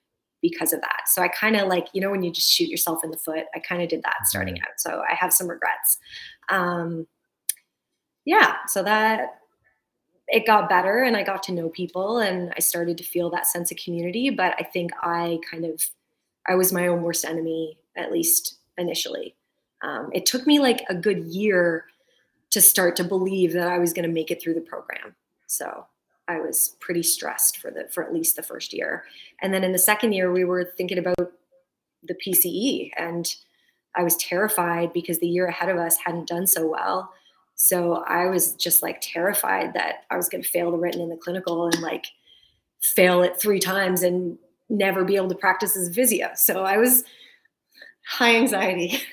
because 0.42 0.74
of 0.74 0.82
that. 0.82 1.04
So 1.08 1.22
I 1.22 1.28
kind 1.28 1.56
of 1.56 1.68
like, 1.68 1.88
you 1.94 2.02
know, 2.02 2.10
when 2.10 2.24
you 2.24 2.32
just 2.32 2.52
shoot 2.52 2.68
yourself 2.68 3.04
in 3.04 3.12
the 3.12 3.18
foot, 3.18 3.46
I 3.56 3.60
kind 3.60 3.82
of 3.82 3.90
did 3.90 4.04
that 4.04 4.26
starting 4.28 4.60
out. 4.60 4.80
So 4.80 5.04
I 5.10 5.14
have 5.14 5.32
some 5.32 5.48
regrets. 5.48 5.98
Um, 6.50 7.08
yeah, 8.26 8.58
so 8.68 8.84
that 8.84 9.40
it 10.28 10.46
got 10.46 10.70
better 10.70 11.04
and 11.04 11.18
I 11.18 11.24
got 11.24 11.44
to 11.44 11.52
know 11.52 11.70
people 11.70 12.20
and 12.20 12.54
I 12.56 12.60
started 12.60 12.98
to 13.00 13.04
feel 13.04 13.30
that 13.32 13.48
sense 13.48 13.72
of 13.72 13.78
community. 13.78 14.30
But 14.30 14.56
I 14.60 14.64
think 14.64 14.92
I 15.02 15.40
kind 15.50 15.66
of, 15.66 15.84
I 16.48 16.56
was 16.56 16.72
my 16.72 16.88
own 16.88 17.02
worst 17.02 17.26
enemy, 17.26 17.78
at 17.98 18.12
least 18.12 18.56
initially. 18.78 19.36
Um, 19.82 20.10
it 20.14 20.26
took 20.26 20.48
me 20.48 20.60
like 20.60 20.84
a 20.90 20.96
good 20.96 21.26
year 21.26 21.86
to 22.52 22.62
start 22.62 22.96
to 22.98 23.04
believe 23.04 23.54
that 23.54 23.68
I 23.68 23.78
was 23.78 23.94
going 23.94 24.08
to 24.08 24.14
make 24.14 24.32
it 24.32 24.42
through 24.42 24.54
the 24.54 24.62
program. 24.62 25.16
So 25.48 25.86
I 26.28 26.40
was 26.40 26.76
pretty 26.80 27.04
stressed 27.04 27.58
for 27.58 27.72
the 27.72 27.90
for 27.92 28.04
at 28.04 28.14
least 28.14 28.36
the 28.36 28.44
first 28.44 28.74
year. 28.74 29.04
And 29.42 29.54
then 29.54 29.64
in 29.64 29.72
the 29.72 29.80
second 29.80 30.14
year, 30.14 30.32
we 30.32 30.46
were 30.46 30.64
thinking 30.78 30.98
about 30.98 31.34
the 32.04 32.16
PCE, 32.16 32.92
and 32.98 33.34
I 33.96 34.04
was 34.04 34.16
terrified 34.18 34.94
because 34.94 35.20
the 35.20 35.28
year 35.28 35.48
ahead 35.48 35.70
of 35.70 35.78
us 35.78 35.98
hadn't 35.98 36.28
done 36.28 36.48
so 36.48 36.68
well. 36.68 37.12
So 37.64 38.03
I 38.07 38.26
was 38.26 38.55
just 38.55 38.82
like 38.82 39.01
terrified 39.01 39.76
that 39.76 40.05
I 40.09 40.18
was 40.18 40.28
going 40.30 40.41
to 40.41 40.49
fail 40.49 40.72
the 40.72 40.80
written 40.80 40.99
and 40.99 41.12
the 41.12 41.16
clinical 41.16 41.68
and 41.68 41.80
like 41.80 42.07
fail 42.82 43.22
it 43.22 43.39
three 43.39 43.59
times 43.59 44.01
and 44.01 44.39
never 44.68 45.05
be 45.05 45.16
able 45.16 45.30
to 45.30 45.36
practice 45.36 45.78
as 45.78 45.93
physio. 45.93 46.32
So 46.34 46.64
I 46.64 46.78
was 46.78 47.03
high 48.07 48.36
anxiety. 48.36 48.99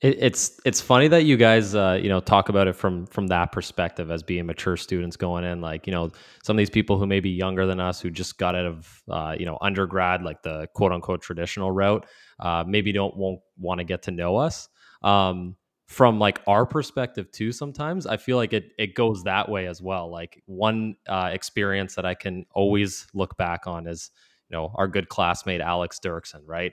It, 0.00 0.18
it's 0.20 0.60
it's 0.66 0.82
funny 0.82 1.08
that 1.08 1.24
you 1.24 1.38
guys 1.38 1.74
uh, 1.74 1.98
you 2.02 2.10
know 2.10 2.20
talk 2.20 2.50
about 2.50 2.66
it 2.66 2.74
from 2.74 3.06
from 3.06 3.28
that 3.28 3.52
perspective 3.52 4.10
as 4.10 4.22
being 4.22 4.44
mature 4.44 4.76
students 4.76 5.16
going 5.16 5.44
in. 5.44 5.62
Like 5.62 5.86
you 5.86 5.92
know 5.94 6.10
some 6.42 6.56
of 6.56 6.58
these 6.58 6.68
people 6.68 6.98
who 6.98 7.06
may 7.06 7.20
be 7.20 7.30
younger 7.30 7.64
than 7.64 7.80
us 7.80 8.00
who 8.00 8.10
just 8.10 8.36
got 8.36 8.54
out 8.54 8.66
of 8.66 9.02
uh, 9.08 9.36
you 9.38 9.46
know 9.46 9.56
undergrad, 9.62 10.22
like 10.22 10.42
the 10.42 10.68
quote 10.74 10.92
unquote 10.92 11.22
traditional 11.22 11.70
route, 11.70 12.04
uh, 12.40 12.64
maybe 12.66 12.92
don't 12.92 13.16
won't 13.16 13.40
want 13.56 13.78
to 13.78 13.84
get 13.84 14.02
to 14.02 14.10
know 14.10 14.36
us. 14.36 14.68
Um, 15.02 15.56
from 15.94 16.18
like 16.18 16.40
our 16.48 16.66
perspective 16.66 17.30
too 17.30 17.52
sometimes 17.52 18.04
i 18.04 18.16
feel 18.16 18.36
like 18.36 18.52
it 18.52 18.72
it 18.78 18.94
goes 18.94 19.22
that 19.22 19.48
way 19.48 19.68
as 19.68 19.80
well. 19.80 20.10
Like 20.10 20.42
one 20.46 20.96
uh, 21.08 21.30
experience 21.32 21.94
that 21.94 22.04
i 22.04 22.14
can 22.14 22.44
always 22.52 23.06
look 23.14 23.36
back 23.36 23.66
on 23.66 23.86
is 23.86 24.10
you 24.48 24.56
know 24.56 24.72
our 24.74 24.88
good 24.88 25.08
classmate 25.08 25.60
alex 25.60 26.00
dirksen 26.04 26.42
right? 26.46 26.72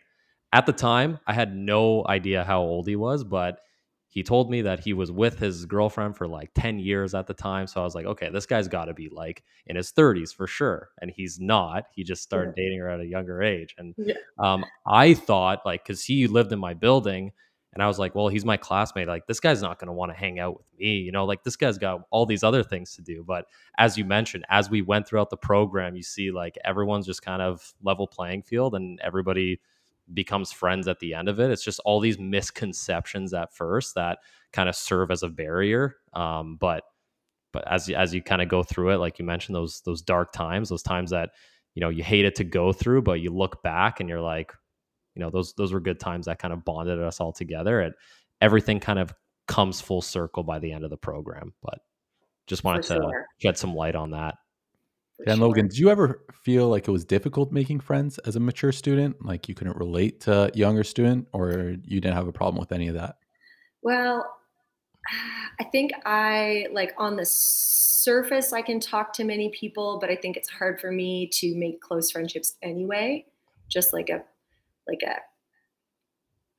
At 0.51 0.65
the 0.65 0.74
time 0.74 1.19
i 1.28 1.34
had 1.34 1.55
no 1.55 2.03
idea 2.07 2.43
how 2.43 2.61
old 2.61 2.88
he 2.88 2.95
was 2.95 3.24
but 3.24 3.59
he 4.07 4.24
told 4.24 4.49
me 4.49 4.63
that 4.63 4.82
he 4.82 4.91
was 4.91 5.09
with 5.09 5.39
his 5.39 5.65
girlfriend 5.65 6.17
for 6.17 6.28
like 6.28 6.49
10 6.53 6.80
years 6.80 7.13
at 7.13 7.28
the 7.28 7.34
time. 7.34 7.67
So 7.67 7.80
i 7.80 7.84
was 7.84 7.93
like 7.93 8.07
okay 8.07 8.30
this 8.32 8.47
guy's 8.47 8.67
got 8.67 8.86
to 8.86 8.93
be 8.95 9.09
like 9.09 9.43
in 9.67 9.76
his 9.76 9.91
30s 9.91 10.34
for 10.34 10.47
sure. 10.47 10.89
And 10.99 11.11
he's 11.11 11.39
not. 11.39 11.84
He 11.93 12.03
just 12.03 12.24
started 12.24 12.55
yeah. 12.57 12.63
dating 12.63 12.80
her 12.80 12.89
at 12.89 12.99
a 12.99 13.05
younger 13.05 13.43
age. 13.43 13.76
And 13.78 13.93
yeah. 13.97 14.15
um, 14.39 14.65
i 14.88 15.13
thought 15.13 15.61
like 15.63 15.84
because 15.84 16.03
he 16.03 16.26
lived 16.26 16.51
in 16.51 16.59
my 16.59 16.74
building 16.74 17.34
and 17.74 17.82
I 17.82 17.88
was 17.88 17.97
like, 17.97 18.15
well, 18.15 18.28
he's 18.28 18.43
my 18.43 18.57
classmate. 18.57 19.07
Like, 19.07 19.28
this 19.28 19.39
guy's 19.39 19.61
not 19.61 19.80
going 19.80 19.88
to 19.88 19.93
want 19.93 20.11
to 20.11 20.17
hang 20.17 20.39
out 20.39 20.57
with 20.57 20.67
me. 20.78 20.97
You 20.97 21.11
know, 21.11 21.26
like, 21.26 21.43
this 21.43 21.55
guy's 21.55 21.78
got 21.78 22.01
all 22.09 22.26
these 22.26 22.43
other 22.43 22.63
things 22.63 22.95
to 22.95 23.01
do. 23.01 23.24
But 23.26 23.45
as 23.78 23.97
you 23.97 24.03
mentioned, 24.03 24.45
as 24.49 24.69
we 24.69 24.82
went 24.82 25.07
throughout 25.07 25.30
the 25.30 25.38
program, 25.38 25.95
you 25.95 26.03
see 26.03 26.32
like 26.32 26.57
everyone's 26.65 27.05
just 27.05 27.22
kind 27.22 27.41
of 27.41 27.74
level 27.82 28.07
playing 28.07 28.43
field 28.43 28.76
and 28.76 28.99
everybody 29.01 29.61
becomes 30.13 30.51
friends 30.51 30.88
at 30.88 30.99
the 30.99 31.13
end 31.13 31.30
of 31.30 31.39
it. 31.39 31.51
It's 31.51 31.63
just 31.63 31.80
all 31.86 31.99
these 31.99 32.19
misconceptions 32.19 33.34
at 33.34 33.53
first 33.53 33.95
that 33.95 34.19
kind 34.51 34.67
of 34.67 34.76
serve 34.76 35.11
as 35.11 35.24
a 35.24 35.30
barrier. 35.30 35.95
Um, 36.13 36.57
but 36.59 36.84
but 37.53 37.69
as 37.69 37.89
as 37.89 38.13
you 38.13 38.22
kind 38.22 38.41
of 38.41 38.47
go 38.49 38.63
through 38.63 38.91
it, 38.91 38.97
like 38.97 39.19
you 39.19 39.26
mentioned, 39.26 39.55
those 39.55 39.82
those 39.82 40.01
dark 40.01 40.32
times, 40.34 40.69
those 40.69 40.84
times 40.84 41.11
that 41.11 41.32
you 41.76 41.82
know 41.82 41.89
you 41.89 42.03
hate 42.03 42.26
it 42.26 42.36
to 42.36 42.43
go 42.43 42.74
through, 42.74 43.01
but 43.03 43.22
you 43.22 43.32
look 43.32 43.61
back 43.63 43.99
and 43.99 44.09
you're 44.09 44.22
like, 44.22 44.53
you 45.16 45.22
know 45.22 45.30
those 45.30 45.53
those 45.53 45.74
were 45.74 45.80
good 45.80 45.99
times 45.99 46.26
that 46.26 46.39
kind 46.39 46.53
of 46.53 46.64
bonded 46.66 46.99
us 46.99 47.20
all 47.20 47.32
together 47.34 47.82
and 47.82 47.93
everything 48.41 48.80
kind 48.80 48.99
of 48.99 49.14
comes 49.47 49.82
full 49.82 50.01
circle 50.01 50.43
by 50.43 50.59
the 50.59 50.72
end 50.72 50.84
of 50.84 50.89
the 50.89 50.97
program 50.97 51.53
but 51.62 51.80
just 52.47 52.64
wanted 52.64 52.86
For 52.86 52.95
to 52.95 53.01
sure. 53.01 53.26
shed 53.39 53.57
some 53.57 53.76
light 53.76 53.95
on 53.95 54.12
that 54.12 54.36
and 55.28 55.38
sure. 55.38 55.47
Logan, 55.47 55.68
did 55.68 55.78
you 55.78 55.89
ever 55.89 56.24
feel 56.43 56.68
like 56.68 56.88
it 56.88 56.91
was 56.91 57.05
difficult 57.05 57.51
making 57.51 57.80
friends 57.80 58.18
as 58.20 58.36
a 58.36 58.39
mature 58.39 58.72
student? 58.72 59.24
Like 59.24 59.47
you 59.47 59.55
couldn't 59.55 59.78
relate 59.78 60.22
to 60.22 60.51
younger 60.53 60.84
student, 60.84 61.28
or 61.34 61.76
you 61.84 62.01
didn't 62.01 62.16
have 62.16 62.28
a 62.28 62.32
problem 62.32 62.59
with 62.59 62.72
any 62.72 62.88
of 62.88 62.95
that? 62.95 63.18
Well, 63.84 64.26
I 65.59 65.64
think 65.66 65.91
I 66.05 66.68
like 66.72 66.93
on 66.97 67.16
the 67.16 67.26
surface 67.26 68.53
I 68.53 68.62
can 68.62 68.80
talk 68.80 69.14
to 69.14 69.24
many 69.24 69.49
people, 69.49 69.99
but 69.99 70.09
I 70.09 70.16
think 70.16 70.38
it's 70.38 70.49
hard 70.49 70.80
for 70.80 70.91
me 70.91 71.28
to 71.34 71.55
make 71.55 71.82
close 71.82 72.12
friendships 72.12 72.55
anyway. 72.62 73.26
Just 73.70 73.93
like 73.93 74.09
a 74.09 74.24
like 74.88 75.01
a 75.03 75.15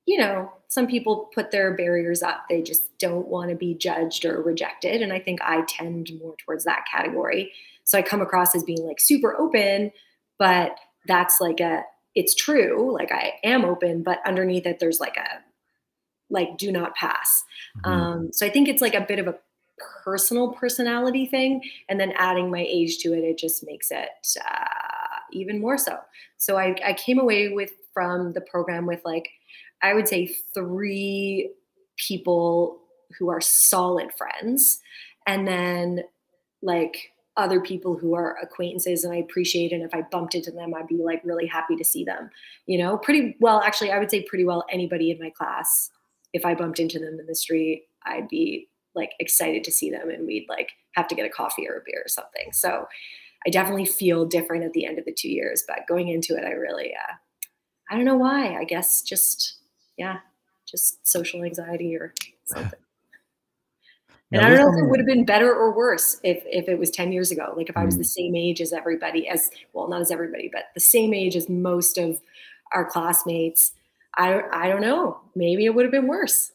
you 0.07 0.19
know, 0.19 0.53
some 0.69 0.87
people 0.87 1.31
put 1.35 1.51
their 1.51 1.75
barriers 1.75 2.23
up. 2.23 2.47
They 2.49 2.63
just 2.63 2.97
don't 2.99 3.29
want 3.29 3.51
to 3.51 3.57
be 3.57 3.75
judged 3.75 4.25
or 4.25 4.43
rejected. 4.43 5.01
And 5.01 5.13
I 5.13 5.21
think 5.21 5.41
I 5.43 5.63
tend 5.69 6.11
more 6.21 6.35
towards 6.45 6.65
that 6.65 6.85
category. 6.91 7.53
So 7.85 7.99
I 7.99 8.03
come 8.03 8.21
across 8.21 8.55
as 8.55 8.65
being 8.65 8.85
like 8.85 9.01
super 9.01 9.37
open, 9.39 9.93
but 10.39 10.77
that's 11.07 11.41
like 11.41 11.61
a, 11.61 11.85
it's 12.15 12.35
true. 12.35 12.93
Like 12.93 13.13
I 13.13 13.35
am 13.45 13.65
open, 13.65 14.03
but 14.03 14.19
underneath 14.27 14.67
it, 14.67 14.81
there's 14.81 15.01
like 15.01 15.17
a, 15.17 15.41
like 16.31 16.57
do 16.59 16.73
not 16.73 16.95
pass. 16.95 17.45
Mm-hmm. 17.85 17.91
Um, 17.91 18.33
so 18.33 18.45
I 18.45 18.51
think 18.51 18.69
it's 18.69 18.83
like 18.83 18.95
a 18.95 19.07
bit 19.07 19.19
of 19.19 19.29
a 19.29 19.39
personal 20.05 20.53
personality 20.53 21.27
thing. 21.27 21.63
And 21.89 22.01
then 22.01 22.13
adding 22.17 22.51
my 22.51 22.67
age 22.69 22.99
to 22.99 23.13
it, 23.13 23.25
it 23.25 23.39
just 23.39 23.65
makes 23.65 23.91
it 23.91 24.09
uh, 24.41 24.65
even 25.33 25.61
more 25.61 25.79
so. 25.79 25.99
So 26.39 26.57
I, 26.57 26.75
I 26.85 26.93
came 26.95 27.19
away 27.19 27.51
with 27.51 27.73
from 27.93 28.33
the 28.33 28.41
program 28.41 28.87
with 28.87 29.01
like, 29.05 29.29
I 29.83 29.95
would 29.95 30.09
say 30.09 30.35
three 30.55 31.53
people 31.97 32.81
who 33.19 33.29
are 33.29 33.41
solid 33.41 34.11
friends. 34.17 34.81
And 35.27 35.47
then 35.47 36.05
like 36.63 37.13
other 37.37 37.61
people 37.61 37.97
who 37.97 38.15
are 38.15 38.37
acquaintances 38.43 39.05
and 39.05 39.13
I 39.13 39.17
appreciate 39.17 39.73
and 39.73 39.83
if 39.83 39.95
I 39.95 40.03
bumped 40.03 40.35
into 40.35 40.51
them 40.51 40.75
I'd 40.75 40.87
be 40.87 40.99
like 41.03 41.23
really 41.25 41.47
happy 41.47 41.77
to 41.77 41.85
see 41.85 42.05
them. 42.05 42.31
You 42.67 42.79
know, 42.79 42.99
pretty 42.99 43.37
well 43.41 43.61
actually 43.61 43.91
I 43.91 43.99
would 43.99 44.11
say 44.11 44.23
pretty 44.23 44.45
well 44.45 44.65
anybody 44.71 45.11
in 45.11 45.19
my 45.19 45.31
class 45.31 45.91
if 46.33 46.45
I 46.45 46.55
bumped 46.55 46.79
into 46.79 46.99
them 46.99 47.19
in 47.19 47.27
the 47.27 47.35
street 47.35 47.85
I'd 48.05 48.29
be 48.29 48.69
like 48.95 49.13
excited 49.19 49.65
to 49.65 49.73
see 49.73 49.91
them 49.91 50.11
and 50.11 50.27
we'd 50.27 50.47
like 50.49 50.71
have 50.93 51.09
to 51.09 51.15
get 51.15 51.25
a 51.25 51.31
coffee 51.31 51.67
or 51.67 51.79
a 51.79 51.83
beer 51.87 52.03
or 52.05 52.09
something. 52.09 52.53
So 52.53 52.87
I 53.47 53.51
definitely 53.51 53.87
feel 53.87 54.27
different 54.27 54.65
at 54.65 54.73
the 54.75 54.85
end 54.85 54.99
of 54.99 55.07
the 55.07 55.15
2 55.15 55.29
years 55.29 55.65
but 55.67 55.87
going 55.89 56.09
into 56.09 56.37
it 56.37 56.45
I 56.45 56.51
really 56.51 56.93
uh 56.95 57.15
I 57.93 57.97
don't 57.97 58.07
know 58.07 58.17
why. 58.17 58.57
I 58.57 58.65
guess 58.65 59.03
just 59.03 59.59
yeah, 59.99 60.21
just 60.67 61.07
social 61.07 61.45
anxiety 61.45 61.95
or 61.95 62.15
something. 62.47 62.73
And 64.35 64.41
I 64.41 64.49
don't 64.49 64.61
know 64.61 64.73
if 64.73 64.83
it 64.83 64.89
would 64.89 64.99
have 64.99 65.07
been 65.07 65.27
better 65.27 65.55
or 65.55 65.77
worse 65.77 66.19
if 66.25 66.43
if 66.47 66.67
it 66.67 66.79
was 66.79 66.91
10 66.91 67.13
years 67.13 67.31
ago. 67.31 67.53
Like 67.55 67.69
if 67.69 67.77
I 67.77 67.85
was 67.85 67.99
the 67.99 68.03
mm. 68.03 68.07
same 68.07 68.35
age 68.35 68.63
as 68.63 68.73
everybody, 68.73 69.29
as 69.29 69.51
well, 69.75 69.89
not 69.89 70.01
as 70.01 70.11
everybody, 70.11 70.49
but 70.51 70.69
the 70.73 70.81
same 70.81 71.13
age 71.13 71.37
as 71.37 71.51
most 71.51 71.99
of 71.99 72.19
our 72.73 72.87
classmates. 72.87 73.73
I 74.17 74.41
I 74.51 74.69
don't 74.69 74.81
know. 74.81 75.21
Maybe 75.37 75.67
it 75.67 75.75
would 75.75 75.85
have 75.85 75.93
been 75.93 76.07
worse. 76.07 76.51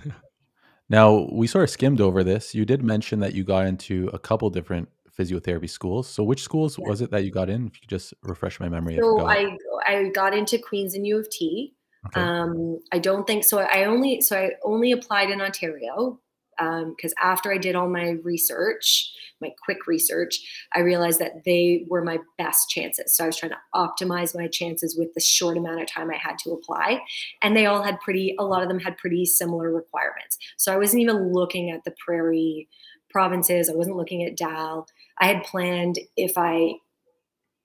now 0.90 1.26
we 1.32 1.46
sort 1.46 1.64
of 1.64 1.70
skimmed 1.70 2.02
over 2.02 2.22
this. 2.22 2.54
You 2.54 2.66
did 2.66 2.84
mention 2.84 3.20
that 3.20 3.32
you 3.32 3.44
got 3.44 3.66
into 3.66 4.10
a 4.12 4.18
couple 4.18 4.50
different 4.50 4.90
physiotherapy 5.20 5.68
schools. 5.68 6.08
So 6.08 6.22
which 6.22 6.42
schools 6.42 6.78
yeah. 6.78 6.88
was 6.88 7.00
it 7.00 7.10
that 7.10 7.24
you 7.24 7.30
got 7.30 7.50
in? 7.50 7.66
If 7.66 7.80
you 7.82 7.88
just 7.88 8.14
refresh 8.22 8.60
my 8.60 8.68
memory. 8.68 8.98
So 9.00 9.26
I 9.26 9.56
I 9.86 10.08
got 10.14 10.34
into 10.34 10.58
Queens 10.58 10.94
and 10.94 11.06
U 11.06 11.18
of 11.18 11.28
T. 11.30 11.74
Okay. 12.06 12.20
Um, 12.20 12.78
I 12.92 12.98
don't 12.98 13.26
think 13.26 13.44
so. 13.44 13.58
I 13.58 13.84
only 13.84 14.20
so 14.20 14.38
I 14.38 14.50
only 14.64 14.92
applied 14.92 15.30
in 15.30 15.40
Ontario 15.40 16.18
because 16.58 17.14
um, 17.16 17.30
after 17.30 17.52
I 17.52 17.58
did 17.58 17.74
all 17.74 17.88
my 17.88 18.16
research, 18.22 19.12
my 19.40 19.50
quick 19.64 19.86
research, 19.86 20.40
I 20.74 20.80
realized 20.80 21.18
that 21.20 21.44
they 21.44 21.86
were 21.88 22.04
my 22.04 22.18
best 22.36 22.68
chances. 22.68 23.14
So 23.14 23.24
I 23.24 23.28
was 23.28 23.36
trying 23.38 23.52
to 23.52 23.58
optimize 23.74 24.36
my 24.36 24.46
chances 24.46 24.96
with 24.98 25.12
the 25.14 25.20
short 25.20 25.56
amount 25.56 25.80
of 25.80 25.86
time 25.86 26.10
I 26.10 26.18
had 26.18 26.38
to 26.40 26.50
apply. 26.50 27.00
And 27.42 27.56
they 27.56 27.66
all 27.66 27.82
had 27.82 27.98
pretty, 28.00 28.34
a 28.38 28.44
lot 28.44 28.62
of 28.62 28.68
them 28.68 28.78
had 28.78 28.98
pretty 28.98 29.24
similar 29.24 29.72
requirements. 29.72 30.36
So 30.58 30.72
I 30.72 30.76
wasn't 30.76 31.02
even 31.02 31.32
looking 31.32 31.70
at 31.70 31.84
the 31.84 31.94
prairie 32.04 32.68
provinces, 33.08 33.68
I 33.68 33.74
wasn't 33.74 33.96
looking 33.96 34.24
at 34.24 34.36
DAL. 34.36 34.86
I 35.20 35.26
had 35.26 35.44
planned 35.44 35.98
if 36.16 36.32
I 36.36 36.74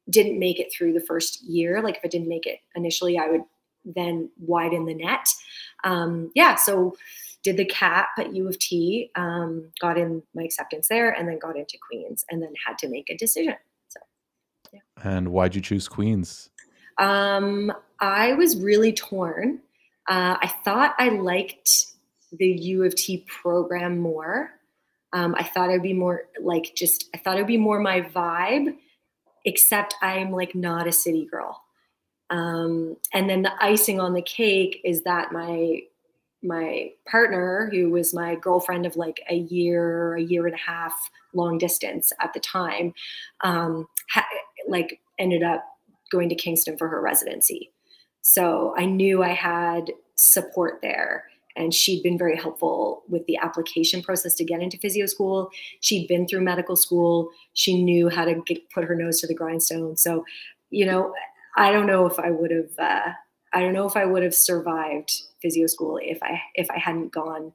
didn't 0.10 0.38
make 0.39 0.60
it 0.60 0.72
through 0.72 0.93
the 0.93 0.99
first 0.99 1.43
year, 1.43 1.82
like 1.82 1.97
if 1.97 2.01
I 2.03 2.08
didn't 2.08 2.28
make 2.28 2.45
it 2.45 2.60
initially, 2.76 3.18
I 3.18 3.28
would 3.28 3.41
then 3.86 4.30
widen 4.39 4.86
the 4.86 4.93
net. 4.93 5.28
Um, 5.84 6.32
yeah, 6.36 6.56
so 6.56 6.95
did 7.43 7.58
the 7.58 7.66
CAP 7.66 8.10
at 8.18 8.36
U 8.36 8.47
of 8.47 8.58
T, 8.58 9.12
um, 9.16 9.72
got 9.80 9.97
in 9.97 10.24
my 10.34 10.43
acceptance 10.43 10.88
there, 10.88 11.12
and 11.12 11.28
then 11.28 11.38
got 11.39 11.56
into 11.56 11.78
Queens, 11.88 12.26
and 12.30 12.41
then 12.41 12.53
had 12.66 12.78
to 12.80 12.88
make 12.88 13.10
a 13.10 13.18
decision. 13.18 13.56
So, 13.88 13.99
yeah. 14.74 14.80
And 15.03 15.30
why'd 15.30 15.53
you 15.53 15.62
choose 15.62 15.88
Queens? 15.88 16.49
Um, 16.97 17.72
I 17.99 18.34
was 18.34 18.58
really 18.58 18.93
torn. 18.93 19.60
Uh, 20.08 20.38
I 20.41 20.53
thought 20.64 20.95
I 20.97 21.10
liked 21.10 21.88
the 22.32 22.47
U 22.47 22.84
of 22.84 22.95
T 22.95 23.26
program 23.28 23.99
more. 23.99 24.51
Um, 25.16 25.34
I 25.38 25.43
thought 25.43 25.70
it'd 25.70 25.82
be 25.82 25.93
more 25.93 26.24
like 26.41 26.74
just, 26.76 27.09
I 27.16 27.18
thought 27.18 27.38
it'd 27.38 27.47
be 27.47 27.57
more 27.57 27.80
my 27.80 28.01
vibe, 28.01 28.76
except 29.45 29.95
I'm 30.01 30.32
like 30.32 30.53
not 30.53 30.88
a 30.88 30.91
city 30.91 31.26
girl. 31.26 31.63
Um, 32.30 32.97
and 33.13 33.30
then 33.30 33.41
the 33.41 33.53
icing 33.63 33.99
on 34.01 34.13
the 34.13 34.22
cake 34.22 34.82
is 34.84 35.03
that 35.03 35.32
my 35.32 35.82
my 36.43 36.91
partner, 37.09 37.70
who 37.72 37.89
was 37.89 38.13
my 38.13 38.36
girlfriend 38.36 38.86
of 38.86 38.95
like 38.95 39.20
a 39.32 39.36
year, 39.36 40.16
a 40.16 40.22
year 40.22 40.45
and 40.45 40.53
a 40.53 40.59
half 40.59 40.93
long 41.34 41.57
distance 41.57 42.13
at 42.22 42.34
the 42.34 42.39
time, 42.39 42.93
um, 43.41 43.88
ha- 44.11 44.28
like 44.68 44.99
ended 45.18 45.41
up 45.41 45.66
going 46.11 46.30
to 46.30 46.36
Kingston 46.36 46.78
for 46.78 46.88
her 46.88 47.01
residency. 47.01 47.72
So 48.22 48.76
I 48.78 48.86
knew 48.86 49.24
I 49.24 49.30
had 49.30 49.91
support 50.18 50.80
there 50.84 51.26
and 51.56 51.74
she'd 51.74 52.03
been 52.03 52.18
very 52.18 52.38
helpful 52.38 53.03
with 53.08 53.26
the 53.26 53.38
application 53.38 54.01
process 54.01 54.36
to 54.36 54.43
get 54.43 54.62
into 54.62 54.78
physio 54.78 55.06
school. 55.06 55.49
She'd 55.82 56.08
been 56.08 56.28
through 56.28 56.41
medical 56.41 56.76
school. 56.76 57.30
She 57.53 57.82
knew 57.82 58.10
how 58.10 58.26
to 58.26 58.36
get, 58.45 58.70
put 58.72 58.84
her 58.84 58.95
nose 58.95 59.22
to 59.22 59.28
the 59.28 59.34
grindstone. 59.34 59.97
So, 59.97 60.26
you 60.70 60.86
know, 60.86 61.14
I 61.56 61.72
don't 61.72 61.88
know 61.88 62.06
if 62.06 62.20
I 62.20 62.32
would 62.32 62.51
have. 62.51 62.72
Uh, 62.78 63.12
I 63.53 63.62
don't 63.62 63.74
know 63.74 63.88
if 63.88 63.95
I 63.95 64.06
would 64.06 64.24
have 64.24 64.36
survived 64.36 65.12
physio 65.41 65.68
school 65.68 65.97
if 66.01 66.22
I 66.22 66.41
if 66.56 66.70
I 66.70 66.78
hadn't 66.78 67.14
gone 67.14 67.53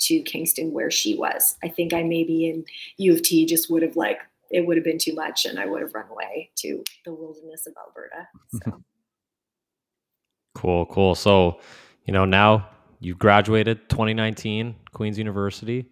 to 0.00 0.22
Kingston 0.22 0.72
where 0.72 0.90
she 0.90 1.14
was. 1.14 1.56
I 1.62 1.68
think 1.68 1.92
I 1.92 2.02
maybe 2.02 2.48
in 2.48 2.64
U 2.96 3.12
of 3.12 3.22
T 3.22 3.44
just 3.44 3.70
would 3.70 3.82
have 3.82 3.96
like 3.96 4.18
it 4.50 4.66
would 4.66 4.76
have 4.76 4.84
been 4.84 4.98
too 4.98 5.14
much 5.14 5.44
and 5.44 5.58
I 5.58 5.66
would 5.66 5.82
have 5.82 5.94
run 5.94 6.08
away 6.10 6.50
to 6.56 6.82
the 7.04 7.12
wilderness 7.12 7.66
of 7.66 7.74
Alberta. 7.86 8.28
So. 8.64 8.82
cool, 10.54 10.86
cool. 10.86 11.14
So, 11.14 11.60
you 12.04 12.12
know, 12.12 12.24
now 12.24 12.68
you 13.02 13.16
graduated 13.16 13.88
2019, 13.88 14.76
Queen's 14.92 15.18
University. 15.18 15.86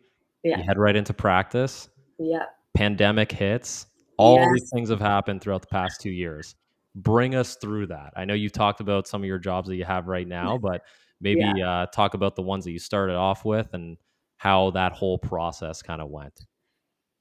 Yeah. 0.44 0.58
You 0.58 0.62
head 0.62 0.78
right 0.78 0.94
into 0.94 1.12
practice. 1.12 1.88
Yeah. 2.18 2.44
Pandemic 2.74 3.32
hits. 3.32 3.86
All 4.16 4.36
yes. 4.36 4.48
these 4.54 4.70
things 4.72 4.90
have 4.90 5.00
happened 5.00 5.40
throughout 5.40 5.62
the 5.62 5.68
past 5.68 6.00
two 6.00 6.10
years. 6.10 6.54
bring 6.94 7.34
us 7.34 7.56
through 7.56 7.86
that. 7.86 8.12
I 8.16 8.24
know 8.24 8.34
you've 8.34 8.52
talked 8.52 8.80
about 8.80 9.06
some 9.06 9.22
of 9.22 9.26
your 9.26 9.38
jobs 9.38 9.68
that 9.68 9.76
you 9.76 9.84
have 9.84 10.06
right 10.08 10.26
now, 10.26 10.58
but 10.58 10.82
maybe 11.20 11.40
yeah. 11.56 11.82
uh, 11.82 11.86
talk 11.86 12.14
about 12.14 12.36
the 12.36 12.42
ones 12.42 12.64
that 12.64 12.72
you 12.72 12.78
started 12.78 13.16
off 13.16 13.44
with 13.44 13.74
and 13.74 13.96
how 14.36 14.70
that 14.72 14.92
whole 14.92 15.18
process 15.18 15.82
kind 15.82 16.00
of 16.00 16.10
went. 16.10 16.46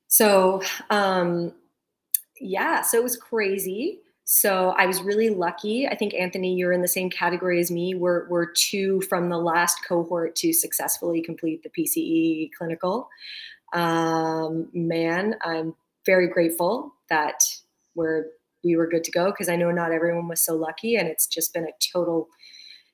So, 0.07 0.61
um, 0.89 1.53
yeah, 2.39 2.81
so 2.81 2.97
it 2.97 3.03
was 3.03 3.17
crazy. 3.17 4.01
So 4.31 4.75
I 4.77 4.85
was 4.85 5.01
really 5.01 5.31
lucky. 5.31 5.87
I 5.87 5.95
think 5.95 6.13
Anthony, 6.13 6.53
you're 6.53 6.71
in 6.71 6.83
the 6.83 6.87
same 6.87 7.09
category 7.09 7.59
as 7.59 7.71
me. 7.71 7.95
We're 7.95 8.29
we're 8.29 8.51
two 8.51 9.01
from 9.09 9.27
the 9.27 9.39
last 9.39 9.79
cohort 9.83 10.35
to 10.35 10.53
successfully 10.53 11.19
complete 11.19 11.63
the 11.63 11.69
PCE 11.71 12.51
clinical. 12.55 13.09
Um, 13.73 14.69
man, 14.71 15.33
I'm 15.43 15.73
very 16.05 16.27
grateful 16.27 16.93
that 17.09 17.43
we're 17.95 18.25
we 18.63 18.75
were 18.75 18.85
good 18.85 19.03
to 19.05 19.11
go 19.11 19.31
because 19.31 19.49
I 19.49 19.55
know 19.55 19.71
not 19.71 19.91
everyone 19.91 20.27
was 20.27 20.41
so 20.41 20.55
lucky, 20.55 20.95
and 20.95 21.07
it's 21.07 21.25
just 21.25 21.51
been 21.51 21.65
a 21.65 21.73
total 21.91 22.27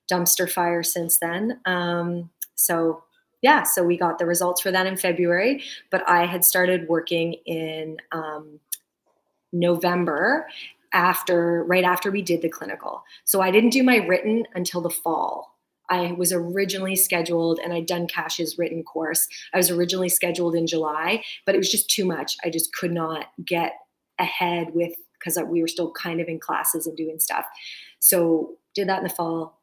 dumpster 0.09 0.49
fire 0.49 0.83
since 0.83 1.19
then. 1.19 1.59
Um, 1.65 2.29
so 2.55 3.03
yeah, 3.41 3.63
so 3.63 3.83
we 3.83 3.97
got 3.97 4.19
the 4.19 4.25
results 4.25 4.61
for 4.61 4.71
that 4.71 4.87
in 4.87 4.95
February, 4.95 5.63
but 5.91 6.01
I 6.07 6.27
had 6.27 6.45
started 6.45 6.87
working 6.87 7.33
in 7.45 7.97
um, 8.13 8.61
November 9.51 10.47
after 10.95 11.63
right 11.65 11.83
after 11.83 12.09
we 12.09 12.21
did 12.21 12.41
the 12.41 12.49
clinical. 12.49 13.03
So 13.25 13.41
I 13.41 13.51
didn't 13.51 13.71
do 13.71 13.83
my 13.83 13.97
written 13.97 14.47
until 14.55 14.81
the 14.81 14.89
fall. 14.89 15.55
I 15.89 16.13
was 16.13 16.33
originally 16.33 16.95
scheduled 16.95 17.59
and 17.59 17.71
I'd 17.71 17.85
done 17.85 18.07
Cash's 18.07 18.57
written 18.57 18.81
course. 18.81 19.27
I 19.53 19.57
was 19.57 19.69
originally 19.69 20.09
scheduled 20.09 20.55
in 20.55 20.65
July, 20.65 21.23
but 21.45 21.53
it 21.53 21.59
was 21.59 21.69
just 21.69 21.89
too 21.89 22.05
much. 22.05 22.37
I 22.43 22.49
just 22.49 22.73
could 22.73 22.91
not 22.91 23.27
get 23.45 23.73
ahead 24.17 24.73
with 24.73 24.93
because 25.19 25.37
we 25.47 25.61
were 25.61 25.67
still 25.67 25.91
kind 25.91 26.21
of 26.21 26.27
in 26.27 26.39
classes 26.39 26.87
and 26.87 26.97
doing 26.97 27.19
stuff. 27.19 27.45
So 27.99 28.55
did 28.73 28.87
that 28.89 28.99
in 28.99 29.03
the 29.03 29.09
fall, 29.09 29.61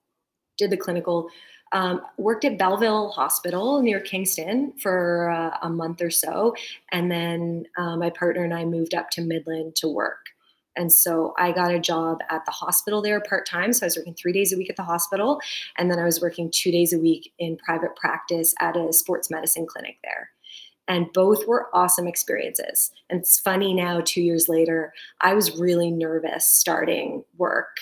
did 0.58 0.70
the 0.70 0.76
clinical, 0.76 1.28
um, 1.72 2.02
worked 2.18 2.44
at 2.44 2.58
Belleville 2.58 3.10
Hospital 3.10 3.80
near 3.80 4.00
Kingston 4.00 4.74
for 4.78 5.30
uh, 5.30 5.56
a 5.62 5.70
month 5.70 6.02
or 6.02 6.10
so. 6.10 6.54
And 6.90 7.10
then 7.10 7.64
uh, 7.78 7.96
my 7.96 8.10
partner 8.10 8.44
and 8.44 8.52
I 8.52 8.64
moved 8.64 8.94
up 8.94 9.10
to 9.10 9.22
Midland 9.22 9.76
to 9.76 9.88
work. 9.88 10.31
And 10.76 10.92
so 10.92 11.34
I 11.38 11.52
got 11.52 11.74
a 11.74 11.78
job 11.78 12.18
at 12.30 12.44
the 12.44 12.50
hospital 12.50 13.02
there 13.02 13.20
part 13.20 13.46
time. 13.46 13.72
So 13.72 13.84
I 13.84 13.88
was 13.88 13.96
working 13.96 14.14
three 14.14 14.32
days 14.32 14.52
a 14.52 14.56
week 14.56 14.70
at 14.70 14.76
the 14.76 14.82
hospital. 14.82 15.40
And 15.76 15.90
then 15.90 15.98
I 15.98 16.04
was 16.04 16.20
working 16.20 16.50
two 16.50 16.70
days 16.70 16.92
a 16.92 16.98
week 16.98 17.32
in 17.38 17.56
private 17.56 17.94
practice 17.96 18.54
at 18.60 18.76
a 18.76 18.92
sports 18.92 19.30
medicine 19.30 19.66
clinic 19.66 19.98
there. 20.02 20.30
And 20.88 21.12
both 21.12 21.46
were 21.46 21.68
awesome 21.72 22.06
experiences. 22.06 22.90
And 23.08 23.20
it's 23.20 23.38
funny 23.38 23.72
now, 23.72 24.00
two 24.04 24.22
years 24.22 24.48
later, 24.48 24.92
I 25.20 25.34
was 25.34 25.56
really 25.56 25.90
nervous 25.90 26.46
starting 26.46 27.24
work. 27.36 27.76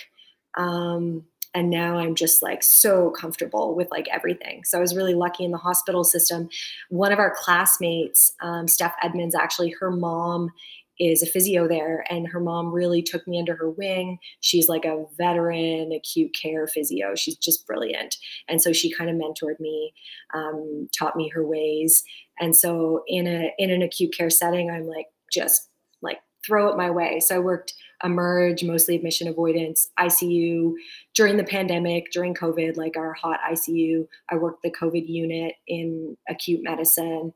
Um, 0.56 1.24
and 1.54 1.70
now 1.70 1.96
i'm 1.98 2.14
just 2.14 2.42
like 2.42 2.62
so 2.62 3.10
comfortable 3.10 3.74
with 3.74 3.90
like 3.90 4.08
everything 4.12 4.62
so 4.64 4.78
i 4.78 4.80
was 4.80 4.94
really 4.94 5.14
lucky 5.14 5.44
in 5.44 5.50
the 5.50 5.58
hospital 5.58 6.04
system 6.04 6.48
one 6.88 7.12
of 7.12 7.18
our 7.18 7.34
classmates 7.36 8.32
um, 8.40 8.68
steph 8.68 8.94
edmonds 9.02 9.34
actually 9.34 9.70
her 9.70 9.90
mom 9.90 10.50
is 11.00 11.22
a 11.22 11.26
physio 11.26 11.66
there 11.66 12.04
and 12.10 12.28
her 12.28 12.38
mom 12.38 12.70
really 12.70 13.02
took 13.02 13.26
me 13.26 13.38
under 13.38 13.56
her 13.56 13.70
wing. 13.70 14.18
She's 14.40 14.68
like 14.68 14.84
a 14.84 15.06
veteran 15.16 15.92
acute 15.92 16.36
care 16.40 16.66
physio. 16.66 17.14
She's 17.14 17.36
just 17.36 17.66
brilliant. 17.66 18.16
And 18.48 18.60
so 18.60 18.72
she 18.72 18.92
kind 18.92 19.08
of 19.08 19.16
mentored 19.16 19.58
me 19.58 19.94
um, 20.34 20.88
taught 20.96 21.16
me 21.16 21.30
her 21.30 21.44
ways. 21.44 22.04
And 22.38 22.54
so 22.54 23.02
in 23.08 23.26
a 23.26 23.50
in 23.58 23.70
an 23.70 23.82
acute 23.82 24.14
care 24.16 24.30
setting 24.30 24.70
i'm 24.70 24.86
like 24.86 25.06
just 25.32 25.68
like 26.02 26.18
throw 26.46 26.68
it 26.68 26.76
my 26.76 26.90
way. 26.90 27.18
So 27.20 27.36
i 27.36 27.38
worked 27.38 27.72
emerge 28.02 28.64
mostly 28.64 28.96
admission 28.96 29.28
avoidance 29.28 29.90
icu 29.98 30.72
during 31.14 31.36
the 31.36 31.44
pandemic 31.44 32.10
during 32.12 32.34
covid 32.34 32.76
like 32.76 32.96
our 32.96 33.12
hot 33.12 33.38
icu 33.52 34.06
i 34.30 34.36
worked 34.36 34.62
the 34.62 34.70
covid 34.70 35.06
unit 35.06 35.54
in 35.66 36.16
acute 36.28 36.60
medicine 36.62 37.32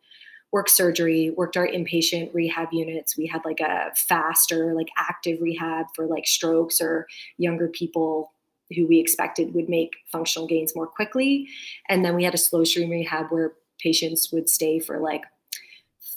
worked 0.54 0.70
surgery, 0.70 1.30
worked 1.30 1.56
our 1.56 1.66
inpatient 1.66 2.32
rehab 2.32 2.68
units. 2.70 3.16
We 3.18 3.26
had 3.26 3.44
like 3.44 3.58
a 3.58 3.90
faster, 3.96 4.72
like 4.72 4.86
active 4.96 5.40
rehab 5.40 5.86
for 5.96 6.06
like 6.06 6.28
strokes 6.28 6.80
or 6.80 7.08
younger 7.38 7.66
people 7.66 8.30
who 8.76 8.86
we 8.86 9.00
expected 9.00 9.52
would 9.52 9.68
make 9.68 9.96
functional 10.12 10.46
gains 10.46 10.76
more 10.76 10.86
quickly. 10.86 11.48
And 11.88 12.04
then 12.04 12.14
we 12.14 12.22
had 12.22 12.34
a 12.34 12.38
slow 12.38 12.62
stream 12.62 12.90
rehab 12.90 13.26
where 13.30 13.54
patients 13.80 14.30
would 14.30 14.48
stay 14.48 14.78
for 14.78 15.00
like 15.00 15.24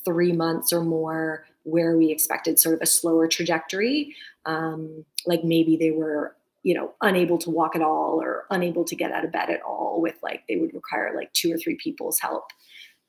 three 0.05 0.33
months 0.33 0.71
or 0.71 0.83
more, 0.83 1.47
where 1.63 1.97
we 1.97 2.11
expected 2.11 2.59
sort 2.59 2.75
of 2.75 2.81
a 2.83 2.85
slower 2.85 3.27
trajectory. 3.27 4.15
Um, 4.45 5.03
like 5.25 5.43
maybe 5.43 5.77
they 5.77 5.89
were 5.89 6.35
you 6.61 6.75
know 6.75 6.93
unable 7.01 7.39
to 7.39 7.49
walk 7.49 7.75
at 7.75 7.81
all 7.81 8.21
or 8.21 8.45
unable 8.51 8.83
to 8.83 8.95
get 8.95 9.11
out 9.11 9.25
of 9.25 9.31
bed 9.31 9.49
at 9.49 9.61
all 9.63 9.99
with 9.99 10.15
like 10.21 10.43
they 10.47 10.57
would 10.57 10.75
require 10.75 11.11
like 11.15 11.33
two 11.33 11.51
or 11.51 11.57
three 11.57 11.75
people's 11.75 12.19
help 12.19 12.51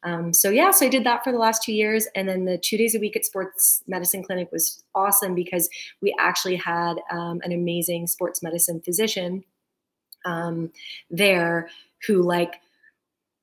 um, 0.04 0.32
so 0.32 0.50
yeah, 0.50 0.70
so 0.70 0.86
I 0.86 0.88
did 0.88 1.04
that 1.04 1.24
for 1.24 1.32
the 1.32 1.38
last 1.38 1.62
two 1.62 1.72
years, 1.72 2.06
and 2.14 2.28
then 2.28 2.44
the 2.44 2.58
two 2.58 2.76
days 2.76 2.94
a 2.94 3.00
week 3.00 3.16
at 3.16 3.24
Sports 3.24 3.82
Medicine 3.86 4.22
Clinic 4.22 4.50
was 4.52 4.82
awesome 4.94 5.34
because 5.34 5.68
we 6.00 6.14
actually 6.18 6.56
had 6.56 6.94
um, 7.10 7.40
an 7.42 7.52
amazing 7.52 8.06
sports 8.06 8.42
medicine 8.42 8.80
physician 8.80 9.44
um, 10.24 10.70
there 11.10 11.68
who 12.06 12.22
like 12.22 12.60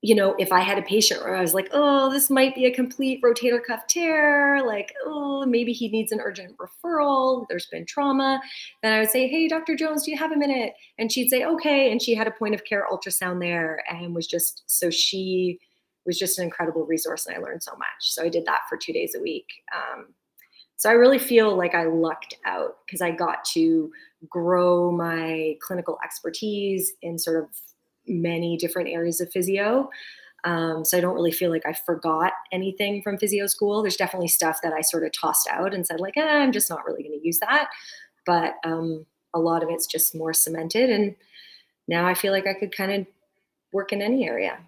you 0.06 0.14
know, 0.14 0.36
if 0.38 0.51
I 0.51 0.60
had 0.60 0.78
a 0.78 0.84
patient 0.84 1.24
where 1.24 1.36
I 1.36 1.41
was 1.41 1.56
like, 1.56 1.68
oh, 1.72 2.12
this 2.12 2.30
might 2.30 2.53
be 2.53 2.66
a 2.66 2.72
complete 2.72 3.24
rotator 3.24 3.60
cuff 3.66 3.88
tear, 3.88 4.64
like, 4.64 4.93
oh, 5.03 5.47
maybe 5.47 5.72
he 5.72 5.89
needs 5.89 6.12
an 6.12 6.20
urgent 6.22 6.56
referral, 6.58 7.47
there's 7.49 7.66
been 7.66 7.88
trauma, 7.88 8.39
then 8.84 8.93
I 8.93 8.99
would 8.99 9.10
say, 9.10 9.28
hey, 9.28 9.47
Dr. 9.47 9.76
Jones, 9.76 10.03
do 10.03 10.12
you 10.12 10.18
have 10.18 10.32
a 10.32 10.38
minute? 10.38 10.74
And 10.99 11.12
she'd 11.12 11.30
say, 11.30 11.43
okay. 11.45 11.91
And 11.91 11.99
she 11.99 12.14
had 12.14 12.28
a 12.28 12.32
point 12.32 12.53
of 12.53 12.64
care 12.66 12.86
ultrasound 12.91 13.41
there 13.41 13.84
and 13.89 14.14
was 14.14 14.28
just, 14.28 14.62
so 14.68 14.91
she, 14.91 15.60
was 16.06 16.18
just 16.18 16.38
an 16.38 16.45
incredible 16.45 16.86
resource 16.86 17.26
and 17.26 17.36
I 17.36 17.39
learned 17.39 17.64
so 17.64 17.72
much. 17.74 17.88
So 18.01 18.24
I 18.24 18.30
did 18.30 18.45
that 18.45 18.62
for 18.70 18.78
two 18.78 18.93
days 18.93 19.16
a 19.16 19.22
week. 19.22 19.47
Um, 19.76 20.08
so 20.78 20.89
I 20.89 20.93
really 20.93 21.20
feel 21.20 21.56
like 21.56 21.74
I 21.74 21.86
lucked 21.86 22.36
out 22.45 22.78
because 22.86 23.01
I 23.01 23.12
got 23.12 23.45
to 23.53 23.91
grow 24.30 24.91
my 24.91 25.56
clinical 25.62 25.97
expertise 26.03 26.93
in 27.01 27.18
sort 27.18 27.43
of 27.43 27.49
many 28.08 28.58
different 28.58 28.89
areas 28.89 29.22
of 29.22 29.32
physio. 29.32 29.89
Um, 30.43 30.86
so 30.86 30.97
I 30.97 31.01
don't 31.01 31.16
really 31.16 31.32
feel 31.32 31.49
like 31.49 31.66
I 31.66 31.74
forgot 31.74 32.34
anything 32.51 33.01
from 33.01 33.18
physio 33.18 33.47
school. 33.47 33.82
There's 33.82 33.95
definitely 33.95 34.28
stuff 34.28 34.60
that 34.62 34.74
I 34.74 34.82
sort 34.82 35.03
of 35.03 35.12
tossed 35.20 35.47
out 35.49 35.74
and 35.74 35.88
said 35.88 35.99
like, 35.99 36.18
eh, 36.18 36.22
I'm 36.22 36.51
just 36.51 36.70
not 36.70 36.86
really 36.86 37.01
going 37.01 37.20
to 37.20 37.26
use 37.26 37.39
that. 37.39 37.70
But 38.26 38.56
um, 38.64 39.06
a 39.34 39.39
lot 39.39 39.64
of 39.64 39.70
it's 39.70 39.88
just 39.88 40.14
more 40.14 40.34
cemented, 40.34 40.89
and 40.89 41.16
now 41.88 42.06
I 42.06 42.14
feel 42.14 42.32
like 42.32 42.47
I 42.47 42.53
could 42.53 42.76
kind 42.76 42.91
of 42.91 43.08
work 43.72 43.91
in 43.91 44.01
any 44.01 44.28
area 44.28 44.60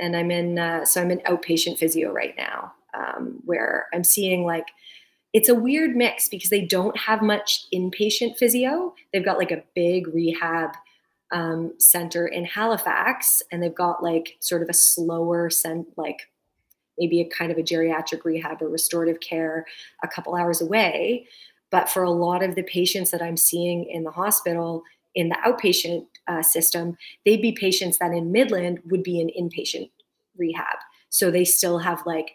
and 0.00 0.16
I'm 0.16 0.30
in 0.30 0.58
uh, 0.58 0.84
so 0.84 1.00
I'm 1.00 1.10
in 1.10 1.18
outpatient 1.20 1.78
physio 1.78 2.12
right 2.12 2.34
now, 2.36 2.72
um, 2.94 3.40
where 3.44 3.86
I'm 3.92 4.04
seeing 4.04 4.44
like 4.44 4.66
it's 5.32 5.48
a 5.48 5.54
weird 5.54 5.94
mix 5.94 6.28
because 6.28 6.50
they 6.50 6.62
don't 6.62 6.96
have 6.98 7.22
much 7.22 7.66
inpatient 7.72 8.36
physio. 8.36 8.94
They've 9.12 9.24
got 9.24 9.38
like 9.38 9.52
a 9.52 9.62
big 9.74 10.08
rehab 10.08 10.70
um, 11.32 11.72
center 11.78 12.26
in 12.26 12.44
Halifax, 12.44 13.42
and 13.52 13.62
they've 13.62 13.74
got 13.74 14.02
like 14.02 14.36
sort 14.40 14.62
of 14.62 14.68
a 14.68 14.74
slower 14.74 15.50
sent 15.50 15.86
like 15.96 16.28
maybe 16.98 17.20
a 17.20 17.28
kind 17.28 17.52
of 17.52 17.58
a 17.58 17.62
geriatric 17.62 18.24
rehab 18.24 18.60
or 18.60 18.68
restorative 18.68 19.20
care 19.20 19.64
a 20.02 20.08
couple 20.08 20.34
hours 20.34 20.60
away. 20.60 21.26
But 21.70 21.88
for 21.88 22.02
a 22.02 22.10
lot 22.10 22.42
of 22.42 22.56
the 22.56 22.64
patients 22.64 23.10
that 23.12 23.22
I'm 23.22 23.36
seeing 23.36 23.84
in 23.84 24.02
the 24.02 24.10
hospital, 24.10 24.82
in 25.14 25.28
the 25.28 25.36
outpatient 25.44 26.06
uh, 26.28 26.42
system, 26.42 26.96
they'd 27.24 27.42
be 27.42 27.52
patients 27.52 27.98
that 27.98 28.12
in 28.12 28.32
Midland 28.32 28.80
would 28.86 29.02
be 29.02 29.20
in 29.20 29.28
inpatient 29.28 29.90
rehab. 30.36 30.78
So 31.08 31.30
they 31.30 31.44
still 31.44 31.78
have 31.78 32.04
like 32.06 32.32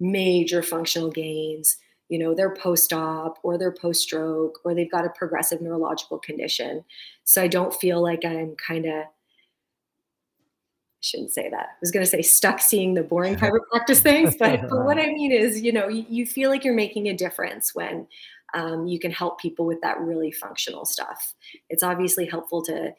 major 0.00 0.62
functional 0.62 1.10
gains. 1.10 1.76
You 2.08 2.18
know, 2.18 2.34
they're 2.34 2.54
post 2.54 2.92
op 2.92 3.38
or 3.42 3.58
they're 3.58 3.72
post 3.72 4.02
stroke 4.02 4.60
or 4.64 4.74
they've 4.74 4.90
got 4.90 5.04
a 5.04 5.10
progressive 5.10 5.60
neurological 5.60 6.18
condition. 6.18 6.84
So 7.24 7.42
I 7.42 7.48
don't 7.48 7.74
feel 7.74 8.02
like 8.02 8.24
I'm 8.24 8.54
kind 8.56 8.86
of 8.86 9.04
I 10.98 11.06
shouldn't 11.06 11.30
say 11.30 11.48
that. 11.48 11.66
I 11.68 11.76
was 11.80 11.92
going 11.92 12.04
to 12.04 12.10
say 12.10 12.22
stuck 12.22 12.60
seeing 12.60 12.94
the 12.94 13.04
boring 13.04 13.36
private 13.38 13.62
practice 13.70 14.00
things, 14.00 14.34
but, 14.36 14.62
but 14.68 14.84
what 14.84 14.98
I 14.98 15.06
mean 15.06 15.30
is, 15.30 15.60
you 15.60 15.70
know, 15.70 15.86
you, 15.86 16.04
you, 16.08 16.26
feel 16.26 16.50
like 16.50 16.64
you're 16.64 16.74
making 16.74 17.06
a 17.06 17.14
difference 17.14 17.72
when 17.72 18.08
um, 18.54 18.86
you 18.86 18.98
can 18.98 19.10
help 19.10 19.40
people 19.40 19.66
with 19.66 19.80
that 19.82 20.00
really 20.00 20.32
functional 20.32 20.84
stuff. 20.84 21.34
It's 21.68 21.82
obviously 21.82 22.26
helpful 22.26 22.62
to, 22.62 22.92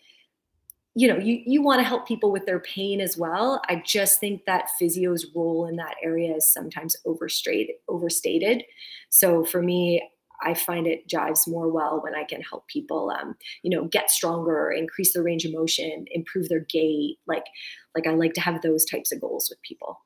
you 0.95 1.07
know, 1.07 1.17
you, 1.17 1.41
you 1.45 1.61
want 1.61 1.79
to 1.79 1.87
help 1.87 2.07
people 2.07 2.31
with 2.31 2.45
their 2.45 2.59
pain 2.59 3.01
as 3.01 3.17
well. 3.17 3.61
I 3.67 3.81
just 3.85 4.19
think 4.19 4.45
that 4.45 4.69
physio's 4.79 5.27
role 5.35 5.67
in 5.67 5.75
that 5.77 5.95
area 6.03 6.35
is 6.35 6.51
sometimes 6.51 6.95
overstated. 7.05 8.63
So 9.09 9.43
for 9.43 9.61
me, 9.61 10.07
I 10.41 10.53
find 10.53 10.87
it 10.87 11.07
jives 11.07 11.47
more 11.47 11.69
well 11.69 11.99
when 12.01 12.15
I 12.15 12.23
can 12.23 12.41
help 12.41 12.67
people, 12.67 13.11
um, 13.11 13.35
you 13.61 13.69
know, 13.69 13.85
get 13.85 14.09
stronger, 14.09 14.71
increase 14.71 15.13
their 15.13 15.23
range 15.23 15.45
of 15.45 15.51
motion, 15.51 16.05
improve 16.11 16.47
their 16.47 16.65
gait. 16.69 17.17
Like, 17.27 17.45
like 17.93 18.07
I 18.07 18.11
like 18.11 18.33
to 18.35 18.41
have 18.41 18.61
those 18.61 18.85
types 18.85 19.11
of 19.11 19.19
goals 19.19 19.49
with 19.49 19.61
people. 19.63 19.99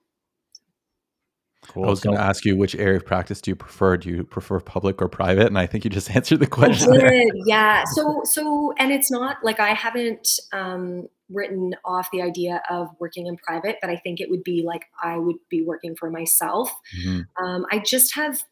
Cool. 1.68 1.86
I 1.86 1.89
was 1.89 2.01
going 2.01 2.16
to 2.16 2.22
ask 2.22 2.45
you 2.45 2.57
which 2.57 2.76
area 2.76 2.97
of 2.97 3.05
practice 3.05 3.41
do 3.41 3.51
you 3.51 3.55
prefer? 3.55 3.97
Do 3.97 4.09
you 4.09 4.24
prefer 4.24 4.59
public 4.59 5.01
or 5.01 5.07
private? 5.07 5.47
And 5.47 5.57
I 5.57 5.66
think 5.66 5.84
you 5.84 5.89
just 5.89 6.09
answered 6.16 6.39
the 6.39 6.47
question. 6.47 6.91
I 6.93 7.09
did, 7.09 7.34
yeah. 7.45 7.84
So, 7.93 8.22
so, 8.26 8.74
and 8.78 8.91
it's 8.91 9.09
not 9.09 9.38
like 9.43 9.59
I 9.59 9.74
haven't 9.74 10.28
um, 10.51 11.07
written 11.30 11.76
off 11.86 12.09
the 12.11 12.22
idea 12.22 12.61
of 12.70 12.89
working 12.99 13.28
in 13.28 13.38
private, 13.38 13.78
but 13.82 13.89
I 13.89 13.95
think 13.95 14.20
it 14.20 14.30
would 14.30 14.43
be 14.43 14.64
like 14.66 14.86
I 15.01 15.18
would 15.18 15.38
be 15.49 15.64
working 15.64 15.95
for 15.95 16.09
myself. 16.09 16.72
Mm-hmm. 16.99 17.45
Um, 17.45 17.66
I 17.72 17.80
just 17.80 18.16
have, 18.16 18.43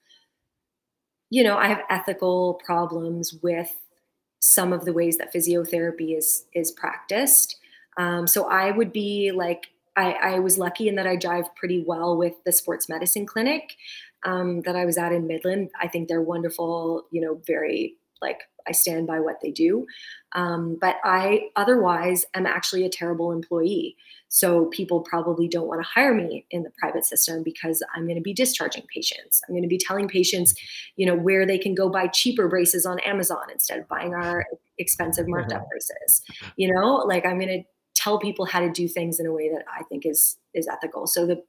you 1.29 1.43
know, 1.43 1.57
I 1.57 1.67
have 1.67 1.81
ethical 1.89 2.59
problems 2.65 3.33
with 3.41 3.71
some 4.39 4.73
of 4.73 4.85
the 4.85 4.93
ways 4.93 5.17
that 5.17 5.33
physiotherapy 5.33 6.17
is 6.17 6.45
is 6.53 6.71
practiced. 6.71 7.57
Um, 7.97 8.25
so 8.25 8.45
I 8.45 8.71
would 8.71 8.91
be 8.91 9.31
like 9.31 9.67
I, 9.95 10.11
I, 10.13 10.39
was 10.39 10.57
lucky 10.57 10.87
in 10.87 10.95
that 10.95 11.07
I 11.07 11.17
jive 11.17 11.53
pretty 11.55 11.83
well 11.85 12.15
with 12.15 12.33
the 12.45 12.51
sports 12.51 12.87
medicine 12.87 13.25
clinic 13.25 13.75
um, 14.23 14.61
that 14.61 14.75
I 14.75 14.85
was 14.85 14.97
at 14.97 15.11
in 15.11 15.27
Midland. 15.27 15.69
I 15.79 15.87
think 15.87 16.07
they're 16.07 16.21
wonderful, 16.21 17.07
you 17.11 17.21
know, 17.21 17.41
very 17.45 17.95
like 18.21 18.41
I 18.67 18.71
stand 18.71 19.07
by 19.07 19.19
what 19.19 19.39
they 19.41 19.51
do. 19.51 19.85
Um, 20.33 20.77
but 20.79 20.97
I 21.03 21.49
otherwise 21.55 22.25
am 22.33 22.45
actually 22.45 22.85
a 22.85 22.89
terrible 22.89 23.31
employee. 23.31 23.97
So 24.27 24.65
people 24.67 25.01
probably 25.01 25.47
don't 25.47 25.67
want 25.67 25.81
to 25.81 25.89
hire 25.89 26.13
me 26.13 26.45
in 26.51 26.63
the 26.63 26.71
private 26.79 27.05
system 27.05 27.43
because 27.43 27.83
I'm 27.95 28.05
going 28.05 28.15
to 28.15 28.21
be 28.21 28.33
discharging 28.33 28.85
patients. 28.93 29.41
I'm 29.47 29.53
going 29.53 29.63
to 29.63 29.67
be 29.67 29.77
telling 29.77 30.07
patients, 30.07 30.53
you 30.95 31.05
know, 31.05 31.15
where 31.15 31.45
they 31.45 31.57
can 31.57 31.75
go 31.75 31.89
buy 31.89 32.07
cheaper 32.07 32.47
braces 32.47 32.85
on 32.85 32.99
Amazon 32.99 33.43
instead 33.51 33.79
of 33.79 33.87
buying 33.87 34.13
our 34.13 34.45
expensive 34.77 35.27
marked 35.27 35.51
up 35.51 35.67
braces. 35.69 36.21
You 36.55 36.73
know, 36.73 36.97
like 36.97 37.25
I'm 37.25 37.39
going 37.39 37.63
to 37.63 37.63
tell 38.01 38.19
people 38.19 38.45
how 38.45 38.59
to 38.59 38.71
do 38.71 38.87
things 38.87 39.19
in 39.19 39.25
a 39.25 39.31
way 39.31 39.49
that 39.49 39.63
I 39.71 39.83
think 39.83 40.05
is 40.05 40.37
is 40.53 40.67
ethical. 40.67 41.07
So 41.07 41.25
the 41.25 41.41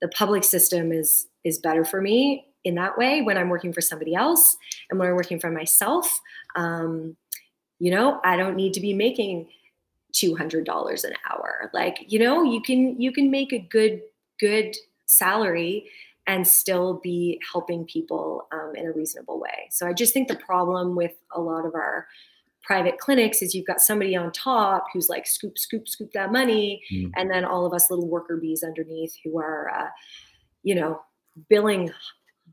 the 0.00 0.08
public 0.08 0.44
system 0.44 0.92
is 0.92 1.26
is 1.44 1.58
better 1.58 1.84
for 1.84 2.00
me 2.00 2.46
in 2.64 2.74
that 2.74 2.98
way 2.98 3.22
when 3.22 3.38
I'm 3.38 3.48
working 3.48 3.72
for 3.72 3.80
somebody 3.80 4.14
else 4.14 4.56
and 4.90 4.98
when 4.98 5.08
I'm 5.08 5.14
working 5.14 5.40
for 5.40 5.50
myself. 5.50 6.20
Um, 6.56 7.16
you 7.78 7.90
know, 7.90 8.20
I 8.24 8.36
don't 8.36 8.56
need 8.56 8.74
to 8.74 8.80
be 8.80 8.94
making 8.94 9.48
two 10.12 10.34
hundred 10.34 10.64
dollars 10.64 11.04
an 11.04 11.12
hour. 11.30 11.70
Like 11.72 12.04
you 12.08 12.18
know, 12.18 12.42
you 12.42 12.60
can 12.60 13.00
you 13.00 13.12
can 13.12 13.30
make 13.30 13.52
a 13.52 13.58
good 13.58 14.02
good 14.40 14.76
salary 15.06 15.88
and 16.26 16.46
still 16.46 16.94
be 16.94 17.40
helping 17.52 17.84
people 17.84 18.48
um, 18.50 18.72
in 18.74 18.86
a 18.86 18.92
reasonable 18.92 19.38
way. 19.38 19.68
So 19.70 19.86
I 19.86 19.92
just 19.92 20.12
think 20.12 20.26
the 20.26 20.36
problem 20.36 20.96
with 20.96 21.12
a 21.32 21.40
lot 21.40 21.64
of 21.64 21.74
our 21.74 22.08
private 22.66 22.98
clinics 22.98 23.42
is 23.42 23.54
you've 23.54 23.66
got 23.66 23.80
somebody 23.80 24.16
on 24.16 24.32
top 24.32 24.86
who's 24.92 25.08
like 25.08 25.26
scoop 25.26 25.56
scoop 25.56 25.88
scoop 25.88 26.10
that 26.12 26.32
money 26.32 26.82
mm. 26.92 27.10
and 27.16 27.30
then 27.30 27.44
all 27.44 27.64
of 27.64 27.72
us 27.72 27.90
little 27.90 28.08
worker 28.08 28.36
bees 28.36 28.64
underneath 28.64 29.14
who 29.24 29.38
are 29.38 29.70
uh, 29.70 29.88
you 30.62 30.74
know 30.74 31.00
billing 31.48 31.90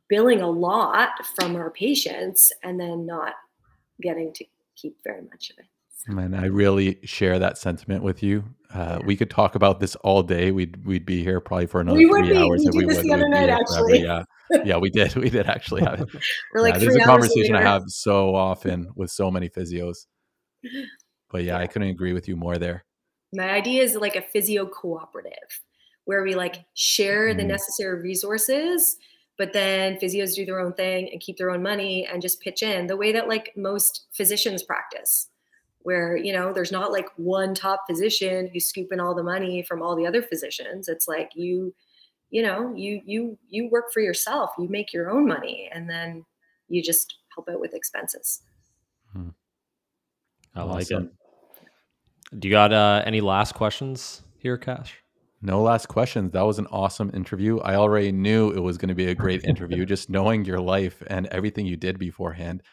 billing 0.09 0.41
a 0.41 0.49
lot 0.49 1.09
from 1.35 1.55
our 1.55 1.71
patients 1.71 2.51
and 2.63 2.79
then 2.79 3.05
not 3.05 3.33
getting 4.01 4.31
to 4.33 4.45
keep 4.75 4.97
very 5.03 5.21
much 5.23 5.49
of 5.49 5.57
it 5.57 5.65
Man, 6.07 6.33
I 6.33 6.47
really 6.47 6.99
share 7.03 7.39
that 7.39 7.57
sentiment 7.57 8.03
with 8.03 8.21
you. 8.21 8.43
Uh, 8.73 8.99
we 9.05 9.15
could 9.15 9.29
talk 9.29 9.55
about 9.55 9.79
this 9.79 9.95
all 9.97 10.21
day. 10.21 10.51
We'd 10.51 10.85
we'd 10.85 11.05
be 11.05 11.23
here 11.23 11.39
probably 11.39 11.67
for 11.67 11.79
another 11.79 11.97
we 11.97 12.09
three 12.09 12.29
be. 12.29 12.37
hours. 12.37 12.65
We 12.65 12.71
did 12.71 12.75
we 12.75 12.85
this 12.85 12.97
would. 12.97 13.05
the 13.05 13.13
other 13.13 13.29
night, 13.29 13.47
actually. 13.49 14.01
Yeah, 14.01 14.23
yeah, 14.63 14.77
we 14.77 14.89
did. 14.89 15.15
We 15.23 15.29
did 15.29 15.47
actually 15.47 15.83
have 15.83 16.01
it. 16.01 16.09
We're 16.53 16.61
like 16.61 16.75
yeah, 16.75 16.79
this 16.79 16.89
is 16.89 16.95
a 16.97 17.03
conversation 17.03 17.55
later. 17.55 17.67
I 17.67 17.71
have 17.71 17.83
so 17.87 18.35
often 18.35 18.89
with 18.95 19.11
so 19.11 19.31
many 19.31 19.49
physios. 19.49 20.05
But 21.31 21.45
yeah, 21.45 21.57
yeah, 21.57 21.63
I 21.63 21.65
couldn't 21.65 21.87
agree 21.87 22.13
with 22.13 22.27
you 22.27 22.35
more 22.35 22.59
there. 22.59 22.85
My 23.33 23.49
idea 23.49 23.81
is 23.81 23.95
like 23.95 24.15
a 24.15 24.21
physio 24.21 24.67
cooperative 24.67 25.61
where 26.05 26.21
we 26.21 26.35
like 26.35 26.65
share 26.75 27.33
mm. 27.33 27.37
the 27.37 27.43
necessary 27.43 28.03
resources 28.03 28.97
but 29.37 29.53
then 29.53 29.97
physios 29.97 30.35
do 30.35 30.45
their 30.45 30.59
own 30.59 30.73
thing 30.73 31.09
and 31.11 31.21
keep 31.21 31.37
their 31.37 31.49
own 31.49 31.63
money 31.63 32.07
and 32.11 32.21
just 32.21 32.41
pitch 32.41 32.61
in 32.61 32.87
the 32.87 32.97
way 32.97 33.11
that 33.11 33.27
like 33.27 33.51
most 33.55 34.05
physicians 34.11 34.63
practice 34.63 35.29
where 35.79 36.15
you 36.15 36.31
know 36.31 36.53
there's 36.53 36.71
not 36.71 36.91
like 36.91 37.07
one 37.17 37.53
top 37.53 37.83
physician 37.87 38.49
who's 38.51 38.67
scooping 38.67 38.99
all 38.99 39.15
the 39.15 39.23
money 39.23 39.63
from 39.63 39.81
all 39.81 39.95
the 39.95 40.05
other 40.05 40.21
physicians 40.21 40.87
it's 40.87 41.07
like 41.07 41.31
you 41.35 41.73
you 42.33 42.41
know 42.41 42.73
you 42.75 43.01
you 43.05 43.37
you 43.49 43.69
work 43.69 43.91
for 43.93 44.01
yourself 44.01 44.49
you 44.57 44.67
make 44.69 44.91
your 44.91 45.09
own 45.09 45.27
money 45.27 45.69
and 45.73 45.89
then 45.89 46.25
you 46.67 46.81
just 46.81 47.15
help 47.35 47.47
out 47.49 47.59
with 47.59 47.73
expenses 47.73 48.41
hmm. 49.13 49.29
i 50.55 50.63
like 50.63 50.83
awesome. 50.83 51.11
it 52.31 52.39
do 52.39 52.47
you 52.47 52.51
got 52.51 52.73
uh, 52.73 53.01
any 53.05 53.21
last 53.21 53.53
questions 53.53 54.21
here 54.37 54.57
cash 54.57 54.95
no 55.45 55.61
last 55.61 55.89
questions. 55.89 56.31
That 56.31 56.45
was 56.45 56.57
an 56.57 56.67
awesome 56.67 57.11
interview. 57.13 57.59
I 57.59 57.75
already 57.75 58.13
knew 58.13 58.51
it 58.51 58.61
was 58.61 58.77
going 58.77 58.87
to 58.87 58.95
be 58.95 59.07
a 59.07 59.13
great 59.13 59.43
interview, 59.43 59.85
just 59.93 60.09
knowing 60.09 60.45
your 60.45 60.61
life 60.61 61.03
and 61.07 61.27
everything 61.27 61.65
you 61.65 61.75
did 61.75 61.99
beforehand 61.99 62.63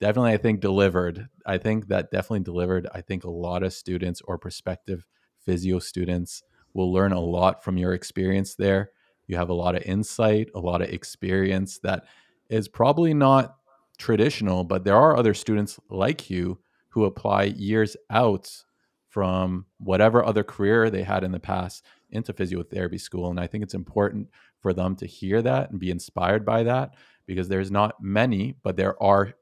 definitely, 0.00 0.32
I 0.32 0.38
think 0.38 0.60
delivered. 0.60 1.28
I 1.46 1.58
think 1.58 1.88
that 1.88 2.10
definitely 2.10 2.40
delivered. 2.40 2.88
I 2.92 3.00
think 3.00 3.24
a 3.24 3.30
lot 3.30 3.62
of 3.62 3.72
students 3.72 4.20
or 4.22 4.38
prospective 4.38 5.06
physio 5.44 5.78
students 5.78 6.42
will 6.74 6.92
learn 6.92 7.12
a 7.12 7.20
lot 7.20 7.62
from 7.62 7.76
your 7.76 7.92
experience 7.92 8.54
there. 8.54 8.90
You 9.30 9.36
have 9.36 9.48
a 9.48 9.54
lot 9.54 9.76
of 9.76 9.84
insight, 9.84 10.50
a 10.56 10.58
lot 10.58 10.82
of 10.82 10.88
experience 10.88 11.78
that 11.84 12.04
is 12.48 12.66
probably 12.66 13.14
not 13.14 13.58
traditional, 13.96 14.64
but 14.64 14.82
there 14.82 14.96
are 14.96 15.16
other 15.16 15.34
students 15.34 15.78
like 15.88 16.28
you 16.28 16.58
who 16.88 17.04
apply 17.04 17.44
years 17.44 17.96
out 18.10 18.64
from 19.08 19.66
whatever 19.78 20.24
other 20.24 20.42
career 20.42 20.90
they 20.90 21.04
had 21.04 21.22
in 21.22 21.30
the 21.30 21.38
past 21.38 21.84
into 22.10 22.32
physiotherapy 22.32 23.00
school. 23.00 23.30
And 23.30 23.38
I 23.38 23.46
think 23.46 23.62
it's 23.62 23.74
important 23.74 24.30
for 24.58 24.72
them 24.72 24.96
to 24.96 25.06
hear 25.06 25.42
that 25.42 25.70
and 25.70 25.78
be 25.78 25.92
inspired 25.92 26.44
by 26.44 26.64
that 26.64 26.94
because 27.24 27.46
there's 27.46 27.70
not 27.70 28.02
many, 28.02 28.56
but 28.64 28.76
there 28.76 29.00
are 29.00 29.34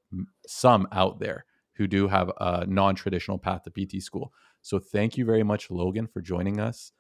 some 0.47 0.87
out 0.93 1.19
there 1.19 1.47
who 1.77 1.87
do 1.87 2.09
have 2.09 2.31
a 2.39 2.67
non-traditional 2.67 3.39
path 3.39 3.63
to 3.63 3.71
PT 3.71 4.03
school. 4.03 4.35
So 4.61 4.79
thank 4.79 5.17
you 5.17 5.25
very 5.25 5.45
much, 5.45 5.71
Logan, 5.71 6.09
for 6.09 6.21
joining 6.21 6.61
us. 6.61 6.93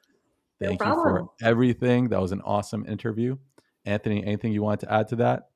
Thank 0.60 0.80
no 0.80 0.86
you 0.88 0.94
for 0.94 1.28
everything. 1.42 2.08
That 2.08 2.20
was 2.20 2.32
an 2.32 2.40
awesome 2.42 2.86
interview. 2.86 3.36
Anthony, 3.84 4.24
anything 4.24 4.52
you 4.52 4.62
want 4.62 4.80
to 4.80 4.92
add 4.92 5.08
to 5.08 5.16
that? 5.16 5.50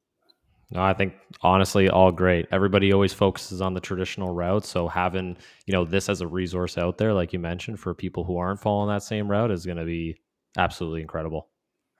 No, 0.70 0.82
I 0.82 0.94
think 0.94 1.14
honestly, 1.42 1.90
all 1.90 2.10
great. 2.10 2.46
Everybody 2.50 2.92
always 2.92 3.12
focuses 3.12 3.60
on 3.60 3.74
the 3.74 3.80
traditional 3.80 4.32
route, 4.32 4.64
so 4.64 4.88
having 4.88 5.36
you 5.66 5.72
know 5.72 5.84
this 5.84 6.08
as 6.08 6.22
a 6.22 6.26
resource 6.26 6.78
out 6.78 6.96
there, 6.96 7.12
like 7.12 7.32
you 7.32 7.38
mentioned, 7.38 7.78
for 7.78 7.94
people 7.94 8.24
who 8.24 8.38
aren't 8.38 8.60
following 8.60 8.88
that 8.88 9.02
same 9.02 9.30
route, 9.30 9.50
is 9.50 9.66
going 9.66 9.76
to 9.76 9.84
be 9.84 10.16
absolutely 10.56 11.02
incredible. 11.02 11.48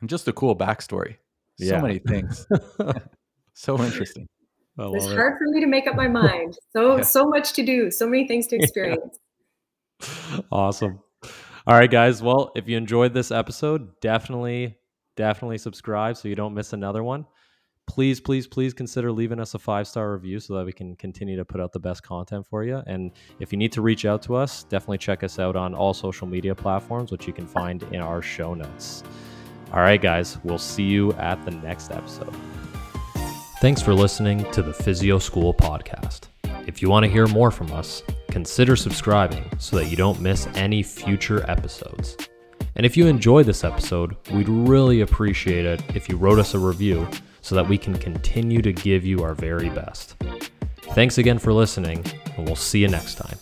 And 0.01 0.09
just 0.09 0.27
a 0.27 0.33
cool 0.33 0.57
backstory. 0.57 1.17
So 1.59 1.67
yeah. 1.67 1.83
many 1.83 1.99
things. 1.99 2.47
so 3.55 3.83
interesting. 3.83 4.27
It's 4.79 5.07
it. 5.07 5.15
hard 5.15 5.39
for 5.39 5.45
me 5.51 5.61
to 5.61 5.67
make 5.67 5.87
up 5.87 5.95
my 5.95 6.09
mind. 6.23 6.57
So 6.75 6.97
yeah. 6.97 7.03
so 7.03 7.27
much 7.27 7.53
to 7.55 7.65
do, 7.65 7.91
so 7.91 8.09
many 8.09 8.27
things 8.27 8.47
to 8.49 8.57
experience. 8.61 9.19
Yeah. 10.01 10.41
Awesome. 10.51 11.01
All 11.67 11.75
right, 11.75 11.91
guys. 11.91 12.23
Well, 12.23 12.51
if 12.57 12.69
you 12.69 12.77
enjoyed 12.77 13.15
this 13.15 13.31
episode, 13.31 14.01
definitely, 14.01 14.77
definitely 15.17 15.59
subscribe 15.59 16.17
so 16.17 16.29
you 16.29 16.35
don't 16.35 16.55
miss 16.55 16.73
another 16.73 17.05
one. 17.05 17.25
Please, 17.87 18.21
please, 18.21 18.47
please 18.47 18.73
consider 18.73 19.13
leaving 19.13 19.39
us 19.39 19.55
a 19.55 19.59
five 19.59 19.87
star 19.87 20.13
review 20.13 20.41
so 20.41 20.57
that 20.57 20.65
we 20.65 20.73
can 20.73 20.97
continue 20.97 21.37
to 21.37 21.45
put 21.45 21.61
out 21.61 21.73
the 21.73 21.79
best 21.79 22.03
content 22.03 22.47
for 22.47 22.65
you. 22.65 22.83
And 22.87 23.13
if 23.39 23.53
you 23.53 23.59
need 23.59 23.73
to 23.73 23.83
reach 23.83 24.05
out 24.05 24.23
to 24.23 24.35
us, 24.35 24.65
definitely 24.65 24.99
check 24.99 25.23
us 25.23 25.39
out 25.39 25.57
on 25.57 25.75
all 25.75 25.95
social 25.95 26.27
media 26.27 26.55
platforms, 26.55 27.13
which 27.13 27.27
you 27.27 27.33
can 27.33 27.47
find 27.47 27.83
in 27.93 28.01
our 28.01 28.23
show 28.23 28.55
notes. 28.55 29.03
All 29.73 29.81
right, 29.81 30.01
guys. 30.01 30.39
We'll 30.45 30.59
see 30.59 30.85
you 30.85 31.13
at 31.15 31.45
the 31.45 31.51
next 31.51 31.91
episode. 31.91 32.35
Thanks 33.61 33.81
for 33.81 33.95
listening 33.95 34.51
to 34.53 34.63
the 34.63 34.73
Physio 34.73 35.19
School 35.19 35.55
podcast. 35.55 36.32
If 36.67 36.81
you 36.81 36.89
want 36.89 37.05
to 37.05 37.11
hear 37.11 37.27
more 37.27 37.51
from 37.51 37.73
us, 37.73 38.03
consider 38.31 38.77
subscribing 38.77 39.45
so 39.59 39.77
that 39.77 39.87
you 39.87 39.97
don't 39.97 40.21
miss 40.21 40.47
any 40.55 40.83
future 40.83 41.49
episodes. 41.51 42.17
And 42.77 42.87
if 42.87 42.97
you 42.97 43.07
enjoyed 43.07 43.47
this 43.47 43.65
episode, 43.65 44.17
we'd 44.33 44.49
really 44.49 45.03
appreciate 45.03 45.67
it 45.67 45.83
if 45.95 46.09
you 46.09 46.17
wrote 46.17 46.39
us 46.39 46.55
a 46.55 46.59
review 46.59 47.09
so 47.43 47.55
that 47.55 47.69
we 47.69 47.77
can 47.77 47.99
continue 47.99 48.63
to 48.63 48.73
give 48.73 49.05
you 49.05 49.23
our 49.23 49.35
very 49.35 49.69
best. 49.71 50.17
Thanks 50.95 51.19
again 51.19 51.39
for 51.39 51.53
listening, 51.53 52.05
and 52.37 52.47
we'll 52.47 52.57
see 52.57 52.81
you 52.81 52.89
next 52.89 53.17
time. 53.17 53.39